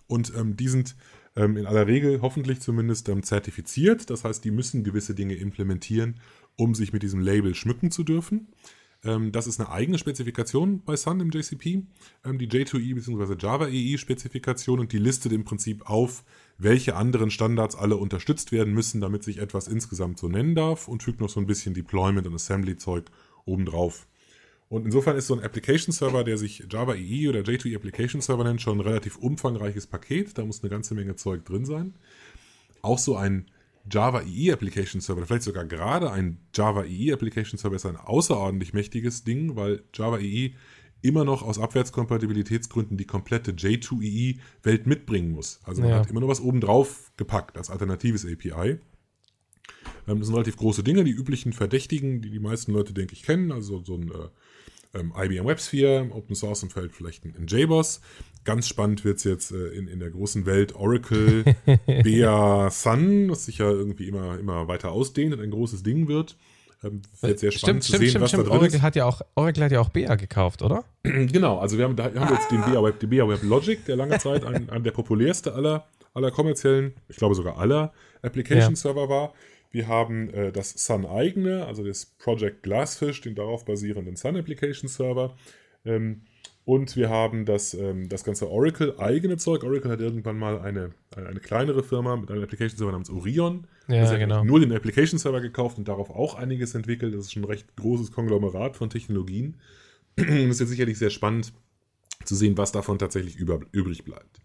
Und 0.07 0.33
ähm, 0.35 0.57
die 0.57 0.67
sind 0.67 0.97
ähm, 1.37 1.55
in 1.55 1.65
aller 1.65 1.87
Regel 1.87 2.21
hoffentlich 2.21 2.59
zumindest 2.59 3.07
ähm, 3.07 3.23
zertifiziert. 3.23 4.09
Das 4.09 4.25
heißt, 4.25 4.43
die 4.43 4.51
müssen 4.51 4.83
gewisse 4.83 5.15
Dinge 5.15 5.35
implementieren, 5.35 6.19
um 6.57 6.75
sich 6.75 6.91
mit 6.91 7.03
diesem 7.03 7.21
Label 7.21 7.55
schmücken 7.55 7.89
zu 7.89 8.03
dürfen. 8.03 8.49
Ähm, 9.03 9.31
das 9.31 9.47
ist 9.47 9.59
eine 9.59 9.69
eigene 9.69 9.97
Spezifikation 9.97 10.81
bei 10.83 10.95
Sun 10.95 11.19
im 11.19 11.29
JCP, 11.29 11.83
ähm, 12.25 12.37
die 12.37 12.47
J2E 12.47 12.95
bzw. 12.95 13.35
Java 13.37 13.67
EE-Spezifikation 13.67 14.79
und 14.79 14.91
die 14.93 14.97
listet 14.97 15.31
im 15.33 15.43
Prinzip 15.43 15.89
auf, 15.89 16.23
welche 16.57 16.95
anderen 16.95 17.29
Standards 17.29 17.75
alle 17.75 17.97
unterstützt 17.97 18.51
werden 18.51 18.73
müssen, 18.73 19.01
damit 19.01 19.23
sich 19.23 19.39
etwas 19.39 19.67
insgesamt 19.67 20.19
so 20.19 20.29
nennen 20.29 20.55
darf 20.55 20.87
und 20.87 21.03
fügt 21.03 21.19
noch 21.19 21.29
so 21.29 21.39
ein 21.39 21.47
bisschen 21.47 21.73
Deployment 21.73 22.27
und 22.27 22.35
Assembly-Zeug 22.35 23.05
obendrauf. 23.45 24.07
Und 24.69 24.85
insofern 24.85 25.17
ist 25.17 25.27
so 25.27 25.35
ein 25.35 25.43
Application 25.43 25.91
Server, 25.91 26.23
der 26.23 26.37
sich 26.37 26.65
Java 26.71 26.95
EE 26.95 27.29
oder 27.29 27.41
J2E 27.41 27.75
Application 27.75 28.21
Server 28.21 28.43
nennt, 28.43 28.61
schon 28.61 28.79
ein 28.79 28.85
relativ 28.85 29.17
umfangreiches 29.17 29.85
Paket. 29.85 30.37
Da 30.37 30.45
muss 30.45 30.63
eine 30.63 30.69
ganze 30.71 30.95
Menge 30.95 31.15
Zeug 31.15 31.45
drin 31.45 31.65
sein. 31.65 31.93
Auch 32.81 32.97
so 32.97 33.15
ein 33.15 33.45
Java 33.91 34.21
EE 34.21 34.51
Application 34.51 35.01
Server, 35.01 35.25
vielleicht 35.25 35.43
sogar 35.43 35.65
gerade 35.65 36.11
ein 36.11 36.39
Java 36.53 36.83
EE 36.85 37.13
Application 37.13 37.57
Server 37.57 37.75
ist 37.75 37.85
ein 37.85 37.97
außerordentlich 37.97 38.73
mächtiges 38.73 39.23
Ding, 39.23 39.55
weil 39.55 39.83
Java 39.93 40.19
EE 40.19 40.53
immer 41.01 41.25
noch 41.25 41.43
aus 41.43 41.59
Abwärtskompatibilitätsgründen 41.59 42.97
die 42.97 43.05
komplette 43.05 43.51
J2EE-Welt 43.51 44.87
mitbringen 44.87 45.31
muss. 45.31 45.59
Also 45.63 45.81
man 45.81 45.91
ja. 45.91 45.99
hat 45.99 46.09
immer 46.09 46.21
noch 46.21 46.29
was 46.29 46.39
obendrauf 46.39 47.11
gepackt 47.17 47.57
als 47.57 47.69
alternatives 47.69 48.25
API. 48.25 48.79
Ähm, 50.07 50.19
das 50.19 50.27
sind 50.27 50.35
relativ 50.35 50.55
große 50.55 50.83
Dinge, 50.83 51.03
die 51.03 51.11
üblichen 51.11 51.51
Verdächtigen, 51.51 52.21
die 52.21 52.29
die 52.29 52.39
meisten 52.39 52.71
Leute, 52.71 52.93
denke 52.93 53.13
ich, 53.13 53.23
kennen. 53.23 53.51
Also 53.51 53.83
so 53.83 53.95
ein 53.95 54.09
äh, 54.11 54.99
ähm, 54.99 55.13
IBM 55.15 55.45
WebSphere, 55.45 56.09
Open 56.11 56.35
Source 56.35 56.63
Umfeld 56.63 56.93
vielleicht 56.93 57.25
ein, 57.25 57.35
ein 57.37 57.47
JBoss. 57.47 58.01
Ganz 58.43 58.67
spannend 58.67 59.05
wird 59.05 59.17
es 59.17 59.23
jetzt 59.23 59.51
äh, 59.51 59.67
in, 59.67 59.87
in 59.87 59.99
der 59.99 60.09
großen 60.09 60.45
Welt 60.45 60.75
Oracle, 60.75 61.43
Bea 61.85 62.69
Sun, 62.69 63.29
das 63.29 63.45
sich 63.45 63.59
ja 63.59 63.69
irgendwie 63.69 64.07
immer, 64.07 64.37
immer 64.39 64.67
weiter 64.67 64.91
ausdehnt 64.91 65.33
und 65.33 65.41
ein 65.41 65.51
großes 65.51 65.83
Ding 65.83 66.07
wird. 66.07 66.37
Ähm, 66.83 67.01
wird 67.21 67.39
sehr 67.39 67.51
spannend 67.51 67.83
stimmt, 67.83 67.83
zu 67.83 67.97
sehen, 67.97 68.09
stimmt, 68.09 68.23
was 68.23 68.29
stimmt. 68.31 68.43
da 68.43 68.49
drin 68.49 68.59
Oracle 68.59 68.75
ist. 68.75 68.81
Hat 68.81 68.95
ja 68.95 69.05
auch, 69.05 69.21
Oracle 69.35 69.63
hat 69.63 69.71
ja 69.71 69.79
auch 69.79 69.89
BA 69.89 70.15
gekauft, 70.15 70.61
oder? 70.61 70.83
genau, 71.03 71.59
also 71.59 71.77
wir 71.77 71.85
haben, 71.85 71.95
da 71.95 72.05
haben 72.05 72.29
wir 72.29 72.35
jetzt 72.35 72.51
den 72.51 72.61
BA 72.61 72.83
Web, 72.83 72.99
die 72.99 73.07
BA 73.07 73.27
Web 73.27 73.43
Logic, 73.43 73.83
der 73.85 73.95
lange 73.95 74.17
Zeit 74.19 74.43
ein, 74.45 74.69
ein 74.69 74.83
der 74.83 74.91
populärste 74.91 75.53
aller, 75.53 75.87
aller 76.13 76.31
kommerziellen, 76.31 76.93
ich 77.07 77.17
glaube 77.17 77.35
sogar 77.35 77.57
aller 77.57 77.93
Application-Server 78.21 79.03
ja. 79.03 79.09
war. 79.09 79.33
Wir 79.71 79.87
haben 79.87 80.29
äh, 80.29 80.51
das 80.51 80.71
Sun 80.71 81.05
eigene, 81.05 81.65
also 81.65 81.83
das 81.83 82.05
Project 82.05 82.61
Glassfish, 82.61 83.21
den 83.21 83.33
darauf 83.33 83.65
basierenden 83.65 84.15
Sun 84.15 84.37
Application 84.37 84.87
Server. 84.87 85.35
Ähm, 85.83 86.21
und 86.65 86.95
wir 86.95 87.09
haben 87.09 87.45
das, 87.45 87.73
ähm, 87.73 88.07
das 88.07 88.23
ganze 88.23 88.49
Oracle 88.49 88.97
eigene 88.97 89.37
Zeug. 89.37 89.63
Oracle 89.63 89.91
hat 89.91 89.99
irgendwann 89.99 90.37
mal 90.37 90.59
eine, 90.59 90.91
eine, 91.15 91.27
eine 91.27 91.39
kleinere 91.39 91.83
Firma 91.83 92.15
mit 92.15 92.31
einem 92.31 92.43
Application 92.43 92.77
Server 92.77 92.91
namens 92.91 93.09
Orion. 93.09 93.67
Ja, 93.87 94.01
also 94.01 94.17
genau. 94.17 94.43
Nur 94.45 94.61
den 94.61 94.71
Application 94.71 95.19
Server 95.19 95.41
gekauft 95.41 95.77
und 95.77 95.87
darauf 95.87 96.09
auch 96.09 96.35
einiges 96.35 96.73
entwickelt. 96.73 97.13
Das 97.13 97.25
ist 97.25 97.33
schon 97.33 97.43
ein 97.43 97.49
recht 97.49 97.75
großes 97.75 98.11
Konglomerat 98.11 98.77
von 98.77 98.89
Technologien. 98.89 99.57
Es 100.15 100.27
ist 100.27 100.59
jetzt 100.59 100.69
sicherlich 100.69 100.97
sehr 100.97 101.09
spannend 101.09 101.53
zu 102.23 102.35
sehen, 102.35 102.57
was 102.57 102.71
davon 102.71 102.97
tatsächlich 102.97 103.35
über, 103.35 103.59
übrig 103.71 104.05
bleibt. 104.05 104.39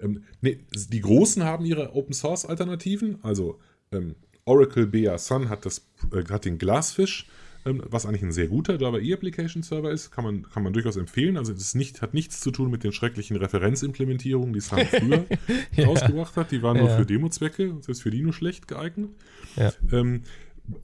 Ähm, 0.00 0.24
nee, 0.40 0.58
die 0.74 1.00
Großen 1.00 1.44
haben 1.44 1.64
ihre 1.64 1.94
Open 1.94 2.12
Source 2.12 2.44
Alternativen. 2.44 3.22
Also 3.22 3.60
ähm, 3.92 4.16
Oracle 4.46 4.86
BA 4.86 5.16
Sun 5.18 5.48
hat, 5.48 5.64
das, 5.64 5.86
äh, 6.12 6.24
hat 6.24 6.44
den 6.44 6.58
Glassfish 6.58 7.28
was 7.66 8.06
eigentlich 8.06 8.22
ein 8.22 8.32
sehr 8.32 8.46
guter 8.46 8.80
Java 8.80 8.98
E 8.98 9.12
Application 9.12 9.62
Server 9.62 9.90
ist, 9.90 10.10
kann 10.10 10.24
man, 10.24 10.48
kann 10.48 10.62
man 10.62 10.72
durchaus 10.72 10.96
empfehlen. 10.96 11.36
Also 11.36 11.52
es 11.52 11.74
nicht, 11.74 12.02
hat 12.02 12.14
nichts 12.14 12.40
zu 12.40 12.50
tun 12.50 12.70
mit 12.70 12.84
den 12.84 12.92
schrecklichen 12.92 13.36
Referenzimplementierungen, 13.36 14.52
die 14.52 14.60
Sun 14.60 14.80
früher 14.86 15.26
ja. 15.76 15.86
rausgebracht 15.86 16.36
hat. 16.36 16.50
Die 16.52 16.62
waren 16.62 16.78
nur 16.78 16.90
für 16.90 17.04
Demo-Zwecke, 17.04 17.76
selbst 17.80 18.02
für 18.02 18.10
die 18.10 18.22
nur 18.22 18.32
schlecht 18.32 18.68
geeignet. 18.68 19.10
Ja. 19.56 19.72
Ähm, 19.92 20.22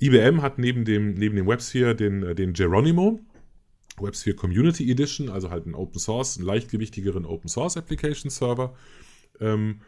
IBM 0.01 0.43
hat 0.43 0.59
neben 0.59 0.85
dem, 0.85 1.15
neben 1.15 1.37
dem 1.37 1.47
WebSphere 1.47 1.95
den, 1.95 2.23
äh, 2.23 2.35
den 2.35 2.53
Geronimo, 2.53 3.21
WebSphere 4.01 4.37
Community 4.37 4.91
Edition, 4.91 5.29
also 5.29 5.51
halt 5.51 5.67
einen 5.67 5.75
Open 5.75 5.99
Source, 5.99 6.37
einen 6.37 6.47
leichtgewichtigeren 6.47 7.25
Open 7.25 7.49
Source 7.49 7.77
Application 7.77 8.31
Server. 8.31 8.75
Ähm, 9.41 9.81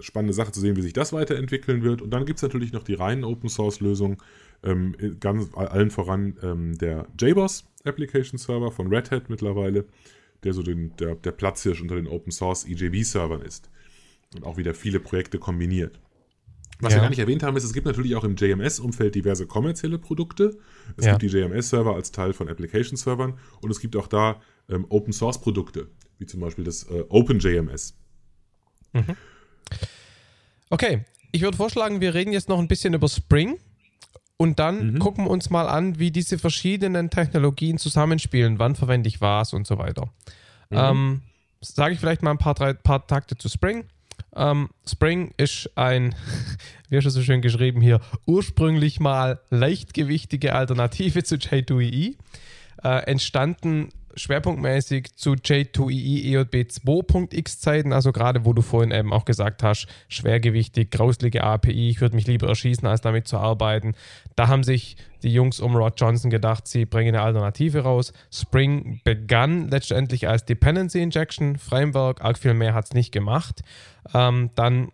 spannende 0.00 0.34
Sache 0.34 0.52
zu 0.52 0.60
sehen, 0.60 0.76
wie 0.76 0.82
sich 0.82 0.92
das 0.92 1.12
weiterentwickeln 1.12 1.82
wird. 1.82 2.02
Und 2.02 2.10
dann 2.10 2.26
gibt 2.26 2.38
es 2.38 2.42
natürlich 2.42 2.72
noch 2.72 2.82
die 2.82 2.94
reinen 2.94 3.24
Open 3.24 3.48
Source 3.48 3.80
Lösungen, 3.80 4.18
ähm, 4.62 4.94
ganz 5.20 5.54
allen 5.54 5.90
voran 5.90 6.36
ähm, 6.42 6.78
der 6.78 7.06
JBoss 7.18 7.64
Application 7.84 8.38
Server 8.38 8.70
von 8.70 8.88
Red 8.88 9.10
Hat 9.10 9.30
mittlerweile, 9.30 9.86
der 10.44 10.52
so 10.52 10.62
den, 10.62 10.94
der, 10.96 11.14
der 11.14 11.32
Platzhirsch 11.32 11.80
unter 11.80 11.96
den 11.96 12.06
Open 12.06 12.32
Source 12.32 12.64
EJB-Servern 12.64 13.42
ist. 13.42 13.70
Und 14.34 14.44
auch 14.44 14.56
wieder 14.56 14.74
viele 14.74 15.00
Projekte 15.00 15.38
kombiniert. 15.38 16.00
Was 16.80 16.92
ja. 16.92 16.98
wir 16.98 17.02
gar 17.02 17.10
nicht 17.10 17.18
erwähnt 17.18 17.42
haben, 17.42 17.56
ist, 17.56 17.64
es 17.64 17.72
gibt 17.72 17.86
natürlich 17.86 18.14
auch 18.16 18.24
im 18.24 18.36
JMS-Umfeld 18.36 19.14
diverse 19.14 19.46
kommerzielle 19.46 19.98
Produkte. 19.98 20.56
Es 20.96 21.04
ja. 21.04 21.16
gibt 21.16 21.30
die 21.30 21.38
JMS-Server 21.38 21.94
als 21.94 22.10
Teil 22.10 22.32
von 22.32 22.48
Application-Servern 22.48 23.38
und 23.60 23.70
es 23.70 23.80
gibt 23.80 23.96
auch 23.96 24.06
da 24.06 24.40
ähm, 24.68 24.86
Open-Source-Produkte, 24.88 25.88
wie 26.18 26.26
zum 26.26 26.40
Beispiel 26.40 26.64
das 26.64 26.84
äh, 26.84 27.04
OpenJMS. 27.08 27.94
Mhm. 28.92 29.16
Okay, 30.70 31.04
ich 31.32 31.42
würde 31.42 31.56
vorschlagen, 31.56 32.00
wir 32.00 32.14
reden 32.14 32.32
jetzt 32.32 32.48
noch 32.48 32.58
ein 32.58 32.68
bisschen 32.68 32.94
über 32.94 33.08
Spring 33.08 33.58
und 34.40 34.58
dann 34.58 34.94
mhm. 34.94 34.98
gucken 35.00 35.26
wir 35.26 35.30
uns 35.30 35.50
mal 35.50 35.68
an, 35.68 35.98
wie 35.98 36.10
diese 36.10 36.38
verschiedenen 36.38 37.10
Technologien 37.10 37.76
zusammenspielen, 37.76 38.58
wann 38.58 38.74
verwende 38.74 39.06
ich 39.06 39.20
was 39.20 39.52
und 39.52 39.66
so 39.66 39.76
weiter. 39.76 40.08
Mhm. 40.70 40.78
Ähm, 40.78 41.22
Sage 41.60 41.92
ich 41.92 42.00
vielleicht 42.00 42.22
mal 42.22 42.30
ein 42.30 42.38
paar, 42.38 42.54
drei, 42.54 42.72
paar 42.72 43.06
Takte 43.06 43.36
zu 43.36 43.50
Spring. 43.50 43.84
Ähm, 44.34 44.70
Spring 44.88 45.34
ist 45.36 45.68
ein, 45.76 46.14
wie 46.88 46.96
hast 46.96 47.04
du 47.04 47.10
so 47.10 47.20
schön 47.20 47.42
geschrieben 47.42 47.82
hier, 47.82 48.00
ursprünglich 48.24 48.98
mal 48.98 49.40
leichtgewichtige 49.50 50.54
Alternative 50.54 51.22
zu 51.22 51.34
J2EE. 51.34 52.16
Äh, 52.82 52.88
entstanden 53.10 53.90
schwerpunktmäßig 54.14 55.16
zu 55.16 55.32
J2EE 55.32 56.40
EJB 56.40 56.70
2.x 56.70 57.60
Zeiten, 57.60 57.92
also 57.92 58.12
gerade 58.12 58.44
wo 58.44 58.52
du 58.52 58.62
vorhin 58.62 58.90
eben 58.90 59.12
auch 59.12 59.24
gesagt 59.24 59.62
hast, 59.62 59.86
schwergewichtig, 60.08 60.90
grauslige 60.90 61.44
API, 61.44 61.90
ich 61.90 62.00
würde 62.00 62.16
mich 62.16 62.26
lieber 62.26 62.48
erschießen, 62.48 62.86
als 62.86 63.00
damit 63.00 63.28
zu 63.28 63.38
arbeiten. 63.38 63.94
Da 64.36 64.48
haben 64.48 64.62
sich 64.62 64.96
die 65.22 65.32
Jungs 65.32 65.60
um 65.60 65.76
Rod 65.76 65.94
Johnson 66.00 66.30
gedacht, 66.30 66.66
sie 66.66 66.86
bringen 66.86 67.14
eine 67.14 67.24
Alternative 67.24 67.80
raus. 67.80 68.12
Spring 68.32 69.00
begann 69.04 69.68
letztendlich 69.68 70.28
als 70.28 70.44
Dependency 70.44 71.00
Injection 71.02 71.56
Framework, 71.58 72.22
arg 72.22 72.38
viel 72.38 72.54
mehr 72.54 72.74
hat 72.74 72.86
es 72.86 72.94
nicht 72.94 73.12
gemacht. 73.12 73.62
Ähm, 74.14 74.50
dann 74.54 74.90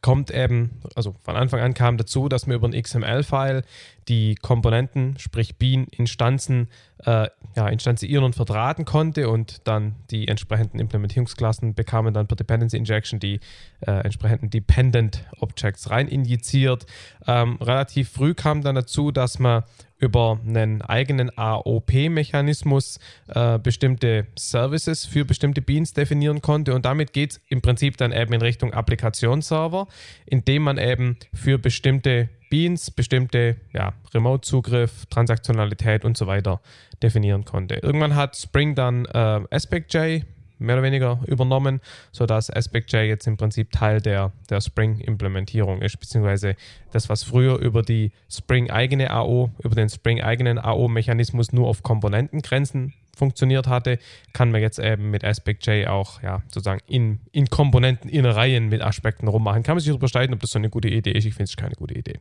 kommt 0.00 0.30
eben, 0.30 0.80
also 0.94 1.14
von 1.22 1.36
Anfang 1.36 1.60
an 1.60 1.74
kam 1.74 1.96
dazu, 1.96 2.28
dass 2.28 2.46
man 2.46 2.56
über 2.56 2.68
ein 2.68 2.80
XML-File 2.80 3.62
die 4.08 4.34
Komponenten, 4.34 5.16
sprich 5.18 5.56
Bean-Instanzen, 5.56 6.68
äh, 7.04 7.28
ja, 7.56 7.68
instanzieren 7.68 8.24
und 8.24 8.34
verdrahten 8.34 8.84
konnte 8.84 9.28
und 9.28 9.66
dann 9.66 9.96
die 10.10 10.28
entsprechenden 10.28 10.78
Implementierungsklassen 10.78 11.74
bekamen 11.74 12.14
dann 12.14 12.26
per 12.26 12.36
Dependency 12.36 12.76
Injection 12.76 13.20
die 13.20 13.40
äh, 13.80 13.90
entsprechenden 13.90 14.50
Dependent 14.50 15.24
Objects 15.40 15.90
rein 15.90 16.08
injiziert. 16.08 16.86
Ähm, 17.26 17.58
relativ 17.60 18.10
früh 18.10 18.34
kam 18.34 18.62
dann 18.62 18.74
dazu, 18.74 19.10
dass 19.10 19.38
man 19.38 19.64
über 19.98 20.40
einen 20.44 20.82
eigenen 20.82 21.30
AOP-Mechanismus 21.38 22.98
äh, 23.28 23.58
bestimmte 23.60 24.26
Services 24.36 25.06
für 25.06 25.24
bestimmte 25.24 25.62
Beans 25.62 25.92
definieren 25.92 26.42
konnte. 26.42 26.74
Und 26.74 26.84
damit 26.84 27.12
geht 27.12 27.32
es 27.32 27.40
im 27.48 27.62
Prinzip 27.62 27.96
dann 27.96 28.10
eben 28.10 28.32
in 28.32 28.42
Richtung 28.42 28.74
Applikationsserver, 28.74 29.86
indem 30.26 30.62
man 30.62 30.78
eben 30.78 31.18
für 31.32 31.58
bestimmte 31.58 32.28
Beans 32.52 32.90
bestimmte 32.90 33.56
ja, 33.72 33.94
Remote-Zugriff, 34.12 35.06
Transaktionalität 35.06 36.04
und 36.04 36.18
so 36.18 36.26
weiter 36.26 36.60
definieren 37.02 37.46
konnte. 37.46 37.76
Irgendwann 37.76 38.14
hat 38.14 38.36
Spring 38.36 38.74
dann 38.74 39.06
äh, 39.06 39.40
AspectJ 39.50 40.20
mehr 40.62 40.76
oder 40.76 40.84
weniger 40.84 41.20
übernommen, 41.26 41.80
sodass 42.12 42.50
AspectJ 42.50 42.98
jetzt 42.98 43.26
im 43.26 43.36
Prinzip 43.36 43.70
Teil 43.72 44.00
der, 44.00 44.32
der 44.48 44.60
Spring-Implementierung 44.60 45.82
ist, 45.82 45.98
beziehungsweise 45.98 46.56
das, 46.92 47.08
was 47.08 47.24
früher 47.24 47.58
über 47.58 47.82
die 47.82 48.12
Spring-eigene 48.30 49.10
AO, 49.10 49.50
über 49.62 49.74
den 49.74 49.88
Spring-eigenen 49.88 50.58
AO-Mechanismus 50.58 51.52
nur 51.52 51.68
auf 51.68 51.82
Komponentengrenzen 51.82 52.94
funktioniert 53.16 53.66
hatte, 53.66 53.98
kann 54.32 54.50
man 54.50 54.60
jetzt 54.60 54.78
eben 54.78 55.10
mit 55.10 55.24
AspectJ 55.24 55.86
auch 55.86 56.22
ja, 56.22 56.42
sozusagen 56.48 56.80
in, 56.86 57.20
in 57.32 57.46
Komponenten, 57.46 58.08
in 58.08 58.24
Reihen 58.24 58.68
mit 58.68 58.82
Aspekten 58.82 59.28
rummachen. 59.28 59.62
Kann 59.62 59.74
man 59.74 59.80
sich 59.80 59.90
darüber 59.90 60.08
streiten, 60.08 60.32
ob 60.32 60.40
das 60.40 60.50
so 60.50 60.58
eine 60.58 60.70
gute 60.70 60.88
Idee 60.88 61.12
ist. 61.12 61.26
Ich 61.26 61.34
finde 61.34 61.44
es 61.44 61.56
keine 61.56 61.74
gute 61.74 61.94
Idee. 61.94 62.20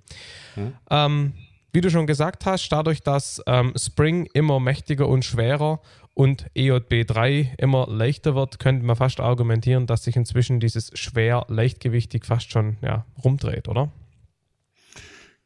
Hm. 0.56 0.74
Ähm, 0.90 1.34
wie 1.74 1.80
du 1.80 1.90
schon 1.90 2.06
gesagt 2.06 2.46
hast, 2.46 2.68
dadurch, 2.70 3.02
dass 3.02 3.42
ähm, 3.48 3.74
Spring 3.78 4.28
immer 4.34 4.60
mächtiger 4.60 5.08
und 5.08 5.24
schwerer 5.24 5.80
und 6.14 6.48
EJB3 6.56 7.58
immer 7.58 7.88
leichter 7.90 8.36
wird, 8.36 8.60
könnte 8.60 8.86
man 8.86 8.96
fast 8.96 9.20
argumentieren, 9.20 9.88
dass 9.88 10.04
sich 10.04 10.16
inzwischen 10.16 10.60
dieses 10.60 10.92
schwer 10.94 11.46
leichtgewichtig 11.48 12.26
fast 12.26 12.52
schon 12.52 12.78
ja, 12.82 13.06
rumdreht, 13.24 13.68
oder? 13.68 13.92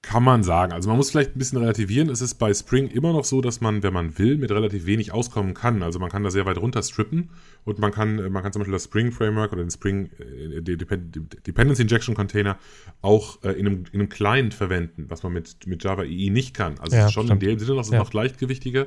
Kann 0.06 0.24
man 0.24 0.44
sagen. 0.44 0.72
Also 0.72 0.88
man 0.88 0.98
muss 0.98 1.10
vielleicht 1.10 1.36
ein 1.36 1.40
bisschen 1.40 1.58
relativieren. 1.58 2.10
Es 2.10 2.22
ist 2.22 2.36
bei 2.36 2.54
Spring 2.54 2.90
immer 2.90 3.12
noch 3.12 3.26
so, 3.26 3.42
dass 3.42 3.60
man, 3.60 3.82
wenn 3.82 3.92
man 3.92 4.20
will, 4.20 4.38
mit 4.38 4.52
relativ 4.52 4.86
wenig 4.86 5.12
auskommen 5.12 5.56
kann. 5.56 5.82
Also 5.82 5.98
man 5.98 6.12
kann 6.12 6.24
da 6.24 6.30
sehr 6.30 6.46
weit 6.46 6.60
runter 6.60 6.84
strippen 6.84 7.32
und 7.64 7.80
man 7.80 7.92
kann, 7.92 8.32
man 8.32 8.44
kann 8.44 8.54
zum 8.54 8.60
Beispiel 8.60 8.74
das 8.74 8.84
Spring 8.84 9.12
Framework 9.12 9.52
oder 9.52 9.64
den 9.64 9.72
Spring 9.72 10.12
äh, 10.20 10.62
Dependency 10.62 11.82
Injection 11.82 12.14
Container 12.14 12.60
auch 13.02 13.42
äh, 13.44 13.54
in, 13.54 13.66
einem, 13.66 13.84
in 13.92 14.00
einem 14.00 14.10
Client 14.10 14.54
verwenden, 14.54 15.06
was 15.10 15.24
man 15.24 15.34
mit, 15.34 15.66
mit 15.66 15.84
Java 15.84 16.04
EE 16.04 16.30
nicht 16.30 16.54
kann. 16.54 16.78
Also 16.80 16.96
ja, 16.96 17.10
schon 17.10 17.26
stimmt. 17.26 17.42
in 17.42 17.50
dem 17.50 17.60
Sinne 17.60 17.76
noch, 17.76 17.92
ja. 17.92 17.98
noch 17.98 18.14
leichtgewichtiger. 18.14 18.86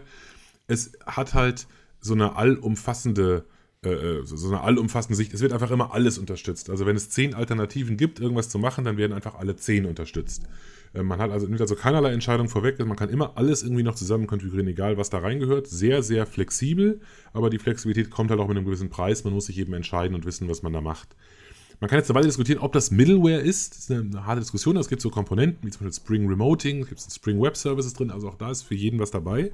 Es 0.69 0.93
hat 1.05 1.35
halt 1.35 1.67
so 2.01 2.15
eine 2.15 2.37
allumfassende 2.37 3.45
äh, 3.85 3.91
äh, 3.91 4.25
so 4.25 4.49
eine 4.49 4.61
allumfassende 4.61 5.15
Sicht. 5.17 5.33
Es 5.33 5.41
wird 5.41 5.53
einfach 5.53 5.71
immer 5.71 5.95
alles 5.95 6.19
unterstützt. 6.19 6.69
Also 6.69 6.85
wenn 6.85 6.97
es 6.97 7.11
zehn 7.11 7.35
Alternativen 7.35 7.97
gibt, 7.97 8.19
irgendwas 8.19 8.49
zu 8.49 8.59
machen, 8.59 8.85
dann 8.85 8.97
werden 8.97 9.13
einfach 9.13 9.37
alle 9.37 9.55
zehn 9.55 9.87
unterstützt. 9.87 10.43
Äh, 10.95 11.05
man 11.05 11.21
hat 11.21 11.31
also, 11.31 11.47
nimmt 11.47 11.61
also 11.61 11.77
keinerlei 11.77 12.13
Entscheidung 12.13 12.49
vorweg. 12.49 12.75
Also 12.75 12.87
man 12.87 12.97
kann 12.97 13.09
immer 13.09 13.37
alles 13.37 13.63
irgendwie 13.63 13.85
noch 13.85 13.95
zusammen 13.95 14.27
konfigurieren, 14.27 14.67
egal 14.67 14.97
was 14.97 15.11
da 15.11 15.19
reingehört. 15.19 15.69
Sehr, 15.69 16.03
sehr 16.03 16.27
flexibel, 16.27 17.01
aber 17.33 17.51
die 17.51 17.59
Flexibilität 17.59 18.11
kommt 18.11 18.31
halt 18.31 18.41
auch 18.41 18.49
mit 18.49 18.57
einem 18.57 18.67
gewissen 18.67 18.91
Preis. 18.91 19.23
Man 19.23 19.33
muss 19.33 19.47
sich 19.47 19.59
eben 19.59 19.73
entscheiden 19.75 20.17
und 20.17 20.27
wissen, 20.27 20.49
was 20.49 20.63
man 20.63 20.73
da 20.73 20.81
macht. 20.81 21.15
Man 21.79 21.89
kann 21.89 22.01
jetzt 22.01 22.11
dabei 22.11 22.23
diskutieren, 22.23 22.59
ob 22.59 22.73
das 22.73 22.91
Middleware 22.91 23.39
ist. 23.39 23.75
Das 23.75 23.79
ist 23.79 23.91
eine, 23.93 24.01
eine 24.01 24.27
harte 24.27 24.41
Diskussion. 24.41 24.77
Es 24.77 24.89
gibt 24.89 25.03
so 25.03 25.11
Komponenten 25.11 25.65
wie 25.65 25.71
zum 25.71 25.87
Beispiel 25.87 26.03
Spring 26.03 26.29
Remoting, 26.29 26.83
es 26.83 26.89
gibt 26.89 27.01
Spring 27.01 27.41
Web 27.41 27.57
Services 27.57 27.93
drin, 27.95 28.11
also 28.11 28.29
auch 28.29 28.35
da 28.35 28.51
ist 28.51 28.65
für 28.65 28.75
jeden 28.75 28.99
was 28.99 29.13
dabei. 29.13 29.53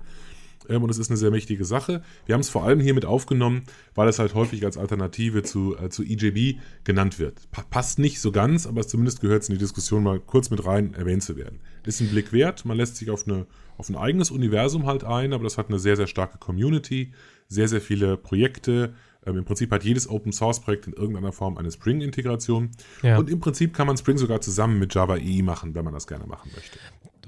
Ähm, 0.69 0.83
und 0.83 0.91
es 0.91 0.99
ist 0.99 1.11
eine 1.11 1.17
sehr 1.17 1.31
mächtige 1.31 1.65
Sache. 1.65 2.03
Wir 2.27 2.35
haben 2.35 2.41
es 2.41 2.49
vor 2.49 2.65
allem 2.65 2.81
hier 2.81 2.95
mit 2.95 3.05
aufgenommen, 3.05 3.63
weil 3.95 4.09
es 4.09 4.19
halt 4.19 4.35
häufig 4.35 4.65
als 4.65 4.77
Alternative 4.77 5.43
zu, 5.43 5.77
äh, 5.77 5.89
zu 5.89 6.03
EJB 6.03 6.59
genannt 6.85 7.19
wird. 7.19 7.51
Pa 7.51 7.63
passt 7.69 7.99
nicht 7.99 8.21
so 8.21 8.33
ganz, 8.33 8.67
aber 8.67 8.87
zumindest 8.87 9.21
gehört 9.21 9.43
es 9.43 9.49
in 9.49 9.55
die 9.55 9.61
Diskussion 9.61 10.03
mal 10.03 10.21
kurz 10.21 10.51
mit 10.51 10.65
rein 10.65 10.95
erwähnt 10.95 11.23
zu 11.23 11.37
werden. 11.37 11.61
Ist 11.85 12.01
ein 12.01 12.09
Blick 12.09 12.33
wert. 12.33 12.65
Man 12.65 12.77
lässt 12.77 12.97
sich 12.97 13.11
auf, 13.11 13.27
eine, 13.27 13.47
auf 13.77 13.89
ein 13.89 13.97
eigenes 13.97 14.31
Universum 14.31 14.87
halt 14.87 15.05
ein, 15.05 15.33
aber 15.33 15.45
das 15.45 15.59
hat 15.59 15.69
eine 15.69 15.79
sehr, 15.79 15.97
sehr 15.97 16.07
starke 16.07 16.39
Community, 16.39 17.13
sehr, 17.49 17.69
sehr 17.69 17.81
viele 17.81 18.17
Projekte. 18.17 18.95
Ähm, 19.27 19.39
Im 19.39 19.45
Prinzip 19.45 19.71
hat 19.71 19.85
jedes 19.85 20.09
Open 20.09 20.33
Source 20.33 20.61
Projekt 20.61 20.87
in 20.87 20.93
irgendeiner 20.93 21.33
Form 21.33 21.57
eine 21.57 21.71
Spring-Integration. 21.71 22.71
Ja. 23.03 23.19
Und 23.19 23.31
im 23.31 23.41
Prinzip 23.41 23.75
kann 23.75 23.87
man 23.87 23.97
Spring 23.97 24.19
sogar 24.19 24.41
zusammen 24.41 24.79
mit 24.79 24.95
Java 24.95 25.17
EE 25.17 25.43
machen, 25.43 25.75
wenn 25.75 25.85
man 25.85 25.95
das 25.95 26.07
gerne 26.07 26.27
machen 26.27 26.51
möchte 26.55 26.79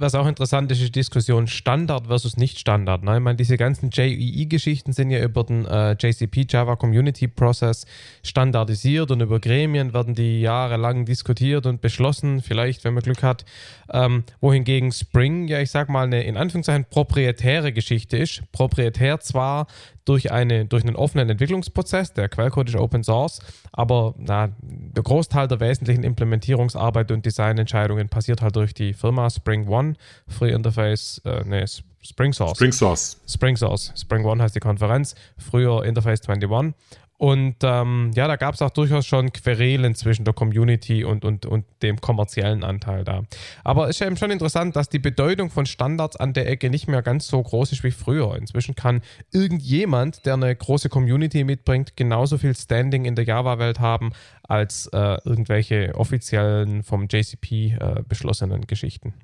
was 0.01 0.15
auch 0.15 0.27
interessant 0.27 0.71
ist, 0.73 0.81
ist 0.81 0.89
die 0.89 1.01
Diskussion 1.01 1.47
Standard 1.47 2.07
versus 2.07 2.37
Nicht-Standard. 2.37 3.03
Ne? 3.03 3.17
Ich 3.17 3.23
meine, 3.23 3.37
diese 3.37 3.57
ganzen 3.57 3.91
JEE-Geschichten 3.91 4.93
sind 4.93 5.11
ja 5.11 5.23
über 5.23 5.45
den 5.45 5.65
äh, 5.67 5.93
JCP, 5.93 6.47
Java 6.49 6.77
Community 6.77 7.29
Process, 7.29 7.87
standardisiert 8.23 9.11
und 9.11 9.21
über 9.21 9.41
Gremien 9.41 9.93
werden 9.93 10.15
die 10.15 10.41
jahrelang 10.41 11.05
diskutiert 11.05 11.67
und 11.67 11.81
beschlossen, 11.81 12.43
vielleicht, 12.43 12.85
wenn 12.85 12.95
man 12.95 13.03
Glück 13.03 13.23
hat. 13.23 13.45
Ähm, 13.93 14.25
wohingegen 14.41 14.93
Spring, 14.93 15.49
ja, 15.49 15.61
ich 15.61 15.71
sag 15.71 15.89
mal, 15.89 16.07
eine 16.07 16.23
in 16.25 16.37
Anführungszeichen 16.37 16.87
proprietäre 16.91 17.73
Geschichte 17.73 18.17
ist. 18.17 18.43
Proprietär 18.53 19.21
zwar 19.21 19.67
durch, 20.07 20.33
eine, 20.33 20.65
durch 20.65 20.85
einen 20.85 20.97
offenen 20.97 21.29
Entwicklungsprozess, 21.29 22.15
der 22.15 22.29
Quellcode 22.29 22.71
ist 22.71 22.77
Open 22.77 23.05
Source, 23.05 23.41
aber 23.73 24.15
na, 24.17 24.49
der 24.63 25.03
Großteil 25.03 25.49
der 25.49 25.61
wesentlichen 25.61 26.05
Implementierungsarbeit 26.05 27.11
und 27.11 27.27
Designentscheidungen 27.27 28.09
passiert 28.09 28.41
halt 28.41 28.57
durch 28.57 28.73
die 28.73 28.95
Firma 28.95 29.29
Spring 29.29 29.69
One, 29.69 29.95
Free 30.27 30.53
Interface, 30.53 31.21
äh, 31.25 31.43
nee, 31.45 31.65
Spring 32.03 32.33
Source. 32.33 32.57
Spring 32.57 32.73
Source. 32.73 33.21
Spring 33.29 33.57
Source. 33.57 33.93
Spring 33.97 34.25
One 34.25 34.43
heißt 34.43 34.55
die 34.55 34.61
Konferenz, 34.61 35.17
früher 35.37 35.85
Interface 35.85 36.21
21. 36.27 36.75
Und 37.19 37.57
ähm, 37.63 38.11
ja, 38.15 38.29
da 38.29 38.37
gab 38.37 38.55
es 38.55 38.63
auch 38.63 38.71
durchaus 38.71 39.07
schon 39.07 39.33
Querelen 39.33 39.95
zwischen 39.95 40.25
der 40.25 40.35
Community 40.35 41.05
und, 41.05 41.25
und, 41.25 41.47
und 41.47 41.65
dem 41.83 42.01
kommerziellen 42.01 42.63
Anteil 42.63 43.05
da. 43.05 43.23
Aber 43.65 43.89
es 43.89 44.01
ist 44.01 44.07
eben 44.07 44.17
schon 44.17 44.31
interessant, 44.31 44.77
dass 44.77 44.89
die 44.89 44.99
Bedeutung 44.99 45.51
von 45.51 45.65
Standards 45.65 46.17
an 46.17 46.35
der 46.35 46.49
Ecke 46.49 46.69
nicht 46.69 46.89
mehr 46.89 47.03
ganz 47.03 47.27
so 47.27 47.43
groß 47.43 47.73
ist 47.73 47.85
wie 47.85 47.91
früher. 47.91 48.37
Inzwischen 48.37 48.75
kann 48.75 49.01
irgendjemand, 49.33 50.27
der 50.27 50.35
eine 50.35 50.55
große 50.55 50.91
Community 50.91 51.45
mitbringt, 51.45 51.97
genauso 51.97 52.37
viel 52.37 52.55
Standing 52.55 53.07
in 53.07 53.15
der 53.15 53.25
Java-Welt 53.25 53.81
haben 53.81 54.13
als 54.43 54.87
äh, 54.93 55.17
irgendwelche 55.25 55.95
offiziellen 55.95 56.83
vom 56.83 57.07
JCP 57.09 57.77
äh, 57.81 58.03
beschlossenen 58.07 58.67
Geschichten. 58.67 59.15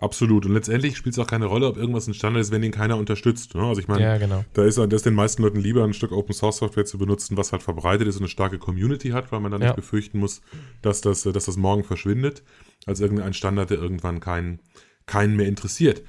Absolut. 0.00 0.44
Und 0.44 0.52
letztendlich 0.52 0.96
spielt 0.96 1.14
es 1.14 1.18
auch 1.18 1.26
keine 1.26 1.46
Rolle, 1.46 1.68
ob 1.68 1.76
irgendwas 1.76 2.08
ein 2.08 2.14
Standard 2.14 2.42
ist, 2.42 2.50
wenn 2.50 2.62
den 2.62 2.72
keiner 2.72 2.98
unterstützt. 2.98 3.54
Ne? 3.54 3.62
Also 3.62 3.80
ich 3.80 3.86
meine, 3.86 4.02
ja, 4.02 4.18
genau. 4.18 4.44
da 4.52 4.64
ist 4.64 4.76
das 4.76 5.02
den 5.02 5.14
meisten 5.14 5.42
Leuten 5.42 5.60
lieber, 5.60 5.84
ein 5.84 5.94
Stück 5.94 6.10
Open 6.10 6.34
Source 6.34 6.56
Software 6.56 6.84
zu 6.84 6.98
benutzen, 6.98 7.36
was 7.36 7.52
halt 7.52 7.62
verbreitet 7.62 8.08
ist 8.08 8.16
und 8.16 8.22
eine 8.22 8.28
starke 8.28 8.58
Community 8.58 9.10
hat, 9.10 9.30
weil 9.30 9.40
man 9.40 9.52
dann 9.52 9.60
ja. 9.60 9.68
nicht 9.68 9.76
befürchten 9.76 10.18
muss, 10.18 10.42
dass 10.82 11.00
das, 11.00 11.22
dass 11.22 11.44
das 11.44 11.56
morgen 11.56 11.84
verschwindet, 11.84 12.42
als 12.86 13.00
irgendein 13.00 13.34
Standard, 13.34 13.70
der 13.70 13.78
irgendwann 13.78 14.18
keinen, 14.18 14.58
keinen 15.06 15.36
mehr 15.36 15.46
interessiert. 15.46 16.02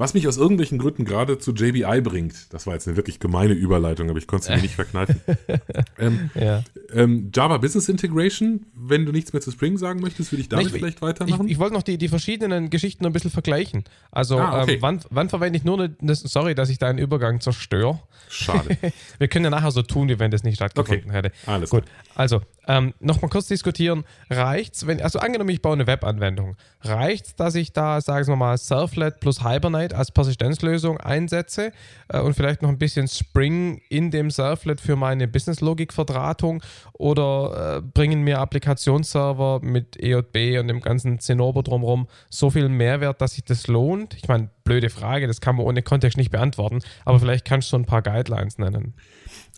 Was 0.00 0.14
mich 0.14 0.28
aus 0.28 0.36
irgendwelchen 0.36 0.78
Gründen 0.78 1.04
gerade 1.04 1.38
zu 1.38 1.52
JBI 1.52 2.00
bringt, 2.02 2.54
das 2.54 2.68
war 2.68 2.74
jetzt 2.74 2.86
eine 2.86 2.96
wirklich 2.96 3.18
gemeine 3.18 3.54
Überleitung, 3.54 4.08
aber 4.08 4.20
ich 4.20 4.28
konnte 4.28 4.44
es 4.44 4.56
mir 4.56 4.62
nicht 4.62 4.76
verkneifen. 4.76 5.20
ähm, 5.98 6.30
ja. 6.36 6.62
ähm, 6.92 7.32
Java 7.34 7.58
Business 7.58 7.88
Integration, 7.88 8.66
wenn 8.74 9.06
du 9.06 9.10
nichts 9.10 9.32
mehr 9.32 9.42
zu 9.42 9.50
Spring 9.50 9.76
sagen 9.76 9.98
möchtest, 10.00 10.30
würde 10.30 10.42
ich 10.42 10.48
damit 10.48 10.66
ich, 10.66 10.72
vielleicht 10.72 11.02
weitermachen. 11.02 11.46
Ich, 11.46 11.54
ich 11.54 11.58
wollte 11.58 11.74
noch 11.74 11.82
die, 11.82 11.98
die 11.98 12.06
verschiedenen 12.06 12.70
Geschichten 12.70 13.06
ein 13.06 13.12
bisschen 13.12 13.32
vergleichen. 13.32 13.82
Also, 14.12 14.38
ah, 14.38 14.62
okay. 14.62 14.74
ähm, 14.74 14.82
wann, 14.82 15.00
wann, 15.10 15.28
verwende 15.30 15.56
ich 15.56 15.64
nur 15.64 15.80
eine, 15.80 16.14
sorry, 16.14 16.54
dass 16.54 16.68
ich 16.68 16.78
deinen 16.78 16.98
Übergang 16.98 17.40
zerstöre. 17.40 17.98
Schade. 18.28 18.78
Wir 19.18 19.26
können 19.26 19.46
ja 19.46 19.50
nachher 19.50 19.72
so 19.72 19.82
tun, 19.82 20.08
wie 20.08 20.20
wenn 20.20 20.30
das 20.30 20.44
nicht 20.44 20.58
stattgefunden 20.58 21.10
okay. 21.10 21.16
hätte. 21.16 21.32
Alles 21.44 21.70
gut. 21.70 21.82
Also, 22.14 22.40
ähm, 22.68 22.92
Nochmal 23.00 23.30
kurz 23.30 23.48
diskutieren. 23.48 24.04
Reicht's, 24.28 24.86
wenn, 24.86 25.00
also 25.00 25.18
angenommen, 25.18 25.48
ich 25.50 25.62
baue 25.62 25.72
eine 25.72 25.86
Webanwendung. 25.86 26.56
Reicht's, 26.82 27.34
dass 27.34 27.54
ich 27.54 27.72
da, 27.72 28.02
sagen 28.02 28.26
wir 28.26 28.36
mal, 28.36 28.58
Servlet 28.58 29.20
plus 29.20 29.42
Hibernate 29.42 29.96
als 29.96 30.12
Persistenzlösung 30.12 30.98
einsetze 30.98 31.72
äh, 32.08 32.20
und 32.20 32.34
vielleicht 32.34 32.60
noch 32.60 32.68
ein 32.68 32.78
bisschen 32.78 33.08
Spring 33.08 33.80
in 33.88 34.10
dem 34.10 34.30
Servlet 34.30 34.82
für 34.82 34.96
meine 34.96 35.26
Business-Logik-Verdrahtung 35.26 36.62
oder 36.92 37.78
äh, 37.78 37.80
bringen 37.80 38.20
mir 38.22 38.38
Applikationsserver 38.38 39.60
mit 39.62 39.96
EJB 39.98 40.60
und 40.60 40.68
dem 40.68 40.82
ganzen 40.82 41.20
Zinnober 41.20 41.62
drumherum 41.62 42.06
so 42.28 42.50
viel 42.50 42.68
Mehrwert, 42.68 43.22
dass 43.22 43.32
sich 43.32 43.44
das 43.44 43.66
lohnt? 43.66 44.14
Ich 44.14 44.28
meine, 44.28 44.50
blöde 44.64 44.90
Frage, 44.90 45.26
das 45.26 45.40
kann 45.40 45.56
man 45.56 45.64
ohne 45.64 45.82
Kontext 45.82 46.18
nicht 46.18 46.30
beantworten, 46.30 46.80
aber 47.06 47.18
vielleicht 47.18 47.46
kannst 47.46 47.72
du 47.72 47.76
ein 47.76 47.86
paar 47.86 48.02
Guidelines 48.02 48.58
nennen. 48.58 48.92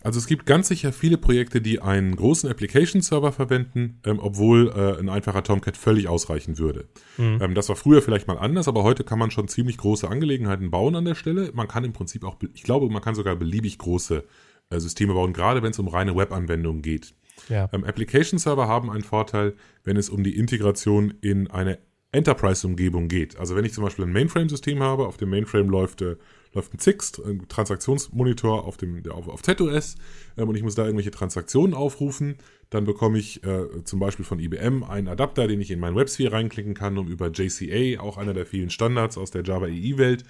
Also 0.03 0.19
es 0.19 0.25
gibt 0.25 0.45
ganz 0.45 0.67
sicher 0.67 0.91
viele 0.91 1.17
Projekte, 1.17 1.61
die 1.61 1.81
einen 1.81 2.15
großen 2.15 2.49
Application-Server 2.49 3.31
verwenden, 3.31 3.99
ähm, 4.05 4.19
obwohl 4.19 4.69
äh, 4.69 4.99
ein 4.99 5.09
einfacher 5.09 5.43
Tomcat 5.43 5.77
völlig 5.77 6.07
ausreichen 6.07 6.57
würde. 6.57 6.87
Mhm. 7.17 7.39
Ähm, 7.41 7.55
das 7.55 7.69
war 7.69 7.75
früher 7.75 8.01
vielleicht 8.01 8.27
mal 8.27 8.37
anders, 8.37 8.67
aber 8.67 8.83
heute 8.83 9.03
kann 9.03 9.19
man 9.19 9.31
schon 9.31 9.47
ziemlich 9.47 9.77
große 9.77 10.07
Angelegenheiten 10.07 10.71
bauen 10.71 10.95
an 10.95 11.05
der 11.05 11.15
Stelle. 11.15 11.51
Man 11.53 11.67
kann 11.67 11.83
im 11.83 11.93
Prinzip 11.93 12.23
auch, 12.23 12.37
ich 12.53 12.63
glaube, 12.63 12.89
man 12.89 13.01
kann 13.01 13.15
sogar 13.15 13.35
beliebig 13.35 13.77
große 13.77 14.23
äh, 14.69 14.79
Systeme 14.79 15.13
bauen, 15.13 15.33
gerade 15.33 15.61
wenn 15.61 15.71
es 15.71 15.79
um 15.79 15.87
reine 15.87 16.15
Web-Anwendungen 16.15 16.81
geht. 16.81 17.13
Ja. 17.49 17.69
Ähm, 17.71 17.83
Application-Server 17.83 18.67
haben 18.67 18.89
einen 18.89 19.03
Vorteil, 19.03 19.53
wenn 19.83 19.97
es 19.97 20.09
um 20.09 20.23
die 20.23 20.37
Integration 20.37 21.13
in 21.21 21.49
eine 21.49 21.77
Enterprise-Umgebung 22.11 23.07
geht. 23.07 23.37
Also 23.37 23.55
wenn 23.55 23.65
ich 23.65 23.73
zum 23.73 23.83
Beispiel 23.83 24.05
ein 24.05 24.11
Mainframe-System 24.11 24.81
habe, 24.81 25.07
auf 25.07 25.17
dem 25.17 25.29
Mainframe 25.29 25.69
läuft 25.69 26.01
äh, 26.01 26.17
läuft 26.53 26.73
ein 26.73 26.79
ZIX, 26.79 27.19
ein 27.25 27.47
Transaktionsmonitor 27.47 28.65
auf, 28.65 28.77
dem, 28.77 29.01
auf, 29.09 29.27
auf 29.27 29.41
ZOS 29.41 29.95
ähm, 30.37 30.49
und 30.49 30.55
ich 30.55 30.63
muss 30.63 30.75
da 30.75 30.83
irgendwelche 30.83 31.11
Transaktionen 31.11 31.73
aufrufen. 31.73 32.35
Dann 32.69 32.85
bekomme 32.85 33.19
ich 33.19 33.43
äh, 33.43 33.83
zum 33.83 33.99
Beispiel 33.99 34.23
von 34.23 34.39
IBM 34.39 34.83
einen 34.83 35.07
Adapter, 35.09 35.47
den 35.47 35.59
ich 35.59 35.71
in 35.71 35.79
mein 35.79 35.95
WebSphere 35.95 36.31
reinklicken 36.31 36.73
kann, 36.73 36.97
um 36.97 37.07
über 37.07 37.29
JCA, 37.29 38.01
auch 38.01 38.17
einer 38.17 38.33
der 38.33 38.45
vielen 38.45 38.69
Standards 38.69 39.17
aus 39.17 39.31
der 39.31 39.43
Java 39.43 39.67
EE-Welt, 39.67 40.23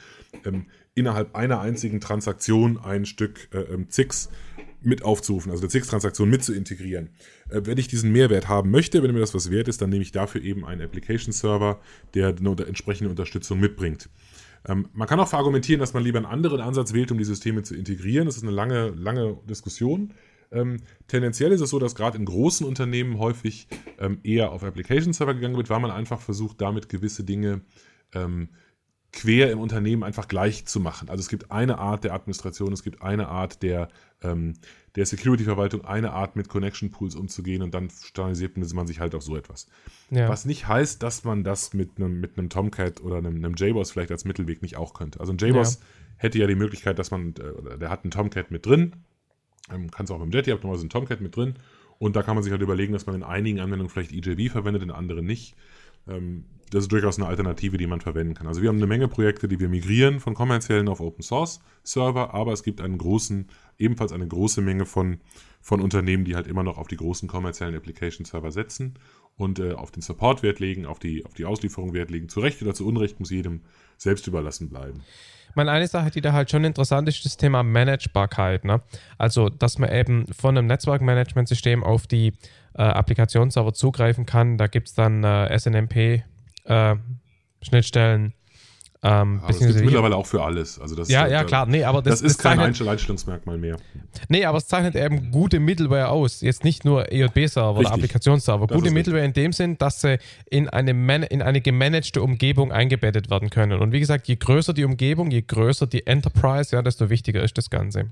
ähm, 0.45 0.65
innerhalb 0.95 1.35
einer 1.35 1.61
einzigen 1.61 2.01
Transaktion 2.01 2.77
ein 2.77 3.05
Stück 3.05 3.47
äh, 3.53 3.59
ähm, 3.59 3.89
ZIX 3.89 4.29
mit 4.83 5.03
aufzurufen, 5.03 5.51
also 5.51 5.61
eine 5.61 5.69
ZIX-Transaktion 5.69 6.29
mit 6.29 6.43
zu 6.43 6.53
integrieren. 6.53 7.09
Äh, 7.49 7.61
wenn 7.65 7.77
ich 7.77 7.87
diesen 7.87 8.11
Mehrwert 8.11 8.47
haben 8.47 8.71
möchte, 8.71 9.03
wenn 9.03 9.13
mir 9.13 9.19
das 9.19 9.35
was 9.35 9.51
wert 9.51 9.67
ist, 9.67 9.81
dann 9.81 9.89
nehme 9.89 10.01
ich 10.01 10.11
dafür 10.11 10.41
eben 10.41 10.65
einen 10.65 10.81
Application-Server, 10.81 11.79
der 12.13 12.35
eine 12.35 12.65
entsprechende 12.65 13.09
Unterstützung 13.09 13.59
mitbringt. 13.59 14.09
Ähm, 14.67 14.89
man 14.93 15.07
kann 15.07 15.19
auch 15.19 15.27
verargumentieren, 15.27 15.79
dass 15.79 15.93
man 15.93 16.03
lieber 16.03 16.17
einen 16.17 16.27
anderen 16.27 16.61
Ansatz 16.61 16.93
wählt, 16.93 17.11
um 17.11 17.17
die 17.17 17.23
Systeme 17.23 17.63
zu 17.63 17.75
integrieren. 17.75 18.25
Das 18.25 18.37
ist 18.37 18.43
eine 18.43 18.51
lange, 18.51 18.89
lange 18.89 19.37
Diskussion. 19.49 20.13
Ähm, 20.51 20.81
tendenziell 21.07 21.51
ist 21.51 21.61
es 21.61 21.69
so, 21.69 21.79
dass 21.79 21.95
gerade 21.95 22.17
in 22.17 22.25
großen 22.25 22.65
Unternehmen 22.65 23.17
häufig 23.19 23.67
ähm, 23.99 24.19
eher 24.23 24.51
auf 24.51 24.63
Application 24.63 25.13
Server 25.13 25.33
gegangen 25.33 25.55
wird, 25.55 25.69
weil 25.69 25.79
man 25.79 25.91
einfach 25.91 26.19
versucht, 26.19 26.61
damit 26.61 26.89
gewisse 26.89 27.23
Dinge 27.23 27.61
ähm, 28.13 28.49
quer 29.13 29.51
im 29.51 29.59
Unternehmen 29.59 30.03
einfach 30.03 30.27
gleich 30.27 30.65
zu 30.65 30.79
machen. 30.79 31.09
Also 31.09 31.21
es 31.21 31.27
gibt 31.27 31.51
eine 31.51 31.79
Art 31.79 32.03
der 32.03 32.13
Administration, 32.13 32.71
es 32.71 32.83
gibt 32.83 33.01
eine 33.01 33.27
Art 33.27 33.61
der, 33.61 33.89
ähm, 34.23 34.53
der 34.95 35.05
Security-Verwaltung, 35.05 35.83
eine 35.83 36.11
Art 36.11 36.35
mit 36.35 36.47
Connection 36.47 36.91
Pools 36.91 37.15
umzugehen 37.15 37.61
und 37.61 37.73
dann 37.73 37.89
standardisiert 37.89 38.57
man 38.57 38.87
sich 38.87 38.99
halt 38.99 39.13
auf 39.13 39.23
so 39.23 39.35
etwas. 39.35 39.67
Ja. 40.11 40.29
Was 40.29 40.45
nicht 40.45 40.67
heißt, 40.67 41.03
dass 41.03 41.23
man 41.23 41.43
das 41.43 41.73
mit 41.73 41.91
einem, 41.97 42.21
mit 42.21 42.37
einem 42.37 42.49
Tomcat 42.49 43.01
oder 43.01 43.17
einem, 43.17 43.35
einem 43.35 43.55
JBoss 43.55 43.91
vielleicht 43.91 44.11
als 44.11 44.23
Mittelweg 44.23 44.61
nicht 44.61 44.77
auch 44.77 44.93
könnte. 44.93 45.19
Also 45.19 45.33
ein 45.33 45.37
JBoss 45.37 45.75
ja. 45.75 45.81
hätte 46.17 46.39
ja 46.39 46.47
die 46.47 46.55
Möglichkeit, 46.55 46.97
dass 46.97 47.11
man, 47.11 47.35
äh, 47.35 47.77
der 47.77 47.89
hat 47.89 48.03
einen 48.03 48.11
Tomcat 48.11 48.49
mit 48.49 48.65
drin, 48.65 48.95
ähm, 49.73 49.91
kann 49.91 50.05
es 50.05 50.11
auch 50.11 50.19
mit 50.19 50.31
dem 50.31 50.35
Jetty, 50.35 50.51
habt 50.51 50.63
normalerweise 50.63 50.83
einen 50.83 50.89
Tomcat 50.89 51.19
mit 51.19 51.35
drin 51.35 51.55
und 51.99 52.15
da 52.15 52.23
kann 52.23 52.35
man 52.35 52.43
sich 52.43 52.51
halt 52.51 52.61
überlegen, 52.61 52.93
dass 52.93 53.05
man 53.05 53.15
in 53.15 53.23
einigen 53.23 53.59
Anwendungen 53.59 53.89
vielleicht 53.89 54.13
EJB 54.13 54.51
verwendet, 54.51 54.81
in 54.83 54.89
anderen 54.89 55.25
nicht. 55.25 55.55
Ähm, 56.07 56.45
das 56.71 56.83
ist 56.83 56.91
durchaus 56.91 57.17
eine 57.19 57.27
Alternative, 57.27 57.77
die 57.77 57.85
man 57.85 57.99
verwenden 57.99 58.33
kann. 58.33 58.47
Also 58.47 58.61
wir 58.61 58.69
haben 58.69 58.77
eine 58.77 58.87
Menge 58.87 59.09
Projekte, 59.09 59.47
die 59.49 59.59
wir 59.59 59.67
migrieren 59.67 60.21
von 60.21 60.33
kommerziellen 60.33 60.87
auf 60.87 61.01
Open 61.01 61.21
Source 61.21 61.59
Server, 61.83 62.33
aber 62.33 62.53
es 62.53 62.63
gibt 62.63 62.79
einen 62.79 62.97
großen, 62.97 63.49
ebenfalls 63.77 64.13
eine 64.13 64.27
große 64.27 64.61
Menge 64.61 64.85
von, 64.85 65.19
von 65.59 65.81
Unternehmen, 65.81 66.23
die 66.23 66.35
halt 66.35 66.47
immer 66.47 66.63
noch 66.63 66.77
auf 66.77 66.87
die 66.87 66.95
großen 66.95 67.27
kommerziellen 67.27 67.75
Application 67.75 68.25
Server 68.25 68.51
setzen 68.51 68.95
und 69.35 69.59
äh, 69.59 69.73
auf 69.73 69.91
den 69.91 70.01
Support 70.01 70.43
Wert 70.43 70.59
legen, 70.59 70.85
auf 70.85 70.99
die, 70.99 71.25
auf 71.25 71.33
die 71.33 71.45
Auslieferung 71.45 71.93
Wert 71.93 72.09
legen. 72.09 72.29
Zu 72.29 72.39
Recht 72.39 72.61
oder 72.61 72.73
zu 72.73 72.87
Unrecht 72.87 73.19
muss 73.19 73.31
jedem 73.31 73.61
selbst 73.97 74.25
überlassen 74.27 74.69
bleiben. 74.69 75.01
meine, 75.55 75.71
eine 75.71 75.87
Sache, 75.87 76.09
die 76.09 76.21
da 76.21 76.31
halt 76.31 76.49
schon 76.49 76.63
interessant 76.63 77.09
ist, 77.09 77.17
ist 77.17 77.25
das 77.25 77.37
Thema 77.37 77.63
Managebarkeit. 77.63 78.63
Ne? 78.63 78.81
Also, 79.17 79.49
dass 79.49 79.77
man 79.77 79.91
eben 79.91 80.25
von 80.27 80.57
einem 80.57 80.67
Netzwerkmanagementsystem 80.67 81.83
auf 81.83 82.07
die 82.07 82.33
äh, 82.73 82.81
Applikationsserver 82.81 83.73
zugreifen 83.73 84.25
kann. 84.25 84.57
Da 84.57 84.67
gibt 84.67 84.89
es 84.89 84.93
dann 84.93 85.23
äh, 85.23 85.57
SNMP 85.57 86.23
äh, 86.65 86.95
Schnittstellen. 87.61 88.33
Ähm, 89.03 89.39
aber 89.39 89.47
das 89.47 89.59
gibt 89.59 89.71
es 89.71 89.81
mittlerweile 89.81 90.15
auch 90.15 90.27
für 90.27 90.43
alles. 90.43 90.79
Also 90.79 90.95
das 90.95 91.09
ja, 91.09 91.25
ja, 91.25 91.43
klar. 91.43 91.65
Nee, 91.65 91.83
aber 91.83 92.03
das, 92.03 92.21
das 92.21 92.31
ist 92.33 92.37
das 92.37 92.43
kein 92.43 92.59
Einstellungsmerkmal 92.59 93.57
mehr. 93.57 93.77
Nee, 94.29 94.45
aber 94.45 94.59
es 94.59 94.67
zeichnet 94.67 94.95
eben 94.95 95.31
gute 95.31 95.59
Middleware 95.59 96.09
aus. 96.09 96.41
Jetzt 96.41 96.63
nicht 96.63 96.85
nur 96.85 97.11
EJB-Server 97.11 97.79
oder 97.79 97.93
Applikationsserver. 97.93 98.67
Gute 98.67 98.91
Middleware 98.91 99.23
richtig. 99.23 99.37
in 99.37 99.43
dem 99.45 99.53
Sinn, 99.53 99.77
dass 99.79 100.01
sie 100.01 100.19
in 100.51 100.69
eine, 100.69 100.91
in 101.25 101.41
eine 101.41 101.61
gemanagte 101.61 102.21
Umgebung 102.21 102.71
eingebettet 102.71 103.31
werden 103.31 103.49
können. 103.49 103.79
Und 103.79 103.91
wie 103.91 103.99
gesagt, 103.99 104.27
je 104.27 104.35
größer 104.35 104.73
die 104.73 104.83
Umgebung, 104.83 105.31
je 105.31 105.41
größer 105.41 105.87
die 105.87 106.05
Enterprise, 106.05 106.75
ja, 106.75 106.83
desto 106.83 107.09
wichtiger 107.09 107.41
ist 107.41 107.57
das 107.57 107.71
Ganze. 107.71 108.11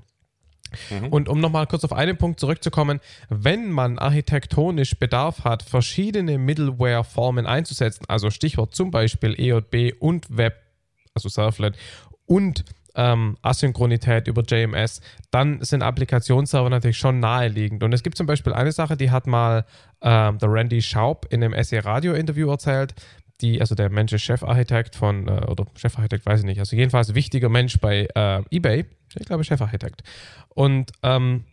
Mhm. 0.90 1.08
Und 1.08 1.28
um 1.28 1.40
nochmal 1.40 1.66
kurz 1.66 1.84
auf 1.84 1.92
einen 1.92 2.16
Punkt 2.16 2.40
zurückzukommen, 2.40 3.00
wenn 3.28 3.70
man 3.70 3.98
architektonisch 3.98 4.98
Bedarf 4.98 5.44
hat, 5.44 5.62
verschiedene 5.62 6.38
Middleware-Formen 6.38 7.46
einzusetzen, 7.46 8.04
also 8.08 8.30
Stichwort 8.30 8.74
zum 8.74 8.90
Beispiel 8.90 9.34
EJB 9.38 9.96
und 10.00 10.36
Web, 10.36 10.56
also 11.14 11.28
Servlet 11.28 11.76
und 12.26 12.64
ähm, 12.94 13.36
Asynchronität 13.42 14.28
über 14.28 14.42
JMS, 14.42 15.00
dann 15.30 15.62
sind 15.62 15.82
Applikationsserver 15.82 16.70
natürlich 16.70 16.98
schon 16.98 17.20
naheliegend. 17.20 17.82
Und 17.82 17.92
es 17.92 18.02
gibt 18.02 18.16
zum 18.16 18.26
Beispiel 18.26 18.52
eine 18.52 18.72
Sache, 18.72 18.96
die 18.96 19.10
hat 19.10 19.26
mal 19.26 19.64
ähm, 20.02 20.38
der 20.38 20.52
Randy 20.52 20.82
Schaub 20.82 21.26
in 21.30 21.42
einem 21.42 21.62
SE 21.62 21.84
Radio 21.84 22.14
Interview 22.14 22.50
erzählt. 22.50 22.94
Die, 23.40 23.60
also 23.60 23.74
der 23.74 23.90
Mensch 23.90 24.12
ist 24.12 24.22
Chefarchitekt 24.22 24.96
von, 24.96 25.28
äh, 25.28 25.46
oder 25.46 25.66
Chefarchitekt, 25.74 26.26
weiß 26.26 26.40
ich 26.40 26.46
nicht, 26.46 26.58
also 26.58 26.76
jedenfalls 26.76 27.14
wichtiger 27.14 27.48
Mensch 27.48 27.78
bei 27.80 28.06
äh, 28.14 28.42
eBay 28.50 28.84
ich 29.18 29.26
glaube 29.26 29.44
Chefarchitekt. 29.44 30.02
Und 30.54 30.92
ähm, 31.02 31.44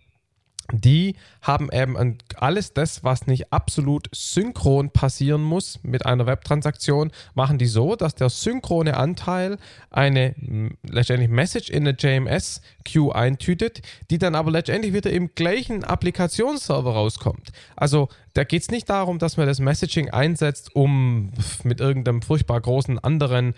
die 0.74 1.16
haben 1.42 1.70
eben 1.72 2.18
alles 2.36 2.74
das, 2.74 3.04
was 3.04 3.26
nicht 3.26 3.54
absolut 3.54 4.10
synchron 4.12 4.90
passieren 4.90 5.42
muss 5.42 5.80
mit 5.82 6.06
einer 6.06 6.26
Webtransaktion, 6.26 7.12
machen 7.36 7.58
die 7.58 7.68
so, 7.68 7.96
dass 7.96 8.16
der 8.16 8.30
synchrone 8.30 8.98
Anteil 8.98 9.58
eine 9.92 10.36
letztendlich 10.84 11.30
Message 11.30 11.70
in 11.70 11.88
eine 11.88 11.98
JMS-Queue 11.98 13.16
eintütet, 13.16 13.82
die 14.10 14.18
dann 14.18 14.36
aber 14.36 14.52
letztendlich 14.52 14.94
wieder 14.94 15.12
im 15.12 15.34
gleichen 15.36 15.86
Applikationsserver 15.86 16.92
rauskommt. 16.92 17.52
Also 17.78 18.10
da 18.34 18.44
geht 18.44 18.64
es 18.64 18.70
nicht 18.70 18.90
darum, 18.90 19.20
dass 19.20 19.38
man 19.38 19.48
das 19.48 19.60
Messaging 19.60 20.10
einsetzt, 20.10 20.76
um 20.76 21.32
mit 21.64 21.80
irgendeinem 21.80 22.22
furchtbar 22.22 22.60
großen 22.60 23.00
anderen 23.00 23.54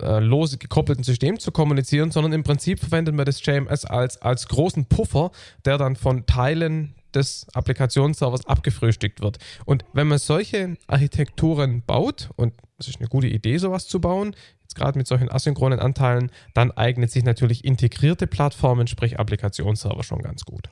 äh, 0.00 0.20
lose 0.20 0.58
gekoppelten 0.58 1.04
System 1.04 1.38
zu 1.38 1.52
kommunizieren, 1.52 2.10
sondern 2.10 2.32
im 2.32 2.42
Prinzip 2.42 2.80
verwendet 2.80 3.14
man 3.14 3.26
das 3.26 3.44
JMS 3.44 3.84
als, 3.84 4.20
als 4.20 4.48
großen 4.48 4.86
Puffer, 4.86 5.30
der 5.64 5.78
dann 5.78 5.96
von 5.96 6.26
Teilen 6.26 6.94
des 7.14 7.46
Applikationsservers 7.52 8.46
abgefrühstückt 8.46 9.20
wird. 9.20 9.38
Und 9.64 9.84
wenn 9.92 10.08
man 10.08 10.18
solche 10.18 10.76
Architekturen 10.86 11.82
baut, 11.86 12.30
und 12.36 12.54
es 12.78 12.88
ist 12.88 13.00
eine 13.00 13.08
gute 13.08 13.26
Idee, 13.26 13.58
sowas 13.58 13.86
zu 13.86 14.00
bauen, 14.00 14.34
jetzt 14.62 14.76
gerade 14.76 14.98
mit 14.98 15.06
solchen 15.06 15.30
asynchronen 15.30 15.78
Anteilen, 15.78 16.30
dann 16.54 16.70
eignet 16.70 17.10
sich 17.10 17.24
natürlich 17.24 17.64
integrierte 17.64 18.26
Plattformen, 18.26 18.86
sprich 18.86 19.18
Applikationsserver, 19.18 20.02
schon 20.02 20.22
ganz 20.22 20.44
gut. 20.44 20.68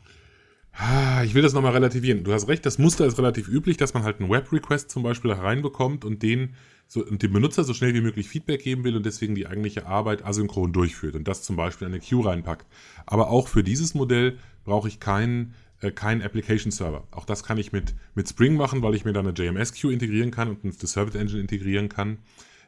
Ah, 0.72 1.22
ich 1.24 1.34
will 1.34 1.42
das 1.42 1.52
nochmal 1.52 1.72
relativieren. 1.72 2.24
Du 2.24 2.32
hast 2.32 2.48
recht, 2.48 2.64
das 2.64 2.78
Muster 2.78 3.04
ist 3.04 3.18
relativ 3.18 3.48
üblich, 3.48 3.76
dass 3.76 3.92
man 3.92 4.04
halt 4.04 4.20
einen 4.20 4.30
Web-Request 4.30 4.90
zum 4.90 5.02
Beispiel 5.02 5.32
reinbekommt 5.32 6.04
und 6.04 6.22
den 6.22 6.54
so, 6.92 7.06
und 7.06 7.22
dem 7.22 7.32
Benutzer 7.32 7.62
so 7.62 7.72
schnell 7.72 7.94
wie 7.94 8.00
möglich 8.00 8.28
Feedback 8.28 8.64
geben 8.64 8.82
will 8.82 8.96
und 8.96 9.06
deswegen 9.06 9.36
die 9.36 9.46
eigentliche 9.46 9.86
Arbeit 9.86 10.24
asynchron 10.24 10.72
durchführt 10.72 11.14
und 11.14 11.28
das 11.28 11.44
zum 11.44 11.54
Beispiel 11.54 11.86
in 11.86 11.94
eine 11.94 12.02
Queue 12.02 12.26
reinpackt. 12.26 12.66
Aber 13.06 13.30
auch 13.30 13.46
für 13.46 13.62
dieses 13.62 13.94
Modell 13.94 14.38
brauche 14.64 14.88
ich 14.88 14.98
keinen 14.98 15.54
äh, 15.82 15.92
keinen 15.92 16.20
Application 16.20 16.72
Server. 16.72 17.06
Auch 17.12 17.26
das 17.26 17.44
kann 17.44 17.58
ich 17.58 17.70
mit, 17.70 17.94
mit 18.16 18.28
Spring 18.28 18.56
machen, 18.56 18.82
weil 18.82 18.96
ich 18.96 19.04
mir 19.04 19.12
dann 19.12 19.24
eine 19.24 19.36
JMS 19.36 19.72
Queue 19.72 19.92
integrieren 19.92 20.32
kann 20.32 20.48
und 20.48 20.64
eine 20.64 20.72
Service 20.72 21.14
Engine 21.14 21.40
integrieren 21.40 21.88
kann. 21.88 22.18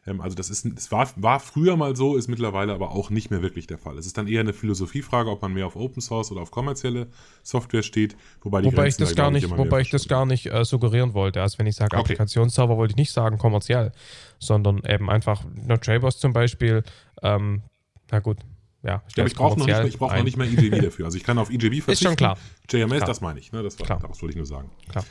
Ähm, 0.07 0.21
also 0.21 0.35
das 0.35 0.51
ist, 0.51 0.65
es 0.65 0.91
war, 0.91 1.09
war 1.17 1.41
früher 1.41 1.77
mal 1.77 1.95
so, 1.97 2.17
ist 2.17 2.29
mittlerweile 2.29 2.73
aber 2.73 2.91
auch 2.91 3.11
nicht 3.11 3.31
mehr 3.31 3.43
wirklich 3.43 3.67
der 3.67 3.79
Fall. 3.79 3.99
Es 3.99 4.07
ist 4.07 4.19
dann 4.19 4.27
eher 4.27 4.41
eine 4.41 4.53
Philosophiefrage, 4.53 5.31
ob 5.31 5.43
man 5.43 5.53
mehr 5.53 5.67
auf 5.67 5.77
Open 5.77 6.01
Source 6.01 6.33
oder 6.33 6.43
auf 6.43 6.51
kommerzielle 6.51 7.09
Software 7.43 7.83
steht, 7.83 8.17
wobei, 8.41 8.65
wobei 8.65 8.89
ich 8.89 8.97
das 8.97 9.15
gar 9.15 9.31
nicht, 9.31 9.51
wobei 9.51 9.81
ich 9.81 9.91
das 9.91 10.09
gar 10.09 10.27
nicht 10.27 10.47
äh, 10.47 10.65
suggerieren 10.65 11.15
wollte. 11.15 11.41
Also 11.41 11.59
wenn 11.59 11.67
ich 11.67 11.77
sage 11.77 11.95
okay. 11.97 12.01
Applikationsserver, 12.01 12.77
wollte 12.77 12.93
ich 12.93 12.97
nicht 12.97 13.13
sagen 13.13 13.39
kommerziell, 13.39 13.93
sondern 14.39 14.83
eben 14.87 15.09
einfach 15.09 15.45
nur 15.67 15.79
JBoss 15.81 16.19
zum 16.19 16.33
Beispiel. 16.33 16.83
Ähm, 17.23 17.63
na 18.11 18.19
gut, 18.19 18.39
ja, 18.83 19.03
ja 19.17 19.27
ich 19.27 19.35
brauche 19.35 19.59
noch, 19.59 19.67
nicht, 19.67 19.99
brauch 19.99 20.15
noch 20.15 20.25
nicht 20.25 20.37
mehr 20.37 20.49
EJB 20.49 20.83
dafür. 20.83 21.07
Also 21.07 21.17
ich 21.17 21.25
kann 21.25 21.39
auf 21.39 21.51
EJB 21.51 21.61
verzichten. 21.61 21.91
Ist 21.93 22.03
schon 22.03 22.17
klar. 22.17 22.37
JMS, 22.69 22.97
klar. 22.97 23.07
das 23.07 23.21
meine 23.21 23.39
ich. 23.39 23.53
Ne? 23.53 23.63
Das 23.63 23.79
war, 23.79 23.87
klar. 23.87 24.01
Daraus 24.01 24.21
wollte 24.21 24.33
ich 24.33 24.37
nur 24.37 24.47
sagen. 24.47 24.71
Klar. 24.89 25.05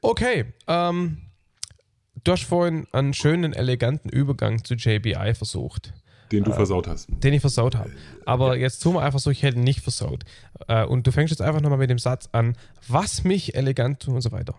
Okay, 0.00 0.46
ähm, 0.66 1.18
du 2.24 2.32
hast 2.32 2.44
vorhin 2.44 2.86
einen 2.92 3.14
schönen, 3.14 3.52
eleganten 3.52 4.08
Übergang 4.08 4.64
zu 4.64 4.74
JBI 4.74 5.34
versucht. 5.34 5.92
Den 6.30 6.44
du 6.44 6.50
äh, 6.50 6.54
versaut 6.54 6.88
hast. 6.88 7.08
Den 7.10 7.34
ich 7.34 7.40
versaut 7.40 7.76
habe. 7.76 7.90
Aber 8.24 8.56
ja. 8.56 8.62
jetzt 8.62 8.82
tun 8.82 8.94
wir 8.94 9.02
einfach 9.02 9.18
so, 9.18 9.30
ich 9.30 9.42
hätte 9.42 9.58
ihn 9.58 9.64
nicht 9.64 9.80
versaut. 9.80 10.24
Äh, 10.66 10.84
und 10.84 11.06
du 11.06 11.12
fängst 11.12 11.30
jetzt 11.30 11.42
einfach 11.42 11.60
nochmal 11.60 11.78
mit 11.78 11.90
dem 11.90 11.98
Satz 11.98 12.28
an, 12.32 12.56
was 12.88 13.24
mich 13.24 13.54
elegant 13.54 14.08
und 14.08 14.20
so 14.20 14.32
weiter. 14.32 14.54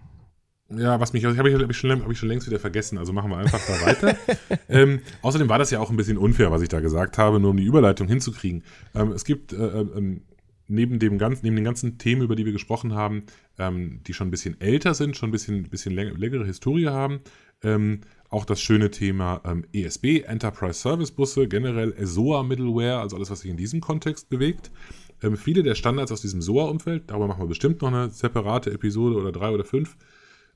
Ja, 0.70 1.00
was 1.00 1.14
mich, 1.14 1.26
habe 1.26 1.34
ich, 1.34 1.40
hab 1.56 1.70
ich, 1.70 1.78
schon, 1.78 2.04
hab 2.04 2.12
ich 2.12 2.18
schon 2.18 2.30
längst 2.30 2.48
wieder 2.48 2.60
vergessen, 2.60 2.98
also 2.98 3.14
machen 3.14 3.30
wir 3.30 3.38
einfach 3.38 3.60
da 3.66 3.86
weiter. 3.86 4.18
ähm, 4.70 5.02
außerdem 5.22 5.50
war 5.50 5.60
das 5.60 5.72
ja 5.72 5.80
auch 5.80 5.90
ein 5.90 5.98
bisschen 5.98 6.18
unfair, 6.18 6.52
was 6.52 6.62
ich 6.62 6.70
da 6.70 6.80
gesagt 6.80 7.18
habe, 7.18 7.40
nur 7.40 7.52
um 7.52 7.58
die 7.58 7.66
Überleitung 7.66 8.08
hinzukriegen. 8.08 8.64
Ähm, 8.96 9.12
es 9.12 9.26
gibt 9.26 9.54
äh, 9.54 9.58
ähm, 9.58 10.22
neben, 10.68 11.00
dem 11.00 11.18
ganzen, 11.18 11.44
neben 11.44 11.56
den 11.56 11.66
ganzen 11.66 11.98
Themen, 11.98 12.22
über 12.22 12.36
die 12.36 12.46
wir 12.46 12.54
gesprochen 12.54 12.94
haben, 12.94 13.24
ähm, 13.60 14.02
die 14.08 14.14
schon 14.14 14.28
ein 14.28 14.32
bisschen 14.32 14.60
älter 14.62 14.94
sind, 14.94 15.18
schon 15.18 15.30
ein 15.30 15.32
bisschen, 15.32 15.64
bisschen 15.70 15.94
längere 15.94 16.46
Historie 16.46 16.88
haben, 16.88 17.20
ähm, 17.64 18.02
auch 18.30 18.46
das 18.46 18.62
schöne 18.62 18.90
Thema 18.90 19.42
ähm, 19.46 19.66
ESB, 19.74 20.24
Enterprise 20.26 20.80
Service 20.80 21.12
Busse, 21.12 21.48
generell 21.48 21.94
SOA 22.04 22.44
Middleware, 22.44 23.00
also 23.00 23.16
alles, 23.16 23.30
was 23.30 23.42
sich 23.42 23.52
in 23.52 23.58
diesem 23.58 23.80
Kontext 23.80 24.30
bewegt. 24.30 24.72
Ähm, 25.22 25.38
viele 25.38 25.64
der 25.64 25.76
Standards 25.76 26.12
aus 26.12 26.22
diesem 26.22 26.42
SOA-Umfeld, 26.42 27.04
darüber 27.08 27.28
machen 27.28 27.42
wir 27.42 27.48
bestimmt 27.48 27.82
noch 27.82 27.90
eine 27.90 28.10
separate 28.10 28.72
Episode 28.72 29.16
oder 29.16 29.32
drei 29.32 29.52
oder 29.52 29.64
fünf, 29.64 29.96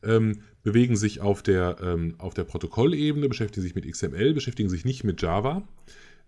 ähm, 0.03 0.41
bewegen 0.63 0.95
sich 0.95 1.21
auf 1.21 1.43
der, 1.43 1.77
ähm, 1.81 2.15
auf 2.17 2.33
der 2.33 2.43
Protokollebene, 2.43 3.29
beschäftigen 3.29 3.63
sich 3.63 3.75
mit 3.75 3.89
XML, 3.89 4.33
beschäftigen 4.33 4.69
sich 4.69 4.83
nicht 4.83 5.03
mit 5.03 5.21
Java. 5.21 5.63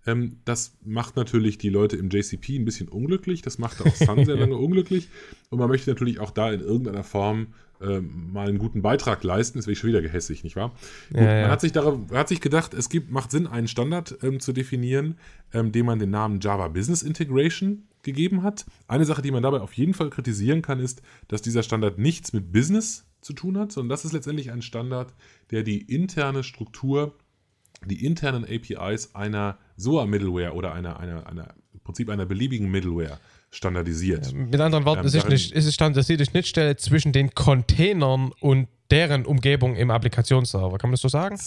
Ähm, 0.05 0.38
das 0.45 0.77
macht 0.84 1.15
natürlich 1.15 1.57
die 1.57 1.69
Leute 1.69 1.97
im 1.97 2.09
JCP 2.09 2.57
ein 2.57 2.65
bisschen 2.65 2.88
unglücklich. 2.88 3.41
Das 3.41 3.57
macht 3.57 3.82
auch 3.82 3.93
Sun 3.95 4.25
sehr 4.25 4.38
lange 4.38 4.55
unglücklich. 4.55 5.09
Und 5.49 5.59
man 5.59 5.67
möchte 5.67 5.89
natürlich 5.89 6.19
auch 6.19 6.32
da 6.32 6.51
in 6.51 6.61
irgendeiner 6.61 7.03
Form 7.03 7.47
ähm, 7.82 8.32
mal 8.32 8.47
einen 8.47 8.57
guten 8.57 8.82
Beitrag 8.82 9.23
leisten. 9.23 9.57
Das 9.57 9.65
wäre 9.65 9.73
ich 9.73 9.80
schon 9.80 9.89
wieder 9.89 10.01
gehässig, 10.01 10.43
nicht 10.43 10.55
wahr? 10.55 10.73
Ja, 11.11 11.19
Gut, 11.19 11.27
ja. 11.27 11.41
Man 11.41 11.51
hat 11.51 11.61
sich, 11.61 11.71
darauf, 11.71 11.99
hat 12.11 12.27
sich 12.27 12.41
gedacht, 12.41 12.73
es 12.73 12.89
gibt, 12.89 13.11
macht 13.11 13.32
Sinn, 13.32 13.47
einen 13.47 13.67
Standard 13.67 14.17
ähm, 14.21 14.39
zu 14.39 14.53
definieren, 14.53 15.15
ähm, 15.53 15.71
dem 15.71 15.86
man 15.86 15.99
den 15.99 16.09
Namen 16.09 16.39
Java 16.39 16.67
Business 16.67 17.03
Integration 17.03 17.84
gegeben 18.03 18.43
hat. 18.43 18.65
Eine 18.88 19.05
Sache, 19.05 19.21
die 19.21 19.32
man 19.32 19.43
dabei 19.43 19.61
auf 19.61 19.73
jeden 19.73 19.93
Fall 19.93 20.09
kritisieren 20.09 20.61
kann, 20.61 20.80
ist, 20.80 21.01
dass 21.27 21.41
dieser 21.41 21.63
Standard 21.63 21.97
nichts 21.97 22.34
mit 22.34 22.51
Business 22.51 23.05
zu 23.21 23.34
tun 23.34 23.57
hat, 23.57 23.71
sondern 23.71 23.89
das 23.89 24.05
ist 24.05 24.13
letztendlich 24.13 24.51
ein 24.51 24.61
Standard, 24.61 25.13
der 25.51 25.63
die 25.63 25.82
interne 25.82 26.43
Struktur, 26.43 27.13
die 27.86 28.05
internen 28.05 28.45
APIs 28.45 29.15
einer 29.15 29.57
SOA-Middleware 29.77 30.53
oder 30.53 30.73
einer, 30.73 30.99
einer, 30.99 31.27
einer, 31.27 31.53
im 31.73 31.80
Prinzip 31.82 32.09
einer 32.09 32.25
beliebigen 32.25 32.69
Middleware 32.69 33.19
standardisiert. 33.52 34.34
Mit 34.34 34.60
anderen 34.60 34.86
Worten, 34.86 35.02
ähm, 35.02 35.08
es, 35.08 35.16
ist 35.16 35.26
eine, 35.26 35.36
es 35.36 35.52
ist 35.52 35.74
standardisierte 35.74 36.26
Schnittstelle 36.26 36.76
zwischen 36.78 37.12
den 37.12 37.34
Containern 37.34 38.32
und 38.39 38.68
deren 38.91 39.26
Umgebung 39.26 39.76
im 39.76 39.91
Applikationsserver. 39.91 40.78
Kann 40.78 40.89
man 40.89 40.93
das 40.93 41.02
so 41.02 41.10
sagen? 41.10 41.38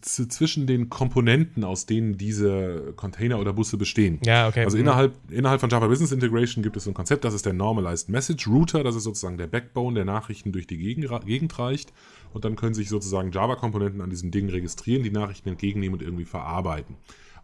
zwischen 0.00 0.66
den 0.66 0.88
Komponenten, 0.88 1.64
aus 1.64 1.86
denen 1.86 2.16
diese 2.16 2.92
Container 2.96 3.38
oder 3.38 3.52
Busse 3.52 3.76
bestehen. 3.76 4.20
Ja, 4.24 4.48
okay. 4.48 4.64
Also 4.64 4.76
mhm. 4.76 4.84
innerhalb, 4.84 5.14
innerhalb 5.30 5.60
von 5.60 5.70
Java 5.70 5.86
Business 5.88 6.12
Integration 6.12 6.62
gibt 6.62 6.76
es 6.76 6.86
ein 6.86 6.94
Konzept, 6.94 7.24
das 7.24 7.34
ist 7.34 7.46
der 7.46 7.52
Normalized 7.52 8.08
Message 8.08 8.46
Router, 8.48 8.84
das 8.84 8.94
ist 8.94 9.04
sozusagen 9.04 9.38
der 9.38 9.46
Backbone, 9.48 9.94
der 9.94 10.04
Nachrichten 10.04 10.52
durch 10.52 10.66
die 10.66 10.78
Gegend 10.78 11.58
reicht. 11.58 11.92
Und 12.32 12.44
dann 12.44 12.56
können 12.56 12.74
sich 12.74 12.88
sozusagen 12.88 13.30
Java-Komponenten 13.30 14.00
an 14.00 14.08
diesem 14.08 14.30
Ding 14.30 14.48
registrieren, 14.48 15.02
die 15.02 15.10
Nachrichten 15.10 15.50
entgegennehmen 15.50 15.98
und 15.98 16.02
irgendwie 16.02 16.24
verarbeiten. 16.24 16.96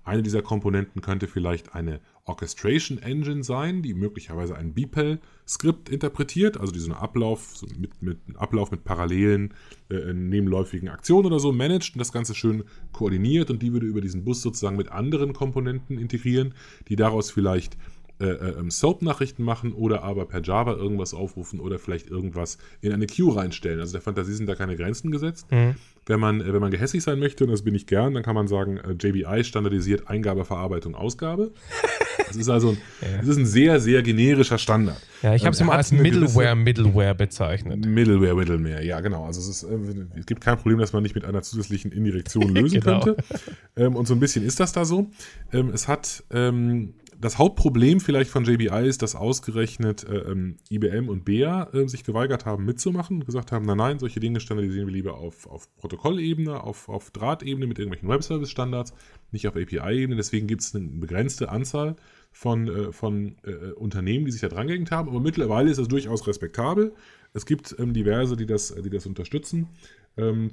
Eine 0.04 0.22
dieser 0.22 0.40
Komponenten 0.40 1.02
könnte 1.02 1.26
vielleicht 1.26 1.74
eine 1.74 2.00
Orchestration 2.28 2.98
Engine 2.98 3.42
sein, 3.42 3.82
die 3.82 3.94
möglicherweise 3.94 4.56
ein 4.56 4.74
BPEL-Skript 4.74 5.88
interpretiert, 5.88 6.58
also 6.58 6.72
diesen 6.72 6.92
Ablauf 6.92 7.56
so 7.56 7.66
mit, 7.78 8.02
mit 8.02 8.18
Ablauf 8.36 8.70
mit 8.70 8.84
parallelen 8.84 9.54
äh, 9.90 10.12
nebenläufigen 10.12 10.88
Aktionen 10.88 11.26
oder 11.26 11.40
so 11.40 11.52
managt 11.52 11.94
und 11.94 11.98
das 11.98 12.12
Ganze 12.12 12.34
schön 12.34 12.64
koordiniert 12.92 13.50
und 13.50 13.62
die 13.62 13.72
würde 13.72 13.86
über 13.86 14.00
diesen 14.00 14.24
Bus 14.24 14.42
sozusagen 14.42 14.76
mit 14.76 14.90
anderen 14.90 15.32
Komponenten 15.32 15.98
integrieren, 15.98 16.54
die 16.88 16.96
daraus 16.96 17.30
vielleicht 17.30 17.76
äh, 18.20 18.26
äh, 18.26 18.58
ähm, 18.58 18.68
Soap-Nachrichten 18.68 19.44
machen 19.44 19.72
oder 19.72 20.02
aber 20.02 20.24
per 20.24 20.42
Java 20.42 20.72
irgendwas 20.72 21.14
aufrufen 21.14 21.60
oder 21.60 21.78
vielleicht 21.78 22.10
irgendwas 22.10 22.58
in 22.80 22.92
eine 22.92 23.06
Queue 23.06 23.36
reinstellen. 23.36 23.78
Also 23.78 23.92
der 23.92 24.00
Fantasie 24.00 24.32
sind 24.32 24.48
da 24.48 24.56
keine 24.56 24.76
Grenzen 24.76 25.12
gesetzt. 25.12 25.46
Mhm. 25.52 25.76
Wenn, 26.04 26.18
man, 26.18 26.40
äh, 26.40 26.52
wenn 26.52 26.60
man 26.60 26.72
gehässig 26.72 27.00
sein 27.04 27.20
möchte, 27.20 27.44
und 27.44 27.52
das 27.52 27.62
bin 27.62 27.76
ich 27.76 27.86
gern, 27.86 28.14
dann 28.14 28.24
kann 28.24 28.34
man 28.34 28.48
sagen, 28.48 28.78
äh, 28.78 28.94
JBI 28.98 29.44
standardisiert 29.44 30.08
Eingabe, 30.08 30.44
Verarbeitung, 30.44 30.96
Ausgabe. 30.96 31.52
Das 32.26 32.34
ist 32.34 32.48
also 32.48 32.70
ein, 32.70 32.78
ja. 33.02 33.18
das 33.18 33.28
ist 33.28 33.36
ein 33.36 33.46
sehr, 33.46 33.78
sehr 33.78 34.02
generischer 34.02 34.58
Standard. 34.58 35.00
Ja, 35.22 35.36
ich 35.36 35.42
habe 35.44 35.52
es 35.52 35.60
ähm, 35.60 35.68
immer 35.68 35.76
als 35.76 35.92
Middleware, 35.92 36.56
Middleware 36.56 37.14
bezeichnet. 37.14 37.86
Middleware, 37.86 38.34
Middleware, 38.34 38.84
ja, 38.84 39.00
genau. 39.00 39.26
Also 39.26 39.40
es, 39.40 39.48
ist, 39.48 39.62
äh, 39.62 39.76
es 40.18 40.26
gibt 40.26 40.40
kein 40.40 40.56
Problem, 40.56 40.80
dass 40.80 40.92
man 40.92 41.04
nicht 41.04 41.14
mit 41.14 41.24
einer 41.24 41.42
zusätzlichen 41.42 41.92
Indirektion 41.92 42.48
lösen 42.48 42.80
genau. 42.84 42.98
könnte. 42.98 43.22
Ähm, 43.76 43.94
und 43.94 44.08
so 44.08 44.14
ein 44.14 44.18
bisschen 44.18 44.44
ist 44.44 44.58
das 44.58 44.72
da 44.72 44.84
so. 44.84 45.08
Es 45.72 45.86
hat 45.86 46.24
das 47.20 47.36
Hauptproblem 47.36 48.00
vielleicht 48.00 48.30
von 48.30 48.44
JBI 48.44 48.86
ist, 48.86 49.02
dass 49.02 49.16
ausgerechnet 49.16 50.04
äh, 50.04 50.18
ähm, 50.18 50.56
IBM 50.70 51.08
und 51.08 51.24
BEA 51.24 51.68
äh, 51.72 51.88
sich 51.88 52.04
geweigert 52.04 52.46
haben 52.46 52.64
mitzumachen 52.64 53.18
und 53.18 53.26
gesagt 53.26 53.50
haben, 53.50 53.66
nein, 53.66 53.76
nein, 53.76 53.98
solche 53.98 54.20
Dinge 54.20 54.38
standardisieren 54.38 54.86
wir 54.86 54.94
lieber 54.94 55.18
auf, 55.18 55.46
auf 55.46 55.74
Protokollebene, 55.76 56.62
auf, 56.62 56.88
auf 56.88 57.10
Drahtebene 57.10 57.66
mit 57.66 57.78
irgendwelchen 57.78 58.08
Web-Service-Standards, 58.08 58.94
nicht 59.32 59.48
auf 59.48 59.56
API-Ebene. 59.56 60.14
Deswegen 60.16 60.46
gibt 60.46 60.62
es 60.62 60.74
eine 60.74 60.86
begrenzte 60.86 61.48
Anzahl 61.48 61.96
von, 62.30 62.68
äh, 62.68 62.92
von 62.92 63.36
äh, 63.42 63.72
Unternehmen, 63.72 64.24
die 64.24 64.30
sich 64.30 64.40
da 64.40 64.48
dran 64.48 64.68
gehängt 64.68 64.92
haben. 64.92 65.08
Aber 65.08 65.20
mittlerweile 65.20 65.70
ist 65.70 65.78
das 65.78 65.88
durchaus 65.88 66.26
respektabel. 66.26 66.94
Es 67.34 67.46
gibt 67.46 67.74
ähm, 67.78 67.92
diverse, 67.92 68.36
die 68.36 68.46
das, 68.46 68.74
die 68.74 68.90
das 68.90 69.06
unterstützen. 69.06 69.68
Ähm, 70.18 70.50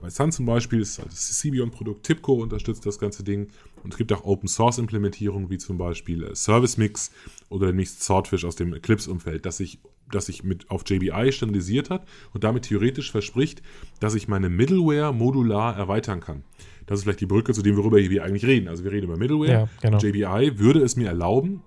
bei 0.00 0.10
Sun 0.10 0.32
zum 0.32 0.46
Beispiel 0.46 0.80
ist 0.80 0.98
das 0.98 1.38
Cbion-Produkt, 1.38 2.04
TIPCO 2.04 2.32
unterstützt 2.32 2.86
das 2.86 2.98
ganze 2.98 3.22
Ding. 3.22 3.48
Und 3.84 3.94
es 3.94 3.98
gibt 3.98 4.12
auch 4.12 4.24
Open-Source-Implementierungen, 4.24 5.50
wie 5.50 5.58
zum 5.58 5.78
Beispiel 5.78 6.24
äh, 6.24 6.34
Service 6.34 6.78
Mix 6.78 7.12
oder 7.48 7.68
demnächst 7.68 8.02
Swordfish 8.02 8.44
aus 8.44 8.56
dem 8.56 8.74
Eclipse-Umfeld, 8.74 9.44
das 9.46 9.58
sich, 9.58 9.78
das 10.10 10.26
sich 10.26 10.42
mit 10.42 10.70
auf 10.70 10.82
JBI 10.88 11.30
standardisiert 11.32 11.90
hat 11.90 12.08
und 12.32 12.44
damit 12.44 12.64
theoretisch 12.64 13.10
verspricht, 13.10 13.62
dass 14.00 14.14
ich 14.14 14.26
meine 14.26 14.48
Middleware 14.48 15.12
modular 15.12 15.76
erweitern 15.76 16.20
kann. 16.20 16.44
Das 16.86 17.00
ist 17.00 17.04
vielleicht 17.04 17.20
die 17.20 17.26
Brücke 17.26 17.52
zu 17.52 17.60
dem, 17.62 17.76
worüber 17.76 17.98
wir 17.98 18.24
eigentlich 18.24 18.46
reden. 18.46 18.66
Also 18.66 18.82
wir 18.82 18.92
reden 18.92 19.04
über 19.04 19.18
Middleware. 19.18 19.50
Ja, 19.50 19.68
genau. 19.82 19.98
JBI 19.98 20.58
würde 20.58 20.80
es 20.80 20.96
mir 20.96 21.08
erlauben, 21.08 21.62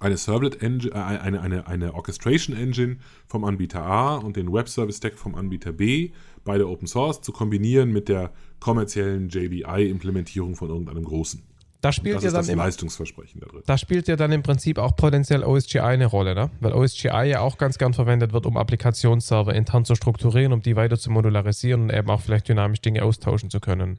eine 0.00 0.16
Servlet 0.16 0.62
Engine, 0.62 0.94
äh, 0.94 0.98
eine, 0.98 1.40
eine, 1.40 1.66
eine 1.66 1.94
Orchestration 1.94 2.56
Engine 2.56 2.98
vom 3.26 3.44
Anbieter 3.44 3.84
A 3.84 4.16
und 4.16 4.36
den 4.36 4.52
Web 4.52 4.68
Service 4.68 4.98
Stack 4.98 5.18
vom 5.18 5.34
Anbieter 5.34 5.72
B, 5.72 6.10
beide 6.44 6.68
Open 6.68 6.86
Source, 6.86 7.20
zu 7.20 7.32
kombinieren 7.32 7.92
mit 7.92 8.08
der 8.08 8.32
kommerziellen 8.60 9.28
JBI-Implementierung 9.28 10.56
von 10.56 10.70
irgendeinem 10.70 11.04
großen. 11.04 11.42
Da 11.84 11.92
spielt 11.92 12.16
das 12.16 12.22
ja 12.22 12.28
ist 12.28 12.32
dann 12.32 12.40
das 12.40 12.48
im, 12.48 12.58
Leistungsversprechen 12.58 13.40
da 13.42 13.46
drin. 13.46 13.62
Da 13.66 13.76
spielt 13.76 14.08
ja 14.08 14.16
dann 14.16 14.32
im 14.32 14.42
Prinzip 14.42 14.78
auch 14.78 14.96
potenziell 14.96 15.44
OSGI 15.44 15.80
eine 15.80 16.06
Rolle, 16.06 16.34
ne? 16.34 16.50
Weil 16.60 16.72
OSGI 16.72 17.24
ja 17.26 17.40
auch 17.40 17.58
ganz 17.58 17.76
gern 17.76 17.92
verwendet 17.92 18.32
wird, 18.32 18.46
um 18.46 18.56
Applikationsserver 18.56 19.54
intern 19.54 19.84
zu 19.84 19.94
strukturieren, 19.94 20.54
um 20.54 20.62
die 20.62 20.76
weiter 20.76 20.98
zu 20.98 21.10
modularisieren 21.10 21.82
und 21.82 21.92
eben 21.92 22.08
auch 22.08 22.22
vielleicht 22.22 22.48
dynamisch 22.48 22.80
Dinge 22.80 23.02
austauschen 23.02 23.50
zu 23.50 23.60
können. 23.60 23.98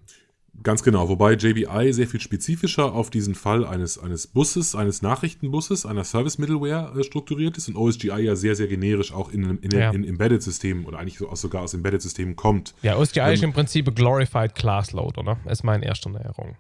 Ganz 0.64 0.84
genau, 0.84 1.10
wobei 1.10 1.34
JBI 1.34 1.94
sehr 1.94 2.08
viel 2.08 2.20
spezifischer 2.20 2.94
auf 2.94 3.10
diesen 3.10 3.36
Fall 3.36 3.66
eines, 3.66 4.00
eines 4.00 4.28
Busses, 4.28 4.74
eines 4.74 5.02
Nachrichtenbusses, 5.02 5.86
einer 5.86 6.04
Service-Middleware 6.04 7.00
äh, 7.00 7.04
strukturiert 7.04 7.58
ist 7.58 7.68
und 7.68 7.76
OSGI 7.76 8.22
ja 8.22 8.36
sehr, 8.36 8.56
sehr 8.56 8.68
generisch 8.68 9.14
auch 9.14 9.32
in, 9.32 9.60
in, 9.60 9.72
ja. 9.72 9.92
in 9.92 10.04
Embedded-Systemen 10.04 10.86
oder 10.86 11.00
eigentlich 11.00 11.20
so, 11.20 11.34
sogar 11.36 11.64
aus 11.64 11.74
Embedded-Systemen 11.74 12.36
kommt. 12.36 12.74
Ja, 12.82 12.98
OSGI 12.98 13.20
ähm, 13.20 13.34
ist 13.34 13.44
im 13.44 13.54
Prinzip 13.54 13.96
Glorified 13.96 14.56
Class 14.56 14.92
Loader, 14.92 15.24
ne? 15.24 15.38
Ist 15.46 15.64
meine 15.64 15.86
erste 15.86 16.10
Näherung 16.10 16.56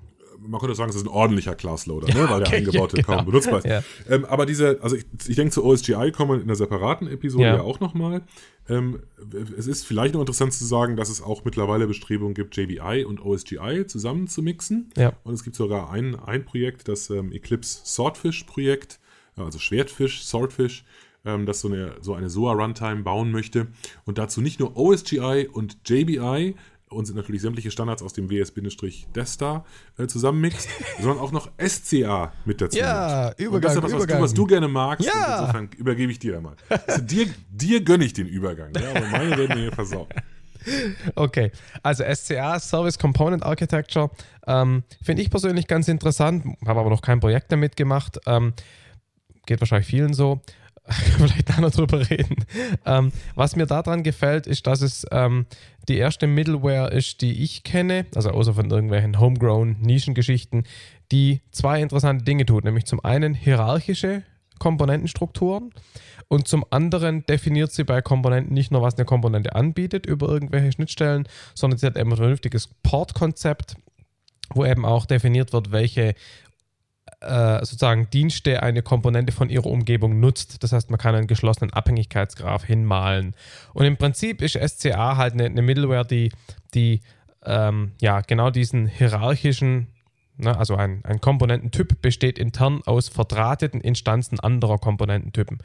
man 0.48 0.60
könnte 0.60 0.76
sagen, 0.76 0.90
es 0.90 0.96
ist 0.96 1.04
ein 1.04 1.10
ordentlicher 1.10 1.56
Class-Loader, 1.56 2.14
ne? 2.14 2.30
weil 2.30 2.44
der 2.44 2.54
eingebaute 2.54 2.98
ja, 2.98 3.04
genau. 3.04 3.18
kaum 3.18 3.26
benutzbar 3.26 3.60
ist. 3.60 3.66
Ja. 3.66 3.82
Ähm, 4.10 4.26
aber 4.26 4.46
diese, 4.46 4.80
also 4.82 4.96
ich, 4.96 5.06
ich 5.28 5.36
denke, 5.36 5.52
zu 5.52 5.64
OSGI 5.64 6.12
kommen 6.12 6.32
wir 6.32 6.36
in 6.36 6.44
einer 6.44 6.56
separaten 6.56 7.08
Episode 7.08 7.44
ja, 7.44 7.56
ja 7.56 7.62
auch 7.62 7.80
nochmal. 7.80 8.22
Ähm, 8.68 9.02
es 9.58 9.68
ist 9.68 9.86
vielleicht 9.86 10.14
noch 10.14 10.22
interessant 10.22 10.54
zu 10.54 10.66
sagen, 10.66 10.96
dass 10.96 11.10
es 11.10 11.22
auch 11.22 11.46
mittlerweile 11.46 11.88
Bestrebungen 11.88 12.34
gibt, 12.34 12.58
JBI 12.58 13.06
und 13.06 13.24
OSGI 13.24 13.86
zusammen 13.86 14.28
zu 14.28 14.42
mixen. 14.42 14.90
Ja. 14.98 15.14
Und 15.24 15.34
es 15.34 15.44
gibt 15.44 15.56
sogar 15.56 15.92
ein, 15.92 16.16
ein 16.16 16.46
Projekt, 16.46 16.88
das 16.88 17.10
ähm, 17.10 17.32
Eclipse 17.32 17.86
Swordfish-Projekt, 17.86 19.00
also 19.36 19.60
Schwertfisch, 19.60 20.24
Swordfish, 20.24 20.84
ähm, 21.26 21.46
das 21.46 21.62
so 21.62 21.68
eine, 21.68 21.96
so 22.02 22.14
eine 22.14 22.30
SOA-Runtime 22.30 23.04
bauen 23.04 23.32
möchte. 23.32 23.68
Und 24.06 24.18
dazu 24.18 24.42
nicht 24.42 24.60
nur 24.60 24.76
OSGI 24.78 25.48
und 25.52 25.78
JBI, 25.86 26.56
und 26.96 27.06
sind 27.06 27.16
natürlich 27.16 27.42
sämtliche 27.42 27.72
Standards 27.72 28.02
aus 28.02 28.14
dem 28.14 28.30
WS-Destar 28.30 29.66
äh, 29.98 30.08
zusammenmixt, 30.08 30.68
sondern 31.00 31.20
auch 31.20 31.32
noch 31.32 31.50
SCA 31.60 32.34
mit 32.46 32.62
dazu. 32.62 32.78
Ja, 32.78 33.32
Übergang, 33.38 33.54
und 33.54 33.64
das 33.64 33.76
ist 33.76 33.84
was, 33.84 33.92
Übergang. 33.92 34.22
Was, 34.22 34.34
du, 34.34 34.42
was 34.42 34.46
du 34.46 34.48
gerne 34.48 34.68
magst. 34.68 35.06
Ja. 35.08 35.42
insofern 35.42 35.70
übergebe 35.78 36.12
ich 36.12 36.20
dir 36.20 36.40
mal. 36.42 36.56
Also 36.88 37.02
dir, 37.02 37.28
dir 37.50 37.84
gönne 37.84 38.06
ich 38.06 38.14
den 38.14 38.28
Übergang, 38.28 38.72
ja, 38.76 38.90
aber 38.90 39.08
meine 39.08 39.38
werden 39.38 39.56
mir 39.56 39.64
hier 39.64 39.72
versauen. 39.72 40.08
Okay, 41.14 41.52
also 41.84 42.04
SCA, 42.04 42.60
Service 42.60 42.98
Component 42.98 43.44
Architecture, 43.44 44.10
ähm, 44.48 44.84
finde 45.04 45.22
ich 45.22 45.30
persönlich 45.30 45.68
ganz 45.68 45.88
interessant, 45.88 46.44
habe 46.66 46.80
aber 46.80 46.90
noch 46.90 47.04
kein 47.04 47.20
Projekt 47.20 47.52
damit 47.52 47.76
gemacht. 47.76 48.18
Ähm, 48.26 48.54
geht 49.46 49.62
wahrscheinlich 49.62 49.88
vielen 49.88 50.14
so. 50.14 50.42
vielleicht 51.18 51.50
da 51.50 51.62
noch 51.62 51.72
drüber 51.72 52.10
reden. 52.10 52.46
Ähm, 52.86 53.12
was 53.34 53.56
mir 53.56 53.66
daran 53.66 54.04
gefällt, 54.04 54.46
ist, 54.46 54.68
dass 54.68 54.82
es 54.82 55.06
ähm, 55.12 55.48
die 55.88 55.98
erste 55.98 56.28
Middleware 56.28 56.92
ist, 56.92 57.22
die 57.22 57.44
ich 57.44 57.64
kenne, 57.64 58.06
also 58.16 58.30
außer 58.30 58.54
von 58.54 58.70
irgendwelchen 58.70 59.20
homegrown 59.20 59.78
Nischengeschichten, 59.82 60.66
die 61.12 61.42
zwei 61.52 61.82
interessante 61.82 62.24
Dinge 62.24 62.46
tut. 62.46 62.64
Nämlich 62.64 62.86
zum 62.86 63.04
einen 63.04 63.34
hierarchische 63.34 64.24
Komponentenstrukturen 64.60 65.72
und 66.28 66.48
zum 66.48 66.66
anderen 66.70 67.26
definiert 67.26 67.72
sie 67.72 67.84
bei 67.84 68.02
Komponenten 68.02 68.54
nicht 68.54 68.72
nur, 68.72 68.82
was 68.82 68.96
eine 68.96 69.06
Komponente 69.06 69.56
anbietet 69.56 70.06
über 70.06 70.30
irgendwelche 70.30 70.72
Schnittstellen, 70.72 71.28
sondern 71.54 71.78
sie 71.78 71.86
hat 71.86 71.98
eben 71.98 72.12
ein 72.12 72.18
vernünftiges 72.18 72.70
Port-Konzept, 72.84 73.76
wo 74.54 74.66
eben 74.66 74.86
auch 74.86 75.06
definiert 75.06 75.54
wird, 75.54 75.72
welche 75.72 76.16
äh, 77.22 77.60
sozusagen 77.60 78.10
Dienste 78.10 78.64
eine 78.64 78.82
Komponente 78.82 79.32
von 79.32 79.50
ihrer 79.50 79.68
Umgebung 79.68 80.20
nutzt. 80.20 80.64
Das 80.64 80.72
heißt, 80.72 80.90
man 80.90 81.00
kann 81.00 81.16
einen 81.16 81.28
geschlossenen 81.28 81.72
Abhängigkeitsgraph 81.74 82.64
hinmalen. 82.64 83.36
Und 83.74 83.86
im 83.86 83.98
Prinzip 83.98 84.42
ist 84.42 84.58
SCA 84.58 85.18
halt 85.18 85.34
eine, 85.34 85.46
eine 85.46 85.62
Middleware, 85.62 86.06
die, 86.06 86.32
die 86.74 87.02
ähm, 87.46 87.94
ja 88.02 88.22
genau 88.22 88.50
diesen 88.50 88.88
hierarchischen 88.88 89.88
Ne, 90.38 90.58
also 90.58 90.76
ein, 90.76 91.00
ein 91.06 91.22
Komponententyp 91.22 92.02
besteht 92.02 92.38
intern 92.38 92.82
aus 92.86 93.08
verdrahteten 93.08 93.80
Instanzen 93.80 94.38
anderer 94.38 94.78
Komponententypen 94.80 95.60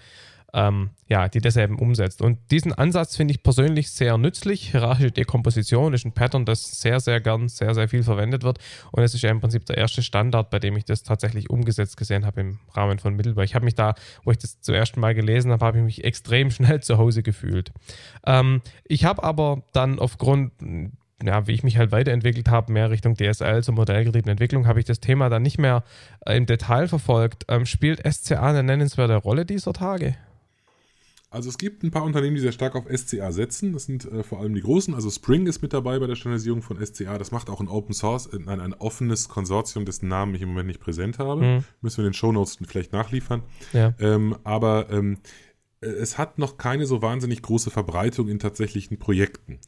ähm, 0.52 0.90
ja, 1.08 1.28
die 1.28 1.40
das 1.40 1.56
eben 1.56 1.78
umsetzt. 1.78 2.22
Und 2.22 2.38
diesen 2.50 2.72
Ansatz 2.72 3.16
finde 3.16 3.32
ich 3.32 3.42
persönlich 3.42 3.90
sehr 3.90 4.16
nützlich. 4.18 4.70
Hierarchische 4.70 5.10
Dekomposition 5.10 5.92
ist 5.92 6.04
ein 6.04 6.12
Pattern, 6.12 6.44
das 6.44 6.80
sehr, 6.80 7.00
sehr 7.00 7.20
gern, 7.20 7.48
sehr, 7.48 7.74
sehr 7.74 7.88
viel 7.88 8.02
verwendet 8.02 8.42
wird. 8.42 8.58
Und 8.92 9.02
es 9.02 9.14
ist 9.14 9.22
ja 9.22 9.30
im 9.30 9.40
Prinzip 9.40 9.66
der 9.66 9.78
erste 9.78 10.02
Standard, 10.02 10.50
bei 10.50 10.58
dem 10.58 10.76
ich 10.76 10.84
das 10.84 11.02
tatsächlich 11.02 11.50
umgesetzt 11.50 11.96
gesehen 11.96 12.26
habe 12.26 12.40
im 12.40 12.58
Rahmen 12.74 12.98
von 12.98 13.14
Mittelbar. 13.14 13.44
Ich 13.44 13.54
habe 13.54 13.64
mich 13.64 13.74
da, 13.74 13.94
wo 14.24 14.30
ich 14.30 14.38
das 14.38 14.60
zum 14.60 14.74
ersten 14.74 15.00
Mal 15.00 15.14
gelesen 15.14 15.52
habe, 15.52 15.64
habe 15.64 15.78
ich 15.78 15.84
mich 15.84 16.04
extrem 16.04 16.50
schnell 16.50 16.80
zu 16.80 16.98
Hause 16.98 17.22
gefühlt. 17.22 17.72
Ähm, 18.26 18.62
ich 18.84 19.04
habe 19.04 19.22
aber 19.22 19.62
dann 19.72 19.98
aufgrund 19.98 20.52
ja, 21.22 21.46
wie 21.46 21.52
ich 21.52 21.62
mich 21.62 21.76
halt 21.76 21.92
weiterentwickelt 21.92 22.48
habe, 22.48 22.72
mehr 22.72 22.90
Richtung 22.90 23.14
DSL 23.14 23.62
zur 23.62 23.74
modellgetriebenen 23.74 24.32
Entwicklung, 24.32 24.66
habe 24.66 24.78
ich 24.78 24.86
das 24.86 25.00
Thema 25.00 25.28
dann 25.28 25.42
nicht 25.42 25.58
mehr 25.58 25.84
äh, 26.24 26.36
im 26.36 26.46
Detail 26.46 26.88
verfolgt. 26.88 27.44
Ähm, 27.48 27.66
spielt 27.66 28.00
SCA 28.10 28.48
eine 28.48 28.62
nennenswerte 28.62 29.16
Rolle 29.16 29.44
dieser 29.44 29.72
Tage? 29.72 30.16
Also 31.32 31.48
es 31.48 31.58
gibt 31.58 31.84
ein 31.84 31.92
paar 31.92 32.02
Unternehmen, 32.02 32.34
die 32.34 32.42
sehr 32.42 32.50
stark 32.50 32.74
auf 32.74 32.86
SCA 32.92 33.30
setzen. 33.30 33.72
Das 33.72 33.84
sind 33.84 34.04
äh, 34.04 34.24
vor 34.24 34.40
allem 34.40 34.52
die 34.52 34.62
großen. 34.62 34.94
Also 34.94 35.10
Spring 35.10 35.46
ist 35.46 35.62
mit 35.62 35.72
dabei 35.72 36.00
bei 36.00 36.08
der 36.08 36.16
Standardisierung 36.16 36.60
von 36.60 36.84
SCA. 36.84 37.18
Das 37.18 37.30
macht 37.30 37.48
auch 37.48 37.60
ein 37.60 37.68
Open 37.68 37.94
Source, 37.94 38.26
äh, 38.26 38.38
nein, 38.44 38.58
ein 38.58 38.74
offenes 38.74 39.28
Konsortium, 39.28 39.84
dessen 39.84 40.08
Namen 40.08 40.34
ich 40.34 40.42
im 40.42 40.48
Moment 40.48 40.66
nicht 40.66 40.80
präsent 40.80 41.20
habe. 41.20 41.42
Mhm. 41.42 41.64
Müssen 41.82 41.98
wir 41.98 42.06
in 42.06 42.10
den 42.10 42.14
Show 42.14 42.32
Notes 42.32 42.58
vielleicht 42.66 42.92
nachliefern. 42.92 43.42
Ja. 43.72 43.94
Ähm, 44.00 44.36
aber 44.42 44.90
ähm, 44.90 45.18
äh, 45.80 45.86
es 45.86 46.18
hat 46.18 46.38
noch 46.38 46.58
keine 46.58 46.86
so 46.86 47.02
wahnsinnig 47.02 47.42
große 47.42 47.70
Verbreitung 47.70 48.28
in 48.28 48.38
tatsächlichen 48.38 48.98
Projekten. 48.98 49.58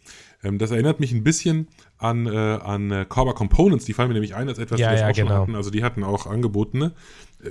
Ähm, 0.43 0.59
das 0.59 0.71
erinnert 0.71 1.01
mich 1.01 1.13
ein 1.13 1.25
bisschen 1.25 1.69
an, 1.99 2.27
äh, 2.27 2.31
an 2.31 2.91
äh, 2.91 3.07
Corba 3.09 3.33
Components, 3.33 3.85
die 3.85 3.93
fallen 3.93 4.09
mir 4.09 4.15
nämlich 4.15 4.35
ein 4.35 4.49
als 4.49 4.59
etwas, 4.59 4.81
ja, 4.81 4.91
das 4.91 5.01
ja, 5.01 5.09
auch 5.09 5.13
genau. 5.13 5.29
schon 5.29 5.39
hatten. 5.39 5.55
Also 5.55 5.71
die 5.71 5.85
hatten 5.85 6.05
auch 6.05 6.27
angebotene. 6.27 6.93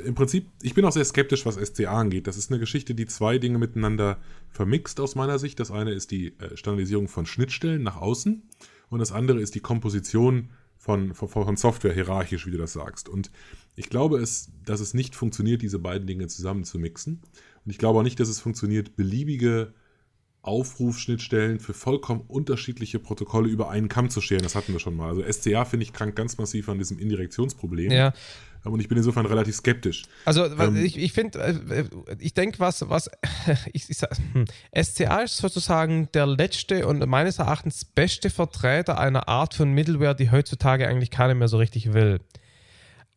Im 0.06 0.16
Prinzip, 0.16 0.48
ich 0.62 0.74
bin 0.74 0.86
auch 0.86 0.92
sehr 0.92 1.04
skeptisch, 1.04 1.46
was 1.46 1.56
SCA 1.56 2.00
angeht. 2.00 2.28
Das 2.28 2.38
ist 2.38 2.50
eine 2.50 2.60
Geschichte, 2.60 2.96
die 2.96 3.08
zwei 3.08 3.38
Dinge 3.38 3.58
miteinander 3.58 4.20
vermixt 4.50 5.00
aus 5.00 5.16
meiner 5.16 5.38
Sicht. 5.38 5.60
Das 5.60 5.70
eine 5.70 5.92
ist 5.92 6.12
die 6.12 6.28
äh, 6.40 6.56
Standardisierung 6.56 7.08
von 7.08 7.26
Schnittstellen 7.26 7.84
nach 7.84 7.98
außen 7.98 8.42
und 8.90 9.00
das 9.00 9.12
andere 9.12 9.42
ist 9.42 9.56
die 9.56 9.60
Komposition 9.60 10.50
von, 10.78 11.14
von, 11.14 11.30
von 11.30 11.58
Software 11.58 11.94
hierarchisch, 11.94 12.48
wie 12.48 12.52
du 12.52 12.58
das 12.58 12.74
sagst. 12.74 13.08
Und 13.08 13.32
ich 13.76 13.90
glaube, 13.90 14.20
es, 14.20 14.52
dass 14.66 14.80
es 14.80 14.94
nicht 14.94 15.16
funktioniert, 15.16 15.62
diese 15.62 15.80
beiden 15.80 16.08
Dinge 16.08 16.28
zusammen 16.28 16.64
zu 16.64 16.80
mixen. 16.80 17.22
Und 17.64 17.72
ich 17.72 17.78
glaube 17.78 18.00
auch 18.00 18.04
nicht, 18.04 18.20
dass 18.20 18.30
es 18.30 18.40
funktioniert, 18.40 18.96
beliebige 18.96 19.74
Aufrufschnittstellen 20.44 21.60
für 21.60 21.74
vollkommen 21.74 22.22
unterschiedliche 22.28 23.00
Protokolle 23.00 23.48
über 23.48 23.70
einen 23.70 23.90
Kamm 23.90 24.10
zu 24.10 24.22
scheren. 24.22 24.42
Das 24.44 24.56
hatten 24.56 24.74
wir 24.74 24.80
schon 24.80 24.96
mal. 24.96 25.10
Also 25.10 25.24
SCA 25.32 25.66
finde 25.66 25.84
ich 25.84 25.94
krank 25.94 26.16
ganz 26.16 26.38
massiv 26.38 26.68
an 26.70 26.80
diesem 26.80 26.98
Indirektionsproblem. 26.98 27.92
Ja. 27.92 28.14
Und 28.64 28.80
ich 28.80 28.88
bin 28.88 28.98
insofern 28.98 29.26
relativ 29.26 29.56
skeptisch. 29.56 30.04
Also 30.26 30.46
ähm, 30.46 30.76
ich, 30.76 30.98
ich 30.98 31.14
finde, 31.14 31.40
äh, 31.40 31.86
ich 32.20 32.34
denke, 32.34 32.60
was, 32.60 32.88
was 32.90 33.10
ich, 33.74 33.90
ich 33.90 33.98
sag, 33.98 34.12
hm, 34.34 34.46
SCA 34.80 35.22
ist 35.22 35.38
sozusagen 35.38 36.10
der 36.14 36.28
letzte 36.28 36.88
und 36.88 37.06
meines 37.08 37.40
Erachtens 37.40 37.86
beste 37.86 38.30
Vertreter 38.30 39.00
einer 39.00 39.28
Art 39.28 39.56
von 39.56 39.72
Middleware, 39.74 40.16
die 40.16 40.30
heutzutage 40.30 40.88
eigentlich 40.88 41.10
keiner 41.10 41.34
mehr 41.34 41.48
so 41.48 41.58
richtig 41.58 41.94
will. 41.94 42.20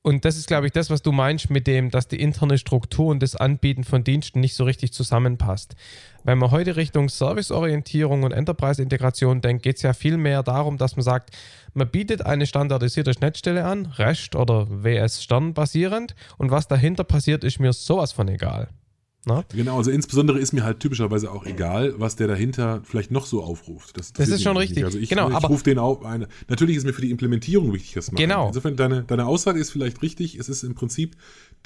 Und 0.07 0.27
das 0.27 0.37
ist, 0.37 0.49
glaube 0.49 0.67
ich, 0.67 0.73
das, 0.73 0.91
was 0.91 1.01
du 1.01 1.13
meinst 1.13 1.49
mit 1.49 1.67
dem, 1.67 1.91
dass 1.91 2.09
die 2.09 2.21
interne 2.21 2.59
Struktur 2.59 3.07
und 3.07 3.23
das 3.23 3.37
Anbieten 3.37 3.85
von 3.85 4.05
Diensten 4.05 4.39
nicht 4.39 4.55
so 4.55 4.65
richtig 4.65 4.93
zusammenpasst. 4.93 5.77
Wenn 6.25 6.37
man 6.37 6.51
heute 6.51 6.77
Richtung 6.77 7.09
Serviceorientierung 7.09 8.23
und 8.23 8.33
Enterprise-Integration 8.33 9.41
denkt, 9.41 9.63
geht 9.63 9.77
es 9.77 9.83
ja 9.83 9.95
viel 9.95 10.19
mehr 10.19 10.43
darum, 10.43 10.77
dass 10.77 10.97
man 10.97 11.05
sagt, 11.05 11.31
man 11.73 11.89
bietet 11.89 12.27
eine 12.27 12.45
standardisierte 12.47 13.15
Schnittstelle 13.15 13.65
an, 13.65 13.87
REST 13.97 14.37
oder 14.37 14.67
WS 14.69 15.23
Stern 15.23 15.55
basierend 15.55 16.15
und 16.37 16.51
was 16.51 16.69
dahinter 16.69 17.05
passiert, 17.05 17.43
ist 17.43 17.59
mir 17.59 17.73
sowas 17.73 18.13
von 18.13 18.29
egal. 18.29 18.69
Na? 19.27 19.45
Genau, 19.55 19.77
also 19.77 19.91
insbesondere 19.91 20.39
ist 20.39 20.53
mir 20.53 20.65
halt 20.65 20.81
typischerweise 20.81 21.31
auch 21.31 21.47
egal, 21.47 21.95
was 21.99 22.17
der 22.17 22.27
dahinter 22.27 22.83
vielleicht 22.85 23.11
noch 23.11 23.27
so 23.27 23.43
aufruft. 23.43 23.99
Das, 23.99 24.13
das 24.13 24.29
ist 24.29 24.43
schon 24.43 24.57
richtig. 24.57 24.85
Also 24.85 24.99
ich, 24.99 25.09
genau, 25.09 25.31
ich 25.31 25.49
rufe 25.49 25.65
den 25.65 25.79
auf. 25.79 26.05
Eine, 26.05 26.29
natürlich 26.49 26.77
ist 26.77 26.85
mir 26.85 26.93
für 26.93 27.03
die 27.03 27.11
Implementierung 27.11 27.73
wichtig, 27.73 27.95
das 27.95 28.13
machen. 28.13 28.23
Genau. 28.23 28.49
Insofern, 28.49 28.77
deine, 28.77 29.05
deine 29.05 29.27
Aussage 29.27 29.61
ist 29.61 29.71
vielleicht 29.71 30.03
richtig. 30.03 30.37
Es 30.37 30.49
ist 30.49 30.63
im 30.63 30.75
Prinzip 30.75 31.17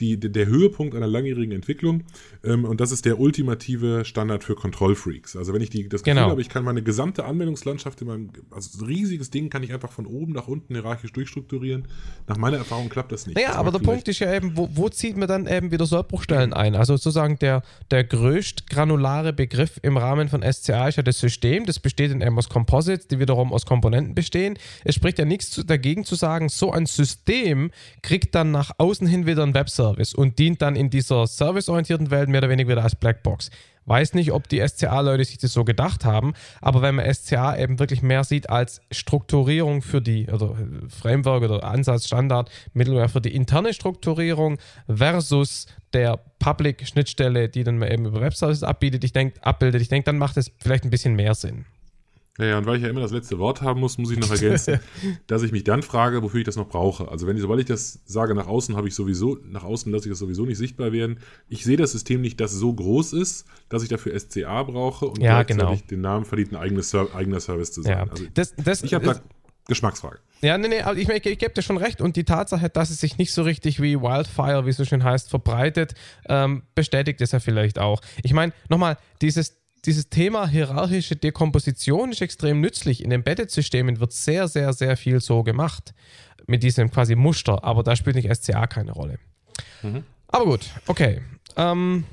die, 0.01 0.19
der 0.19 0.47
Höhepunkt 0.47 0.95
einer 0.95 1.07
langjährigen 1.07 1.53
Entwicklung 1.53 2.05
ähm, 2.45 2.65
und 2.65 2.81
das 2.81 2.93
ist 2.93 3.05
der 3.05 3.19
ultimative 3.19 4.05
Standard 4.05 4.45
für 4.45 4.55
Kontrollfreaks. 4.55 5.37
Also 5.37 5.53
wenn 5.53 5.63
ich 5.63 5.71
die, 5.71 5.89
das 5.89 6.03
Gefühl 6.03 6.17
genau. 6.17 6.31
habe, 6.31 6.41
ich 6.41 6.49
kann 6.49 6.65
meine 6.65 6.83
gesamte 6.83 7.25
Anwendungslandschaft 7.25 8.01
in 8.01 8.07
meinem, 8.07 8.31
also 8.51 8.79
ein 8.79 8.87
riesiges 8.87 9.31
Ding 9.31 9.51
kann 9.51 9.63
ich 9.63 9.73
einfach 9.73 9.91
von 9.91 10.07
oben 10.07 10.33
nach 10.33 10.49
unten 10.49 10.75
hierarchisch 10.75 11.13
durchstrukturieren. 11.13 11.89
Nach 12.27 12.37
meiner 12.37 12.59
Erfahrung 12.59 12.89
klappt 12.89 13.13
das 13.13 13.27
nicht. 13.27 13.37
Naja, 13.37 13.49
das 13.49 13.57
aber 13.57 13.73
der 13.73 13.81
Punkt 13.81 14.09
ist 14.09 14.19
ja 14.21 14.33
eben, 14.33 14.57
wo, 14.57 14.69
wo 14.73 14.89
zieht 14.89 15.17
man 15.17 15.29
dann 15.29 15.47
eben 15.47 15.71
wieder 15.71 15.87
Sollbruchstellen 15.87 16.53
ein? 16.53 16.77
Also 16.77 16.97
sozusagen 16.97 17.39
der, 17.39 17.63
der 17.91 18.05
größt 18.05 18.71
granulare 18.71 19.33
Begriff 19.33 19.79
im 19.83 19.97
Rahmen 19.97 20.29
von 20.29 20.43
SCA 20.43 20.89
ist 20.89 20.97
ja 20.97 21.03
das 21.03 21.19
System. 21.19 21.67
Das 21.67 21.81
besteht 21.81 22.11
in 22.11 22.21
eben 22.21 22.39
aus 22.39 22.49
Composites, 22.49 23.09
die 23.09 23.19
wiederum 23.19 23.53
aus 23.53 23.67
Komponenten 23.67 24.15
bestehen. 24.15 24.59
Es 24.85 24.95
spricht 24.95 25.19
ja 25.19 25.25
nichts 25.25 25.63
dagegen 25.67 26.05
zu 26.05 26.15
sagen, 26.15 26.49
so 26.49 26.71
ein 26.71 26.87
System 26.87 27.71
kriegt 28.03 28.35
dann 28.35 28.51
nach 28.51 28.71
außen 28.79 29.07
hin 29.07 29.27
wieder 29.27 29.43
einen 29.43 29.55
Webservice 29.89 30.15
und 30.15 30.39
dient 30.39 30.63
dann 30.63 30.77
in 30.77 30.91
dieser 30.91 31.27
serviceorientierten 31.27 32.11
Welt 32.11 32.29
mehr 32.29 32.41
oder 32.41 32.49
weniger 32.49 32.71
wieder 32.71 32.83
als 32.83 32.97
Blackbox. 32.97 33.51
Weiß 33.87 34.13
nicht, 34.13 34.33
ob 34.33 34.49
die 34.49 34.61
SCA-Leute 34.67 35.25
sich 35.25 35.39
das 35.39 35.55
so 35.55 35.65
gedacht 35.65 36.05
haben, 36.05 36.35
aber 36.61 36.83
wenn 36.83 36.97
man 36.97 37.13
SCA 37.13 37.57
eben 37.57 37.79
wirklich 37.79 38.03
mehr 38.03 38.23
sieht 38.23 38.51
als 38.51 38.83
Strukturierung 38.91 39.81
für 39.81 40.03
die, 40.03 40.27
oder 40.29 40.55
Framework 40.89 41.43
oder 41.43 41.65
Ansatzstandard, 41.65 42.51
Middleware 42.75 43.09
für 43.09 43.23
die 43.23 43.35
interne 43.35 43.73
Strukturierung 43.73 44.59
versus 44.95 45.67
der 45.95 46.21
Public-Schnittstelle, 46.39 47.49
die 47.49 47.65
dann 47.65 47.81
eben 47.81 48.05
über 48.05 48.21
Webservices 48.21 48.63
abbietet, 48.63 49.05
ich 49.05 49.15
denk, 49.15 49.35
abbildet, 49.41 49.81
ich 49.81 49.89
denke, 49.89 50.05
dann 50.05 50.19
macht 50.19 50.37
es 50.37 50.53
vielleicht 50.59 50.85
ein 50.85 50.91
bisschen 50.91 51.17
mehr 51.17 51.35
Sinn. 51.35 51.65
Ja, 52.39 52.47
ja, 52.47 52.59
und 52.59 52.67
weil 52.67 52.77
ich 52.77 52.83
ja 52.83 52.89
immer 52.89 53.01
das 53.01 53.11
letzte 53.11 53.39
Wort 53.39 53.63
haben 53.63 53.81
muss, 53.81 53.99
muss 53.99 54.13
ich 54.13 54.19
noch 54.19 54.31
ergänzen, 54.31 54.79
dass 55.27 55.43
ich 55.43 55.51
mich 55.51 55.65
dann 55.65 55.83
frage, 55.83 56.23
wofür 56.23 56.41
ich 56.41 56.47
das 56.47 56.57
noch 56.57 56.69
brauche. 56.69 57.09
Also 57.09 57.27
wenn 57.27 57.37
ich, 57.37 57.43
sobald 57.43 57.61
ich 57.61 57.67
das 57.67 58.01
sage 58.07 58.35
nach 58.35 58.47
außen, 58.47 58.77
habe 58.77 58.87
ich 58.87 58.95
sowieso, 58.95 59.39
nach 59.45 59.65
außen 59.65 59.91
lasse 59.91 60.07
ich 60.07 60.13
das 60.13 60.21
sowieso 60.21 60.45
nicht 60.45 60.59
sichtbar 60.59 60.93
werden. 60.93 61.19
Ich 61.49 61.65
sehe 61.65 61.77
das 61.77 61.93
System 61.93 62.21
nicht, 62.21 62.41
das 62.41 62.53
so 62.53 62.73
groß 62.73 63.13
ist, 63.15 63.45
dass 63.69 63.83
ich 63.83 63.89
dafür 63.89 64.19
SCA 64.19 64.63
brauche 64.63 65.07
und 65.07 65.21
ja, 65.21 65.43
genau. 65.43 65.77
den 65.91 66.01
Namen 66.01 66.25
verdient, 66.25 66.53
ein 66.53 66.57
eigenes, 66.57 66.95
eigener 66.95 67.41
Service 67.41 67.73
zu 67.73 67.83
sein. 67.83 68.07
Ja. 68.07 68.07
Also 68.09 68.25
das, 68.35 68.55
das, 68.57 68.85
ich 68.85 68.95
habe 68.95 69.07
da 69.07 69.21
Geschmacksfrage. 69.69 70.19
Ja, 70.41 70.57
nee, 70.57 70.69
nee, 70.69 70.83
ich, 70.97 71.09
ich, 71.09 71.27
ich 71.27 71.39
gebe 71.39 71.53
dir 71.53 71.63
schon 71.63 71.77
recht. 71.77 72.01
Und 72.01 72.17
die 72.17 72.25
Tatsache, 72.25 72.71
dass 72.71 72.89
es 72.89 73.01
sich 73.01 73.19
nicht 73.19 73.35
so 73.35 73.43
richtig 73.43 73.83
wie 73.83 74.01
Wildfire, 74.01 74.65
wie 74.65 74.71
es 74.71 74.79
so 74.79 74.85
schön 74.87 75.05
heißt, 75.05 75.29
verbreitet, 75.29 75.95
ähm, 76.27 76.63
bestätigt 76.75 77.21
es 77.21 77.33
ja 77.33 77.41
vielleicht 77.41 77.79
auch. 77.79 78.01
Ich 78.23 78.33
meine, 78.33 78.55
nochmal, 78.71 78.97
dieses 79.21 79.58
dieses 79.85 80.09
Thema 80.09 80.47
hierarchische 80.47 81.17
Dekomposition 81.17 82.11
ist 82.11 82.23
extrem 82.23 82.61
nützlich. 82.61 83.03
In 83.03 83.11
Embedded-Systemen 83.11 84.01
wird 84.01 84.13
sehr, 84.13 84.49
sehr, 84.49 84.73
sehr 84.73 84.97
viel 84.97 85.21
so 85.21 85.43
gemacht. 85.43 85.95
Mit 86.47 86.63
diesem 86.63 86.91
quasi 86.91 87.15
Muster. 87.15 87.63
Aber 87.65 87.83
da 87.83 87.95
spielt 87.95 88.17
nicht 88.17 88.35
SCA 88.35 88.67
keine 88.67 88.93
Rolle. 88.93 89.19
Mhm. 89.83 90.05
Aber 90.29 90.45
gut, 90.45 90.67
okay. 90.87 91.21
Ähm, 91.57 92.05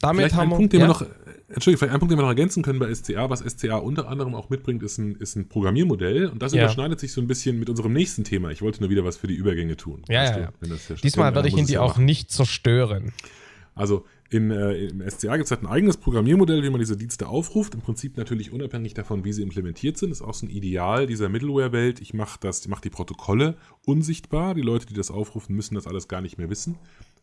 damit 0.00 0.16
vielleicht 0.16 0.34
haben 0.36 0.52
ein 0.52 0.56
Punkt, 0.56 0.72
den 0.72 0.80
ja? 0.80 0.86
wir 0.86 0.88
noch, 0.88 1.02
Entschuldigung, 1.48 1.78
vielleicht 1.78 1.94
ein 1.94 1.98
Punkt, 1.98 2.12
den 2.12 2.18
wir 2.18 2.22
noch 2.22 2.28
ergänzen 2.28 2.62
können 2.62 2.78
bei 2.78 2.94
SCA. 2.94 3.30
Was 3.30 3.40
SCA 3.40 3.76
unter 3.76 4.08
anderem 4.08 4.34
auch 4.34 4.50
mitbringt, 4.50 4.82
ist 4.82 4.98
ein, 4.98 5.16
ist 5.16 5.36
ein 5.36 5.48
Programmiermodell. 5.48 6.26
Und 6.26 6.42
das 6.42 6.52
ja. 6.52 6.62
überschneidet 6.62 7.00
sich 7.00 7.12
so 7.12 7.20
ein 7.20 7.26
bisschen 7.26 7.58
mit 7.58 7.68
unserem 7.70 7.92
nächsten 7.92 8.24
Thema. 8.24 8.50
Ich 8.50 8.62
wollte 8.62 8.80
nur 8.80 8.90
wieder 8.90 9.04
was 9.04 9.16
für 9.16 9.26
die 9.26 9.34
Übergänge 9.34 9.76
tun. 9.76 10.02
Ja, 10.08 10.24
ja, 10.24 10.38
ja. 10.38 10.52
Diesmal 11.02 11.34
werde 11.34 11.48
ich 11.48 11.56
ihn 11.56 11.66
die 11.66 11.78
auch 11.78 11.96
nicht 11.96 12.30
zerstören. 12.30 13.12
Also 13.74 14.04
in, 14.30 14.50
äh, 14.50 14.88
Im 14.88 15.00
SCA 15.08 15.36
gibt 15.36 15.46
es 15.46 15.50
halt 15.50 15.62
ein 15.62 15.66
eigenes 15.66 15.96
Programmiermodell, 15.96 16.62
wie 16.62 16.68
man 16.68 16.80
diese 16.80 16.98
Dienste 16.98 17.28
aufruft. 17.28 17.74
Im 17.74 17.80
Prinzip 17.80 18.18
natürlich 18.18 18.52
unabhängig 18.52 18.92
davon, 18.92 19.24
wie 19.24 19.32
sie 19.32 19.42
implementiert 19.42 19.96
sind. 19.96 20.10
Ist 20.10 20.20
auch 20.20 20.34
so 20.34 20.46
ein 20.46 20.50
Ideal 20.50 21.06
dieser 21.06 21.30
Middleware-Welt. 21.30 22.00
Ich 22.00 22.12
mache 22.12 22.38
mach 22.68 22.80
die 22.80 22.90
Protokolle 22.90 23.56
unsichtbar. 23.86 24.54
Die 24.54 24.60
Leute, 24.60 24.86
die 24.86 24.94
das 24.94 25.10
aufrufen, 25.10 25.56
müssen 25.56 25.76
das 25.76 25.86
alles 25.86 26.08
gar 26.08 26.20
nicht 26.20 26.36
mehr 26.36 26.50
wissen, 26.50 26.76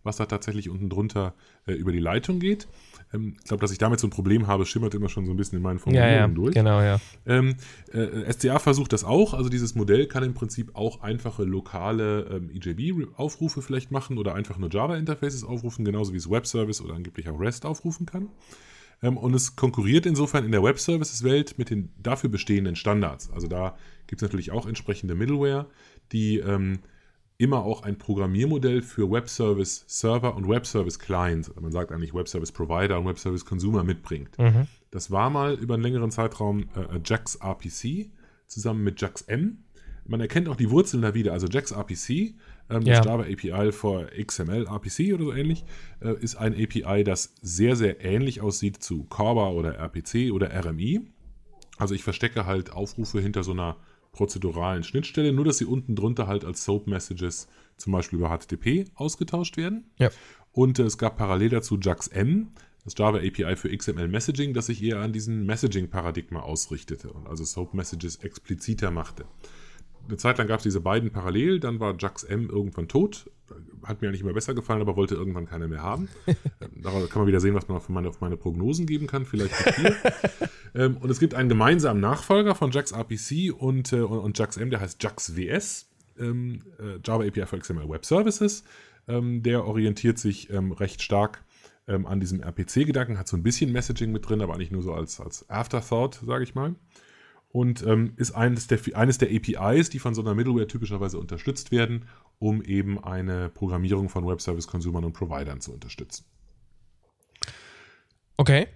was 0.03 0.17
da 0.17 0.25
tatsächlich 0.25 0.69
unten 0.69 0.89
drunter 0.89 1.35
äh, 1.67 1.73
über 1.73 1.91
die 1.91 1.99
Leitung 1.99 2.39
geht. 2.39 2.67
Ähm, 3.15 3.35
ich 3.37 3.47
glaube, 3.47 3.61
dass 3.61 3.71
ich 3.71 3.77
damit 3.77 3.99
so 3.99 4.07
ein 4.07 4.11
Problem 4.11 4.47
habe, 4.47 4.65
schimmert 4.65 4.93
immer 4.93 5.09
schon 5.09 5.25
so 5.25 5.31
ein 5.31 5.37
bisschen 5.37 5.57
in 5.57 5.63
meinen 5.63 5.79
Formulierungen 5.79 6.15
ja, 6.15 6.27
ja, 6.27 6.27
durch. 6.27 6.53
Genau, 6.53 6.81
ja. 6.81 6.99
Ähm, 7.25 7.55
äh, 7.91 8.31
SCA 8.31 8.59
versucht 8.59 8.93
das 8.93 9.03
auch. 9.03 9.33
Also 9.33 9.49
dieses 9.49 9.75
Modell 9.75 10.07
kann 10.07 10.23
im 10.23 10.33
Prinzip 10.33 10.75
auch 10.75 11.01
einfache 11.01 11.43
lokale 11.43 12.27
ähm, 12.31 12.49
EJB-Aufrufe 12.53 13.61
vielleicht 13.61 13.91
machen 13.91 14.17
oder 14.17 14.35
einfach 14.35 14.57
nur 14.57 14.69
Java-Interfaces 14.69 15.43
aufrufen, 15.43 15.85
genauso 15.85 16.13
wie 16.13 16.17
es 16.17 16.29
Web-Service 16.29 16.81
oder 16.81 16.95
angeblich 16.95 17.29
auch 17.29 17.39
REST 17.39 17.65
aufrufen 17.65 18.05
kann. 18.05 18.29
Ähm, 19.01 19.17
und 19.17 19.33
es 19.33 19.55
konkurriert 19.55 20.05
insofern 20.05 20.45
in 20.45 20.51
der 20.51 20.63
Web-Services-Welt 20.63 21.57
mit 21.57 21.69
den 21.69 21.89
dafür 22.01 22.29
bestehenden 22.29 22.75
Standards. 22.75 23.31
Also 23.31 23.47
da 23.47 23.77
gibt 24.07 24.21
es 24.21 24.23
natürlich 24.23 24.51
auch 24.51 24.67
entsprechende 24.67 25.15
Middleware, 25.15 25.67
die 26.11 26.39
ähm, 26.39 26.79
immer 27.37 27.63
auch 27.63 27.83
ein 27.83 27.97
Programmiermodell 27.97 28.81
für 28.81 29.09
Web 29.11 29.29
Service 29.29 29.83
Server 29.87 30.35
und 30.35 30.47
Web 30.47 30.65
Service 30.65 30.99
Client, 30.99 31.51
man 31.59 31.71
sagt 31.71 31.91
eigentlich 31.91 32.13
Web 32.13 32.29
Service 32.29 32.51
Provider 32.51 32.99
und 32.99 33.05
Web 33.05 33.19
Service 33.19 33.45
Consumer 33.45 33.83
mitbringt. 33.83 34.37
Mhm. 34.37 34.67
Das 34.91 35.11
war 35.11 35.29
mal 35.29 35.55
über 35.55 35.73
einen 35.73 35.83
längeren 35.83 36.11
Zeitraum 36.11 36.69
äh, 36.75 36.99
JAX 37.03 37.35
RPC 37.35 38.09
zusammen 38.47 38.83
mit 38.83 39.01
JAX 39.01 39.23
M. 39.23 39.63
Man 40.07 40.21
erkennt 40.21 40.47
auch 40.47 40.55
die 40.55 40.69
Wurzeln 40.69 41.01
da 41.01 41.13
wieder. 41.13 41.33
Also 41.33 41.47
JAX 41.47 41.71
RPC, 41.71 42.09
ähm, 42.09 42.35
ja. 42.83 42.97
das 42.97 43.05
Java 43.05 43.23
API 43.23 43.71
für 43.71 44.09
XML 44.23 44.67
RPC 44.67 45.13
oder 45.13 45.25
so 45.25 45.33
ähnlich, 45.33 45.65
äh, 45.99 46.13
ist 46.21 46.35
ein 46.35 46.53
API, 46.53 47.03
das 47.03 47.33
sehr, 47.41 47.75
sehr 47.75 48.05
ähnlich 48.05 48.39
aussieht 48.39 48.81
zu 48.81 49.03
Corba 49.05 49.49
oder 49.49 49.75
RPC 49.75 50.31
oder 50.31 50.51
RMI. 50.53 51.01
Also 51.77 51.93
ich 51.95 52.03
verstecke 52.03 52.45
halt 52.45 52.71
Aufrufe 52.71 53.19
hinter 53.19 53.43
so 53.43 53.51
einer 53.51 53.75
prozeduralen 54.15 54.83
Schnittstelle, 54.83 55.33
nur 55.33 55.45
dass 55.45 55.57
sie 55.57 55.65
unten 55.65 55.95
drunter 55.95 56.27
halt 56.27 56.45
als 56.45 56.63
Soap-Messages 56.63 57.47
zum 57.77 57.91
Beispiel 57.91 58.19
über 58.19 58.29
HTTP 58.29 58.85
ausgetauscht 58.95 59.57
werden. 59.57 59.85
Ja. 59.99 60.09
Und 60.53 60.79
äh, 60.79 60.83
es 60.83 60.97
gab 60.97 61.17
parallel 61.17 61.49
dazu 61.49 61.77
JAX-M, 61.79 62.47
das 62.85 62.93
Java 62.97 63.17
API 63.17 63.55
für 63.55 63.75
XML 63.75 64.07
Messaging, 64.07 64.53
das 64.53 64.67
sich 64.67 64.81
eher 64.81 64.99
an 64.99 65.11
diesen 65.11 65.45
Messaging-Paradigma 65.45 66.39
ausrichtete 66.39 67.11
und 67.11 67.27
also 67.27 67.43
Soap-Messages 67.43 68.17
expliziter 68.17 68.89
machte. 68.89 69.25
Eine 70.07 70.17
Zeit 70.17 70.37
lang 70.37 70.47
gab 70.47 70.59
es 70.59 70.63
diese 70.63 70.81
beiden 70.81 71.11
parallel, 71.11 71.59
dann 71.59 71.79
war 71.79 71.95
JAX-M 71.99 72.49
irgendwann 72.49 72.87
tot. 72.87 73.29
Hat 73.83 74.01
mir 74.01 74.07
eigentlich 74.07 74.21
immer 74.21 74.33
besser 74.33 74.53
gefallen, 74.53 74.81
aber 74.81 74.95
wollte 74.95 75.15
irgendwann 75.15 75.45
keiner 75.45 75.67
mehr 75.67 75.81
haben. 75.81 76.09
da 76.25 76.89
kann 76.91 77.21
man 77.21 77.27
wieder 77.27 77.39
sehen, 77.39 77.53
was 77.53 77.67
man 77.67 77.77
auf 77.77 77.89
meine, 77.89 78.09
auf 78.09 78.21
meine 78.21 78.37
Prognosen 78.37 78.85
geben 78.85 79.07
kann, 79.07 79.25
vielleicht 79.25 79.53
viel. 79.53 79.95
Ähm, 80.77 80.97
und 80.97 81.09
es 81.09 81.21
gibt 81.21 81.33
einen 81.33 81.47
gemeinsamen 81.47 82.01
Nachfolger 82.01 82.53
von 82.53 82.69
JAX 82.69 82.91
RPC 82.91 83.53
und, 83.57 83.93
äh, 83.93 84.01
und 84.01 84.37
JAX 84.37 84.57
M, 84.57 84.69
der 84.69 84.81
heißt 84.81 85.01
JAX 85.01 85.37
WS, 85.37 85.87
ähm, 86.19 86.63
äh, 86.79 86.99
Java 87.01 87.23
API 87.25 87.45
for 87.45 87.59
XML 87.59 87.87
Web 87.87 88.03
Services. 88.03 88.65
Ähm, 89.07 89.41
der 89.41 89.65
orientiert 89.65 90.17
sich 90.17 90.49
ähm, 90.49 90.73
recht 90.73 91.01
stark 91.01 91.45
ähm, 91.87 92.05
an 92.05 92.19
diesem 92.19 92.41
RPC-Gedanken, 92.41 93.17
hat 93.17 93.27
so 93.27 93.37
ein 93.37 93.43
bisschen 93.43 93.71
Messaging 93.71 94.11
mit 94.11 94.27
drin, 94.27 94.41
aber 94.41 94.55
eigentlich 94.55 94.71
nur 94.71 94.81
so 94.81 94.93
als, 94.93 95.19
als 95.19 95.49
Afterthought, 95.49 96.19
sage 96.25 96.43
ich 96.43 96.55
mal. 96.55 96.75
Und 97.49 97.83
ähm, 97.83 98.13
ist 98.17 98.33
eines 98.33 98.67
der, 98.67 98.79
eines 98.95 99.17
der 99.17 99.29
APIs, 99.29 99.89
die 99.89 99.99
von 99.99 100.13
so 100.13 100.21
einer 100.21 100.35
Middleware 100.35 100.67
typischerweise 100.67 101.17
unterstützt 101.17 101.71
werden, 101.71 102.05
um 102.39 102.61
eben 102.61 103.03
eine 103.03 103.49
Programmierung 103.49 104.09
von 104.09 104.27
Web 104.27 104.41
Service-Consumern 104.41 105.05
und 105.05 105.13
Providern 105.13 105.61
zu 105.61 105.73
unterstützen. 105.73 106.25
Okay. 108.37 108.67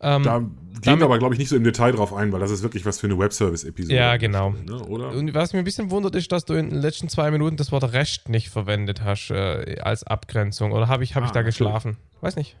Ähm, 0.00 0.22
da 0.22 0.38
gehen 0.38 0.98
wir 0.98 1.04
aber, 1.04 1.18
glaube 1.18 1.34
ich, 1.34 1.38
nicht 1.38 1.48
so 1.48 1.56
im 1.56 1.64
Detail 1.64 1.92
drauf 1.92 2.12
ein, 2.12 2.30
weil 2.32 2.40
das 2.40 2.50
ist 2.50 2.62
wirklich 2.62 2.84
was 2.84 3.00
für 3.00 3.06
eine 3.06 3.18
Web-Service-Episode. 3.18 3.94
Ja, 3.94 4.16
genau. 4.16 4.50
Ne, 4.50 4.82
oder? 4.84 5.10
Und 5.12 5.32
was 5.32 5.52
mich 5.52 5.60
ein 5.60 5.64
bisschen 5.64 5.90
wundert, 5.90 6.14
ist, 6.14 6.30
dass 6.30 6.44
du 6.44 6.54
in 6.54 6.70
den 6.70 6.80
letzten 6.80 7.08
zwei 7.08 7.30
Minuten 7.30 7.56
das 7.56 7.72
Wort 7.72 7.90
Recht 7.92 8.28
nicht 8.28 8.50
verwendet 8.50 9.02
hast 9.02 9.30
äh, 9.30 9.78
als 9.80 10.04
Abgrenzung. 10.04 10.72
Oder 10.72 10.88
habe 10.88 11.04
ich, 11.04 11.14
hab 11.14 11.22
ah, 11.22 11.26
ich 11.26 11.32
da 11.32 11.42
geschlafen? 11.42 11.96
Weiß 12.20 12.36
nicht. 12.36 12.56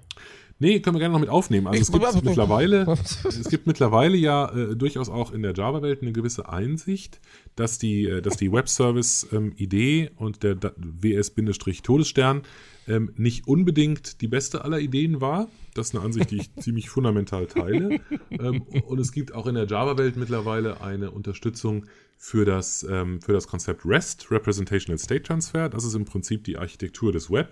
Nee, 0.58 0.80
können 0.80 0.94
wir 0.94 1.00
gerne 1.00 1.14
noch 1.14 1.20
mit 1.20 1.30
aufnehmen. 1.30 1.66
Also 1.66 1.80
es 1.80 1.90
gibt 1.90 2.24
mittlerweile, 2.24 2.86
es 3.24 3.48
gibt 3.48 3.66
mittlerweile 3.66 4.16
ja 4.16 4.50
äh, 4.54 4.76
durchaus 4.76 5.08
auch 5.08 5.32
in 5.32 5.42
der 5.42 5.52
Java-Welt 5.52 6.02
eine 6.02 6.12
gewisse 6.12 6.48
Einsicht, 6.48 7.20
dass 7.56 7.78
die, 7.78 8.06
äh, 8.06 8.22
dass 8.22 8.36
die 8.36 8.52
Web-Service-Idee 8.52 10.02
ähm, 10.04 10.10
und 10.16 10.42
der 10.42 10.56
WS-Todesstern 10.76 12.42
ähm, 12.86 13.12
nicht 13.16 13.48
unbedingt 13.48 14.20
die 14.20 14.28
beste 14.28 14.64
aller 14.64 14.78
Ideen 14.78 15.20
war. 15.20 15.48
Das 15.74 15.88
ist 15.88 15.96
eine 15.96 16.04
Ansicht, 16.04 16.30
die 16.30 16.36
ich 16.36 16.54
ziemlich 16.60 16.88
fundamental 16.88 17.46
teile. 17.46 18.00
Ähm, 18.30 18.62
und 18.86 19.00
es 19.00 19.10
gibt 19.10 19.34
auch 19.34 19.46
in 19.46 19.56
der 19.56 19.66
Java-Welt 19.66 20.16
mittlerweile 20.16 20.80
eine 20.80 21.10
Unterstützung 21.10 21.86
für 22.16 22.44
das, 22.44 22.86
ähm, 22.88 23.20
für 23.20 23.32
das 23.32 23.48
Konzept 23.48 23.84
REST, 23.84 24.30
Representational 24.30 24.98
State 24.98 25.24
Transfer. 25.24 25.68
Das 25.68 25.84
ist 25.84 25.94
im 25.94 26.04
Prinzip 26.04 26.44
die 26.44 26.58
Architektur 26.58 27.12
des 27.12 27.30
Web 27.30 27.48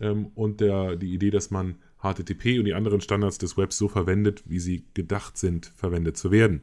ähm, 0.00 0.30
und 0.34 0.60
der, 0.60 0.96
die 0.96 1.14
Idee, 1.14 1.30
dass 1.30 1.50
man 1.50 1.76
HTTP 1.98 2.58
und 2.58 2.64
die 2.64 2.74
anderen 2.74 3.00
Standards 3.00 3.38
des 3.38 3.56
Webs 3.56 3.76
so 3.76 3.88
verwendet, 3.88 4.44
wie 4.46 4.60
sie 4.60 4.84
gedacht 4.94 5.36
sind, 5.36 5.72
verwendet 5.76 6.16
zu 6.16 6.30
werden. 6.30 6.62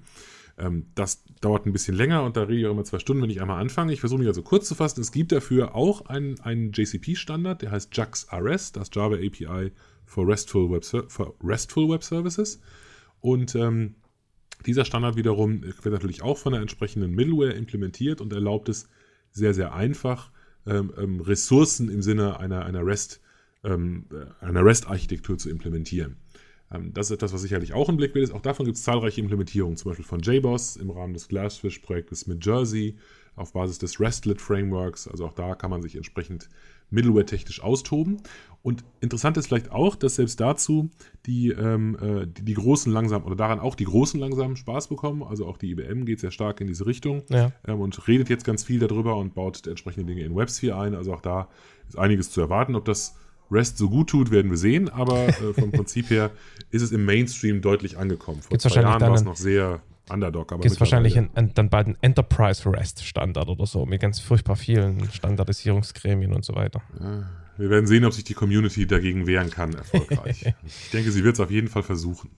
Ähm, 0.58 0.88
das 0.96 1.24
dauert 1.42 1.66
ein 1.66 1.74
bisschen 1.74 1.96
länger 1.96 2.24
und 2.24 2.38
da 2.38 2.44
rede 2.44 2.60
ich 2.60 2.66
auch 2.66 2.72
immer 2.72 2.86
zwei 2.86 3.00
Stunden, 3.00 3.22
wenn 3.24 3.30
ich 3.30 3.42
einmal 3.42 3.60
anfange. 3.60 3.92
Ich 3.92 4.00
versuche 4.00 4.20
mich 4.20 4.28
also 4.28 4.42
kurz 4.42 4.68
zu 4.68 4.76
fassen. 4.76 5.02
Es 5.02 5.12
gibt 5.12 5.32
dafür 5.32 5.76
auch 5.76 6.06
einen, 6.06 6.40
einen 6.40 6.72
JCP-Standard, 6.72 7.62
der 7.62 7.72
heißt 7.72 7.96
JAX 7.96 8.28
RS, 8.32 8.72
das 8.72 8.90
Java 8.94 9.16
API 9.16 9.72
for 10.06 10.28
RESTful 10.28 10.72
Web, 10.72 10.86
for 10.86 11.36
RESTful 11.44 11.90
Web 11.90 12.04
Services. 12.04 12.62
Und 13.20 13.56
ähm, 13.56 13.96
dieser 14.66 14.86
Standard 14.86 15.18
wiederum 15.18 15.64
wird 15.64 15.86
natürlich 15.86 16.22
auch 16.22 16.38
von 16.38 16.54
der 16.54 16.62
entsprechenden 16.62 17.12
Middleware 17.12 17.54
implementiert 17.54 18.22
und 18.22 18.32
erlaubt 18.32 18.70
es 18.70 18.88
sehr, 19.32 19.54
sehr 19.54 19.74
einfach, 19.74 20.32
ähm, 20.66 20.94
ähm 20.98 21.20
Ressourcen 21.20 21.90
im 21.90 22.02
Sinne 22.02 22.40
einer, 22.40 22.66
einer 22.66 22.82
REST- 22.86 23.20
ähm, 23.66 24.05
einer 24.39 24.63
REST-Architektur 24.63 25.38
zu 25.38 25.49
implementieren. 25.49 26.18
Ähm, 26.72 26.93
das 26.93 27.07
ist 27.07 27.16
etwas, 27.16 27.34
was 27.34 27.41
sicherlich 27.41 27.74
auch 27.74 27.89
im 27.89 27.97
Blick 27.97 28.16
wird. 28.16 28.32
Auch 28.32 28.41
davon 28.41 28.66
gibt 28.66 28.78
es 28.78 28.84
zahlreiche 28.84 29.22
Implementierungen, 29.22 29.78
zum 29.78 29.91
Beispiel 29.91 30.05
von 30.05 30.22
JBoss 30.22 30.78
im 30.78 30.89
Rahmen 30.89 31.13
des 31.13 31.28
Glassfish-Projektes 31.28 32.28
mit 32.28 32.45
Jersey 32.45 32.97
auf 33.36 33.51
Basis 33.51 33.80
des 33.80 33.99
RESTlet-Frameworks. 33.99 35.07
Also 35.07 35.26
auch 35.26 35.34
da 35.34 35.55
kann 35.55 35.70
man 35.70 35.82
sich 35.82 35.95
entsprechend 35.95 36.49
Middleware-technisch 36.89 37.61
austoben. 37.61 38.22
Und 38.61 38.84
interessant 39.01 39.38
ist 39.38 39.47
vielleicht 39.47 39.72
auch, 39.72 39.95
dass 39.95 40.16
selbst 40.16 40.39
dazu 40.39 40.89
die, 41.26 41.49
ähm, 41.49 41.97
äh, 42.01 42.28
die, 42.28 42.43
die, 42.43 42.53
Großen 42.53 42.91
langsam 42.91 43.24
oder 43.24 43.36
daran 43.36 43.59
auch 43.59 43.76
die 43.76 43.84
Großen 43.84 44.20
langsam 44.20 44.55
Spaß 44.55 44.88
bekommen. 44.88 45.22
Also 45.22 45.45
auch 45.45 45.57
die 45.57 45.72
IBM 45.72 46.05
geht 46.05 46.20
sehr 46.20 46.32
stark 46.32 46.61
in 46.61 46.68
diese 46.68 46.86
Richtung 46.86 47.24
ja. 47.30 47.51
ähm, 47.68 47.82
und 47.82 48.07
redet 48.07 48.30
jetzt 48.30 48.45
ganz 48.45 48.63
viel 48.63 48.80
darüber 48.80 49.18
und 49.18 49.36
baut 49.36 49.68
entsprechende 49.68 50.05
Dinge 50.05 50.24
in 50.24 50.36
WebSphere 50.36 50.80
ein. 50.80 50.95
Also 50.95 51.13
auch 51.13 51.22
da 51.22 51.49
ist 51.88 51.97
einiges 51.97 52.32
zu 52.32 52.41
erwarten. 52.41 52.76
Ob 52.76 52.86
das 52.86 53.16
Rest 53.52 53.78
so 53.78 53.89
gut 53.89 54.10
tut, 54.10 54.32
werden 54.32 54.50
wir 54.50 54.58
sehen, 54.58 54.89
aber 54.89 55.28
äh, 55.28 55.54
vom 55.54 55.72
Prinzip 55.74 56.10
her 56.10 56.32
ist 56.72 56.82
es 56.82 56.91
im 56.91 57.06
Mainstream 57.06 57.62
deutlich 57.62 57.98
angekommen. 57.98 58.41
Vor 58.41 58.50
Gibt's 58.50 58.64
zwei 58.64 58.82
Jahren 58.82 59.02
war 59.02 59.14
es 59.14 59.24
noch 59.24 59.36
sehr 59.36 59.82
Underdog. 60.10 60.50
Gibt 60.50 60.66
es 60.66 60.80
wahrscheinlich 60.80 61.18
ein, 61.18 61.30
ein, 61.34 61.54
dann 61.54 61.70
bald 61.70 61.88
einen 61.88 61.98
Enterprise 62.02 62.72
Rest 62.72 63.04
Standard 63.04 63.48
oder 63.48 63.66
so, 63.66 63.86
mit 63.86 64.02
ganz 64.02 64.20
furchtbar 64.20 64.56
vielen 64.56 65.10
Standardisierungsgremien 65.12 66.34
und 66.34 66.46
so 66.46 66.56
weiter. 66.56 66.82
Ja, 67.00 67.24
wir 67.58 67.70
werden 67.70 67.88
sehen, 67.88 68.06
ob 68.06 68.14
sich 68.14 68.24
die 68.24 68.34
Community 68.34 68.86
dagegen 68.86 69.28
wehren 69.28 69.50
kann, 69.50 69.74
erfolgreich. 69.74 70.54
ich 70.66 70.89
denke, 70.91 71.12
sie 71.12 71.24
wird 71.24 71.36
es 71.36 71.39
auf 71.39 71.52
jeden 71.52 71.70
Fall 71.70 71.84
versuchen. 71.84 72.30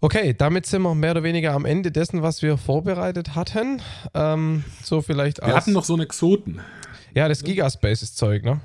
Okay, 0.00 0.34
damit 0.36 0.66
sind 0.66 0.82
wir 0.82 0.94
mehr 0.94 1.12
oder 1.12 1.22
weniger 1.22 1.52
am 1.52 1.64
Ende 1.64 1.90
dessen, 1.90 2.22
was 2.22 2.42
wir 2.42 2.58
vorbereitet 2.58 3.34
hatten. 3.34 3.80
Ähm, 4.14 4.62
so 4.82 5.00
vielleicht 5.00 5.40
Wir 5.44 5.54
hatten 5.54 5.72
noch 5.72 5.84
so 5.84 5.94
einen 5.94 6.02
Exoten. 6.02 6.60
Ja, 7.14 7.28
das 7.28 7.42
Gigaspaces-Zeug, 7.42 8.44
ne? 8.44 8.60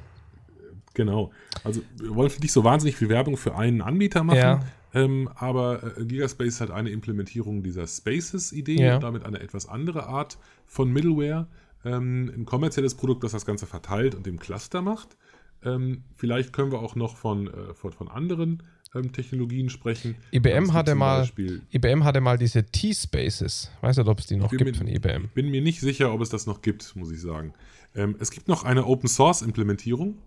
Genau. 0.93 1.31
Also 1.63 1.81
wir 1.97 2.15
wollen 2.15 2.31
nicht 2.41 2.51
so 2.51 2.63
wahnsinnig 2.63 2.95
viel 2.95 3.09
Werbung 3.09 3.37
für 3.37 3.55
einen 3.55 3.81
Anbieter 3.81 4.23
machen, 4.23 4.37
ja. 4.37 4.59
ähm, 4.93 5.29
aber 5.35 5.97
äh, 5.97 6.05
Gigaspace 6.05 6.61
hat 6.61 6.71
eine 6.71 6.89
Implementierung 6.89 7.63
dieser 7.63 7.87
Spaces-Idee 7.87 8.81
ja. 8.81 8.95
und 8.95 9.03
damit 9.03 9.25
eine 9.25 9.39
etwas 9.39 9.67
andere 9.67 10.07
Art 10.07 10.37
von 10.65 10.91
Middleware. 10.91 11.47
Ähm, 11.83 12.31
ein 12.35 12.45
kommerzielles 12.45 12.95
Produkt, 12.95 13.23
das 13.23 13.31
das 13.31 13.45
Ganze 13.45 13.65
verteilt 13.65 14.15
und 14.15 14.27
im 14.27 14.39
Cluster 14.39 14.81
macht. 14.81 15.17
Ähm, 15.63 16.03
vielleicht 16.15 16.53
können 16.53 16.71
wir 16.71 16.79
auch 16.79 16.95
noch 16.95 17.17
von, 17.17 17.47
äh, 17.47 17.73
von, 17.73 17.91
von 17.91 18.07
anderen 18.07 18.63
ähm, 18.95 19.11
Technologien 19.11 19.69
sprechen. 19.69 20.15
IBM 20.31 20.73
hatte, 20.73 20.95
mal, 20.95 21.27
IBM 21.71 22.03
hatte 22.03 22.21
mal 22.21 22.37
diese 22.37 22.63
T-Spaces. 22.63 23.71
Weißt 23.81 23.99
du, 23.99 24.05
ob 24.05 24.19
es 24.19 24.27
die 24.27 24.35
noch 24.35 24.49
gibt 24.49 24.65
mir, 24.65 24.73
von 24.73 24.87
IBM? 24.87 25.25
Ich 25.25 25.31
bin 25.31 25.49
mir 25.49 25.61
nicht 25.61 25.79
sicher, 25.79 26.13
ob 26.13 26.21
es 26.21 26.29
das 26.29 26.45
noch 26.45 26.61
gibt, 26.61 26.95
muss 26.95 27.11
ich 27.11 27.21
sagen. 27.21 27.53
Ähm, 27.95 28.15
es 28.19 28.31
gibt 28.31 28.47
noch 28.47 28.63
eine 28.63 28.85
Open-Source-Implementierung 28.85 30.17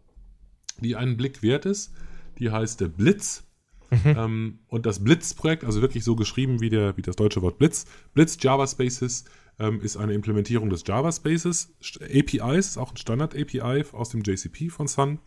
die 0.80 0.96
einen 0.96 1.16
Blick 1.16 1.42
wert 1.42 1.66
ist. 1.66 1.92
Die 2.38 2.50
heißt 2.50 2.80
der 2.80 2.88
Blitz. 2.88 3.44
Mhm. 3.90 4.16
Ähm, 4.16 4.58
und 4.68 4.86
das 4.86 5.04
Blitz-Projekt, 5.04 5.64
also 5.64 5.80
wirklich 5.80 6.04
so 6.04 6.16
geschrieben 6.16 6.60
wie, 6.60 6.70
der, 6.70 6.96
wie 6.96 7.02
das 7.02 7.16
deutsche 7.16 7.42
Wort 7.42 7.58
Blitz, 7.58 7.86
Blitz 8.12 8.38
Java 8.40 8.66
Spaces 8.66 9.24
ähm, 9.58 9.80
ist 9.80 9.96
eine 9.96 10.14
Implementierung 10.14 10.70
des 10.70 10.84
Java 10.86 11.12
Spaces. 11.12 11.74
APIs 12.00 12.68
ist 12.68 12.78
auch 12.78 12.92
ein 12.92 12.96
Standard-API 12.96 13.84
aus 13.92 14.08
dem 14.10 14.22
JCP 14.22 14.70
von 14.70 14.88
Sun 14.88 15.18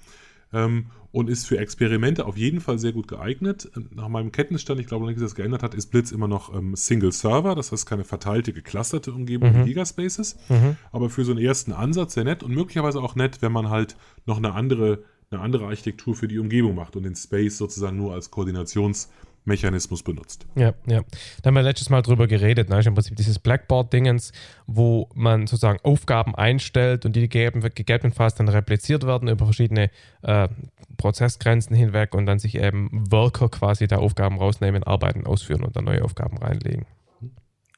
ähm, 0.54 0.88
und 1.12 1.30
ist 1.30 1.48
für 1.48 1.58
Experimente 1.58 2.26
auf 2.26 2.38
jeden 2.38 2.60
Fall 2.60 2.80
sehr 2.80 2.92
gut 2.92 3.08
geeignet. 3.08 3.72
Nach 3.92 4.08
meinem 4.08 4.32
Kenntnisstand, 4.32 4.80
ich 4.80 4.88
glaube 4.88 5.06
nicht, 5.06 5.18
dass 5.18 5.24
das 5.24 5.36
geändert 5.36 5.64
hat, 5.64 5.74
ist 5.74 5.88
Blitz 5.88 6.12
immer 6.12 6.28
noch 6.28 6.54
ähm, 6.54 6.76
Single 6.76 7.12
Server, 7.12 7.56
das 7.56 7.72
heißt 7.72 7.86
keine 7.86 8.04
verteilte, 8.04 8.54
geclusterte 8.54 9.12
Umgebung 9.12 9.54
mhm. 9.54 9.62
wie 9.62 9.70
Gigaspaces. 9.70 10.38
Mhm. 10.50 10.76
Aber 10.92 11.10
für 11.10 11.24
so 11.24 11.32
einen 11.32 11.42
ersten 11.42 11.72
Ansatz 11.72 12.14
sehr 12.14 12.24
nett 12.24 12.44
und 12.44 12.54
möglicherweise 12.54 13.02
auch 13.02 13.16
nett, 13.16 13.42
wenn 13.42 13.52
man 13.52 13.70
halt 13.70 13.96
noch 14.26 14.38
eine 14.38 14.54
andere 14.54 15.04
eine 15.30 15.42
andere 15.42 15.66
Architektur 15.66 16.16
für 16.16 16.28
die 16.28 16.40
Umgebung 16.40 16.76
macht 16.76 16.96
und 16.96 17.04
den 17.04 17.16
Space 17.16 17.58
sozusagen 17.58 17.98
nur 17.98 18.14
als 18.14 18.32
Koordinationsmechanismus 18.32 20.02
benutzt. 20.02 20.46
Ja, 20.56 20.74
ja. 20.86 21.04
Da 21.42 21.48
haben 21.48 21.56
wir 21.56 21.64
letztes 21.64 21.90
Mal 21.90 22.02
drüber 22.02 22.28
geredet, 22.28 22.70
ne? 22.70 22.82
im 22.86 22.94
Prinzip 22.94 23.18
dieses 23.18 23.40
Blackboard-Dingens, 23.40 24.32
wo 24.68 25.10
man 25.16 25.48
sozusagen 25.48 25.80
Aufgaben 25.84 26.34
einstellt 26.34 27.06
und 27.06 27.16
die 27.16 27.28
gegebenenfalls 27.28 28.36
dann 28.36 28.48
repliziert 28.48 29.06
werden 29.06 29.28
über 29.28 29.46
verschiedene 29.46 29.92
äh, 30.22 30.48
Prozessgrenzen 30.96 31.76
hinweg 31.76 32.16
und 32.16 32.26
dann 32.26 32.40
sich 32.40 32.56
eben 32.56 32.90
Worker 33.12 33.50
quasi 33.50 33.88
der 33.88 34.00
Aufgaben 34.00 34.38
rausnehmen, 34.38 34.84
arbeiten, 34.84 35.26
ausführen 35.26 35.64
und 35.64 35.76
dann 35.76 35.84
neue 35.84 36.06
Aufgaben 36.06 36.38
reinlegen. 36.38 36.86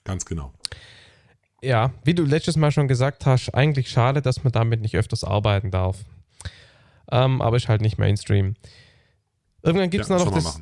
Ganz 0.03 0.25
genau. 0.25 0.53
Ja, 1.61 1.93
wie 2.03 2.13
du 2.13 2.23
letztes 2.23 2.55
Mal 2.57 2.71
schon 2.71 2.87
gesagt 2.87 3.25
hast, 3.25 3.49
eigentlich 3.49 3.89
schade, 3.89 4.21
dass 4.21 4.43
man 4.43 4.53
damit 4.53 4.81
nicht 4.81 4.95
öfters 4.95 5.23
arbeiten 5.23 5.71
darf 5.71 6.05
ähm, 7.11 7.41
aber 7.41 7.57
ist 7.57 7.67
halt 7.67 7.81
nicht 7.81 7.97
Mainstream. 7.97 8.55
Irgendwann 9.61 9.89
gibt 9.89 10.03
es 10.03 10.09
ja, 10.09 10.17
noch, 10.17 10.31
das, 10.31 10.61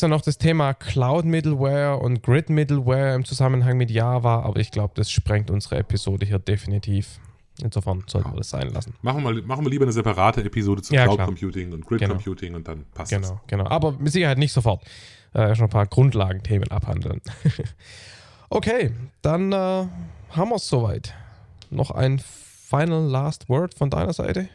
dann 0.00 0.10
noch 0.10 0.22
das 0.22 0.38
Thema 0.38 0.74
Cloud 0.74 1.24
Middleware 1.24 1.98
und 1.98 2.22
Grid 2.22 2.50
Middleware 2.50 3.14
im 3.14 3.24
Zusammenhang 3.24 3.76
mit 3.76 3.90
Java, 3.90 4.42
aber 4.42 4.60
ich 4.60 4.70
glaube, 4.70 4.94
das 4.96 5.10
sprengt 5.10 5.50
unsere 5.50 5.76
Episode 5.76 6.26
hier 6.26 6.38
definitiv. 6.38 7.20
Insofern 7.62 8.04
sollten 8.06 8.28
ja. 8.28 8.34
wir 8.34 8.38
das 8.38 8.50
sein 8.50 8.70
lassen. 8.70 8.94
Machen 9.02 9.24
wir, 9.24 9.42
machen 9.42 9.64
wir 9.64 9.70
lieber 9.70 9.84
eine 9.84 9.92
separate 9.92 10.44
Episode 10.44 10.80
zu 10.80 10.94
ja, 10.94 11.04
Cloud 11.04 11.16
klar. 11.16 11.26
Computing 11.26 11.72
und 11.72 11.84
Grid 11.84 12.00
genau. 12.00 12.14
Computing 12.14 12.54
und 12.54 12.68
dann 12.68 12.84
passt 12.94 13.10
genau, 13.10 13.30
das. 13.30 13.38
Genau, 13.48 13.66
Aber 13.66 13.92
mit 13.92 14.12
Sicherheit 14.12 14.38
nicht 14.38 14.52
sofort. 14.52 14.84
Äh, 15.34 15.54
schon 15.54 15.66
ein 15.66 15.70
paar 15.70 15.86
Grundlagenthemen 15.86 16.70
abhandeln. 16.70 17.20
okay, 18.48 18.92
dann 19.22 19.52
äh, 19.52 19.56
haben 19.56 20.50
wir 20.50 20.56
es 20.56 20.68
soweit. 20.68 21.14
Noch 21.70 21.90
ein 21.90 22.20
Final 22.20 23.02
Last 23.02 23.48
Word 23.48 23.74
von 23.74 23.90
deiner 23.90 24.12
Seite? 24.12 24.48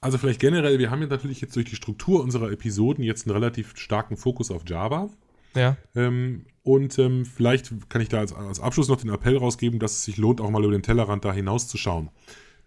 Also 0.00 0.18
vielleicht 0.18 0.40
generell, 0.40 0.78
wir 0.78 0.90
haben 0.90 1.00
ja 1.02 1.08
natürlich 1.08 1.40
jetzt 1.40 1.56
durch 1.56 1.66
die 1.66 1.76
Struktur 1.76 2.22
unserer 2.22 2.50
Episoden 2.50 3.02
jetzt 3.02 3.26
einen 3.26 3.34
relativ 3.34 3.76
starken 3.76 4.16
Fokus 4.16 4.50
auf 4.50 4.62
Java. 4.66 5.10
Ja. 5.54 5.76
Ähm, 5.94 6.46
und 6.62 6.98
ähm, 6.98 7.24
vielleicht 7.24 7.88
kann 7.88 8.02
ich 8.02 8.08
da 8.08 8.18
als, 8.18 8.32
als, 8.32 8.60
Abschluss 8.60 8.88
noch 8.88 9.00
den 9.00 9.10
Appell 9.10 9.36
rausgeben, 9.36 9.78
dass 9.78 9.92
es 9.92 10.04
sich 10.04 10.18
lohnt, 10.18 10.40
auch 10.40 10.50
mal 10.50 10.62
über 10.62 10.72
den 10.72 10.82
Tellerrand 10.82 11.24
da 11.24 11.32
hinauszuschauen. 11.32 12.10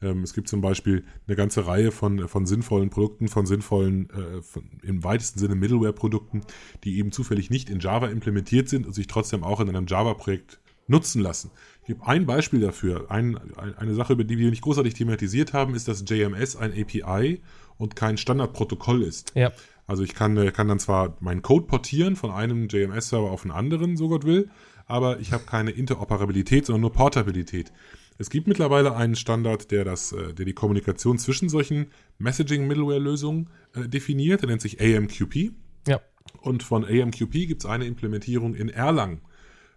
Ähm, 0.02 0.24
es 0.24 0.34
gibt 0.34 0.48
zum 0.48 0.62
Beispiel 0.62 1.06
eine 1.28 1.36
ganze 1.36 1.68
Reihe 1.68 1.92
von, 1.92 2.28
von 2.28 2.46
sinnvollen 2.46 2.90
Produkten, 2.90 3.28
von 3.28 3.46
sinnvollen, 3.46 4.10
äh, 4.10 4.42
von, 4.42 4.64
im 4.82 5.04
weitesten 5.04 5.40
Sinne 5.40 5.56
Middleware-Produkten, 5.56 6.42
die 6.84 6.98
eben 6.98 7.12
zufällig 7.12 7.50
nicht 7.50 7.70
in 7.70 7.80
Java 7.80 8.08
implementiert 8.08 8.68
sind 8.68 8.88
und 8.88 8.94
sich 8.94 9.08
trotzdem 9.08 9.44
auch 9.44 9.60
in 9.60 9.70
einem 9.70 9.86
Java-Projekt 9.86 10.60
nutzen 10.88 11.22
lassen. 11.22 11.52
Ich 11.82 11.88
gebe 11.88 12.06
ein 12.06 12.26
Beispiel 12.26 12.60
dafür. 12.60 13.10
Ein, 13.10 13.40
ein, 13.58 13.76
eine 13.78 13.94
Sache, 13.96 14.14
über 14.14 14.24
die 14.24 14.38
wir 14.38 14.50
nicht 14.50 14.62
großartig 14.62 14.94
thematisiert 14.94 15.54
haben, 15.54 15.74
ist, 15.74 15.88
dass 15.88 16.04
JMS 16.08 16.56
ein 16.56 16.72
API 16.72 17.42
und 17.78 17.96
kein 17.96 18.18
Standardprotokoll 18.18 19.02
ist. 19.02 19.34
Ja. 19.36 19.52
Also 19.88 20.04
ich 20.04 20.14
kann, 20.14 20.36
kann 20.54 20.68
dann 20.68 20.80
zwar 20.80 21.18
meinen 21.20 21.42
Code 21.42 21.66
portieren 21.66 22.16
von 22.16 22.32
einem 22.32 22.68
JMS-Server 22.68 23.32
auf 23.32 23.44
einen 23.44 23.52
anderen, 23.52 23.98
so 23.98 24.10
Gott 24.10 24.26
will, 24.26 24.50
aber 24.86 25.20
ich 25.20 25.34
habe 25.34 25.44
keine 25.46 25.72
Interoperabilität, 25.72 26.66
sondern 26.66 26.82
nur 26.82 26.94
Portabilität. 26.94 27.72
Es 28.18 28.30
gibt 28.30 28.48
mittlerweile 28.48 28.96
einen 28.96 29.16
Standard, 29.16 29.72
der, 29.72 29.84
das, 29.84 30.12
äh, 30.12 30.34
der 30.34 30.46
die 30.46 30.54
Kommunikation 30.54 31.18
zwischen 31.18 31.50
solchen 31.50 31.88
Messaging-Middleware-Lösungen 32.20 33.50
äh, 33.74 33.90
definiert. 33.90 34.42
Der 34.42 34.50
nennt 34.50 34.62
sich 34.62 34.80
AMQP. 34.80 35.52
Ja. 35.88 36.00
Und 36.40 36.62
von 36.62 36.86
AMQP 36.86 37.32
gibt 37.48 37.64
es 37.64 37.70
eine 37.70 37.86
Implementierung 37.86 38.54
in 38.54 38.70
Erlang, 38.70 39.22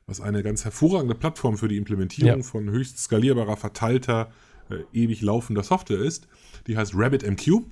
was 0.07 0.21
eine 0.21 0.43
ganz 0.43 0.65
hervorragende 0.65 1.15
Plattform 1.15 1.57
für 1.57 1.69
die 1.69 1.77
Implementierung 1.77 2.41
ja. 2.41 2.47
von 2.47 2.71
höchst 2.71 2.99
skalierbarer, 2.99 3.57
verteilter, 3.57 4.31
äh, 4.71 4.77
ewig 4.93 5.23
laufender 5.23 5.63
Software 5.63 6.01
ist. 6.01 6.29
Die 6.67 6.77
heißt 6.77 6.93
RabbitMQ. 6.95 7.63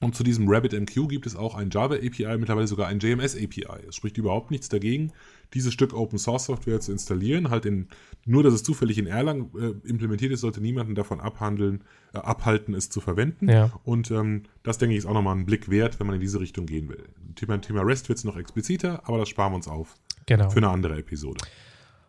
Und 0.00 0.16
zu 0.16 0.24
diesem 0.24 0.48
RabbitMQ 0.48 1.08
gibt 1.08 1.26
es 1.26 1.36
auch 1.36 1.54
ein 1.54 1.70
Java 1.70 1.94
API, 1.94 2.36
mittlerweile 2.36 2.66
sogar 2.66 2.88
ein 2.88 2.98
JMS 2.98 3.36
API. 3.36 3.86
Es 3.88 3.94
spricht 3.94 4.18
überhaupt 4.18 4.50
nichts 4.50 4.68
dagegen, 4.68 5.12
dieses 5.54 5.72
Stück 5.72 5.94
Open 5.94 6.18
Source 6.18 6.46
Software 6.46 6.80
zu 6.80 6.92
installieren. 6.92 7.50
Halt 7.50 7.66
in, 7.66 7.88
nur, 8.24 8.42
dass 8.42 8.54
es 8.54 8.62
zufällig 8.62 8.98
in 8.98 9.06
Erlang 9.06 9.50
äh, 9.58 9.88
implementiert 9.88 10.32
ist, 10.32 10.40
sollte 10.40 10.60
niemanden 10.60 10.94
davon 10.94 11.20
abhandeln, 11.20 11.84
äh, 12.14 12.18
abhalten, 12.18 12.74
es 12.74 12.90
zu 12.90 13.00
verwenden. 13.00 13.48
Ja. 13.48 13.70
Und 13.84 14.10
ähm, 14.10 14.44
das, 14.62 14.78
denke 14.78 14.94
ich, 14.94 14.98
ist 14.98 15.06
auch 15.06 15.14
nochmal 15.14 15.36
ein 15.36 15.46
Blick 15.46 15.70
wert, 15.70 16.00
wenn 16.00 16.06
man 16.06 16.14
in 16.14 16.20
diese 16.20 16.40
Richtung 16.40 16.66
gehen 16.66 16.88
will. 16.88 17.04
Thema, 17.34 17.60
Thema 17.60 17.82
REST 17.82 18.08
wird 18.08 18.18
es 18.18 18.24
noch 18.24 18.36
expliziter, 18.36 19.02
aber 19.04 19.18
das 19.18 19.28
sparen 19.28 19.52
wir 19.52 19.56
uns 19.56 19.68
auf. 19.68 19.94
Genau. 20.26 20.50
Für 20.50 20.58
eine 20.58 20.68
andere 20.68 20.98
Episode. 20.98 21.44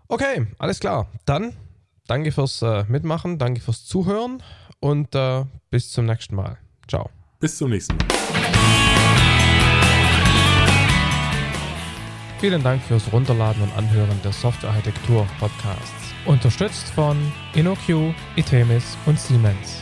Okay, 0.07 0.47
alles 0.59 0.79
klar. 0.79 1.07
Dann 1.25 1.53
danke 2.07 2.31
fürs 2.31 2.61
äh, 2.61 2.85
Mitmachen, 2.87 3.37
danke 3.37 3.61
fürs 3.61 3.85
Zuhören 3.85 4.43
und 4.79 5.15
äh, 5.15 5.45
bis 5.69 5.91
zum 5.91 6.05
nächsten 6.05 6.35
Mal. 6.35 6.57
Ciao. 6.87 7.09
Bis 7.39 7.57
zum 7.57 7.71
nächsten 7.71 7.95
Mal. 7.97 8.62
Vielen 12.43 12.61
Dank 12.61 12.83
fürs 12.83 13.09
Runterladen 13.13 13.63
und 13.63 13.73
Anhören 13.77 14.21
des 14.21 14.41
Softwarearchitektur 14.41 15.25
Podcasts. 15.39 16.13
Unterstützt 16.25 16.89
von 16.89 17.17
InnoQ, 17.55 18.13
Itemis 18.35 18.97
und 19.05 19.17
Siemens. 19.17 19.81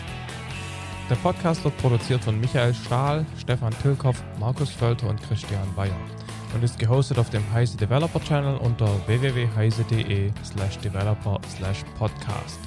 Der 1.09 1.15
Podcast 1.15 1.63
wird 1.63 1.75
produziert 1.77 2.23
von 2.23 2.39
Michael 2.39 2.75
Stahl, 2.75 3.25
Stefan 3.41 3.73
Tilkoff, 3.81 4.23
Markus 4.39 4.69
Völter 4.69 5.09
und 5.09 5.19
Christian 5.23 5.73
Bayer 5.75 5.97
und 6.53 6.63
ist 6.63 6.77
gehostet 6.77 7.17
auf 7.17 7.31
dem 7.31 7.41
Heise 7.51 7.77
Developer 7.77 8.21
Channel 8.23 8.57
unter 8.57 8.87
www.heise.de 9.07 10.29
slash 10.43 10.77
developer 10.77 11.39
slash 11.57 11.79
podcast. 11.97 12.59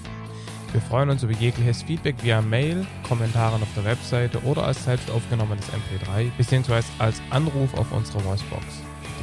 Wir 0.73 0.81
freuen 0.81 1.11
uns 1.11 1.23
über 1.23 1.35
jegliches 1.35 1.85
Feedback 1.85 2.17
via 2.21 2.43
Mail, 2.43 2.85
Kommentaren 3.07 3.63
auf 3.63 3.73
der 3.77 3.85
Webseite 3.85 4.43
oder 4.43 4.65
als 4.65 4.85
selbst 4.85 5.09
aufgenommenes 5.09 5.67
MP3 5.69 6.33
bzw. 6.37 6.83
als 6.99 7.23
Anruf 7.31 7.73
auf 7.75 7.93
unserer 7.93 8.25
Voicebox. 8.25 8.84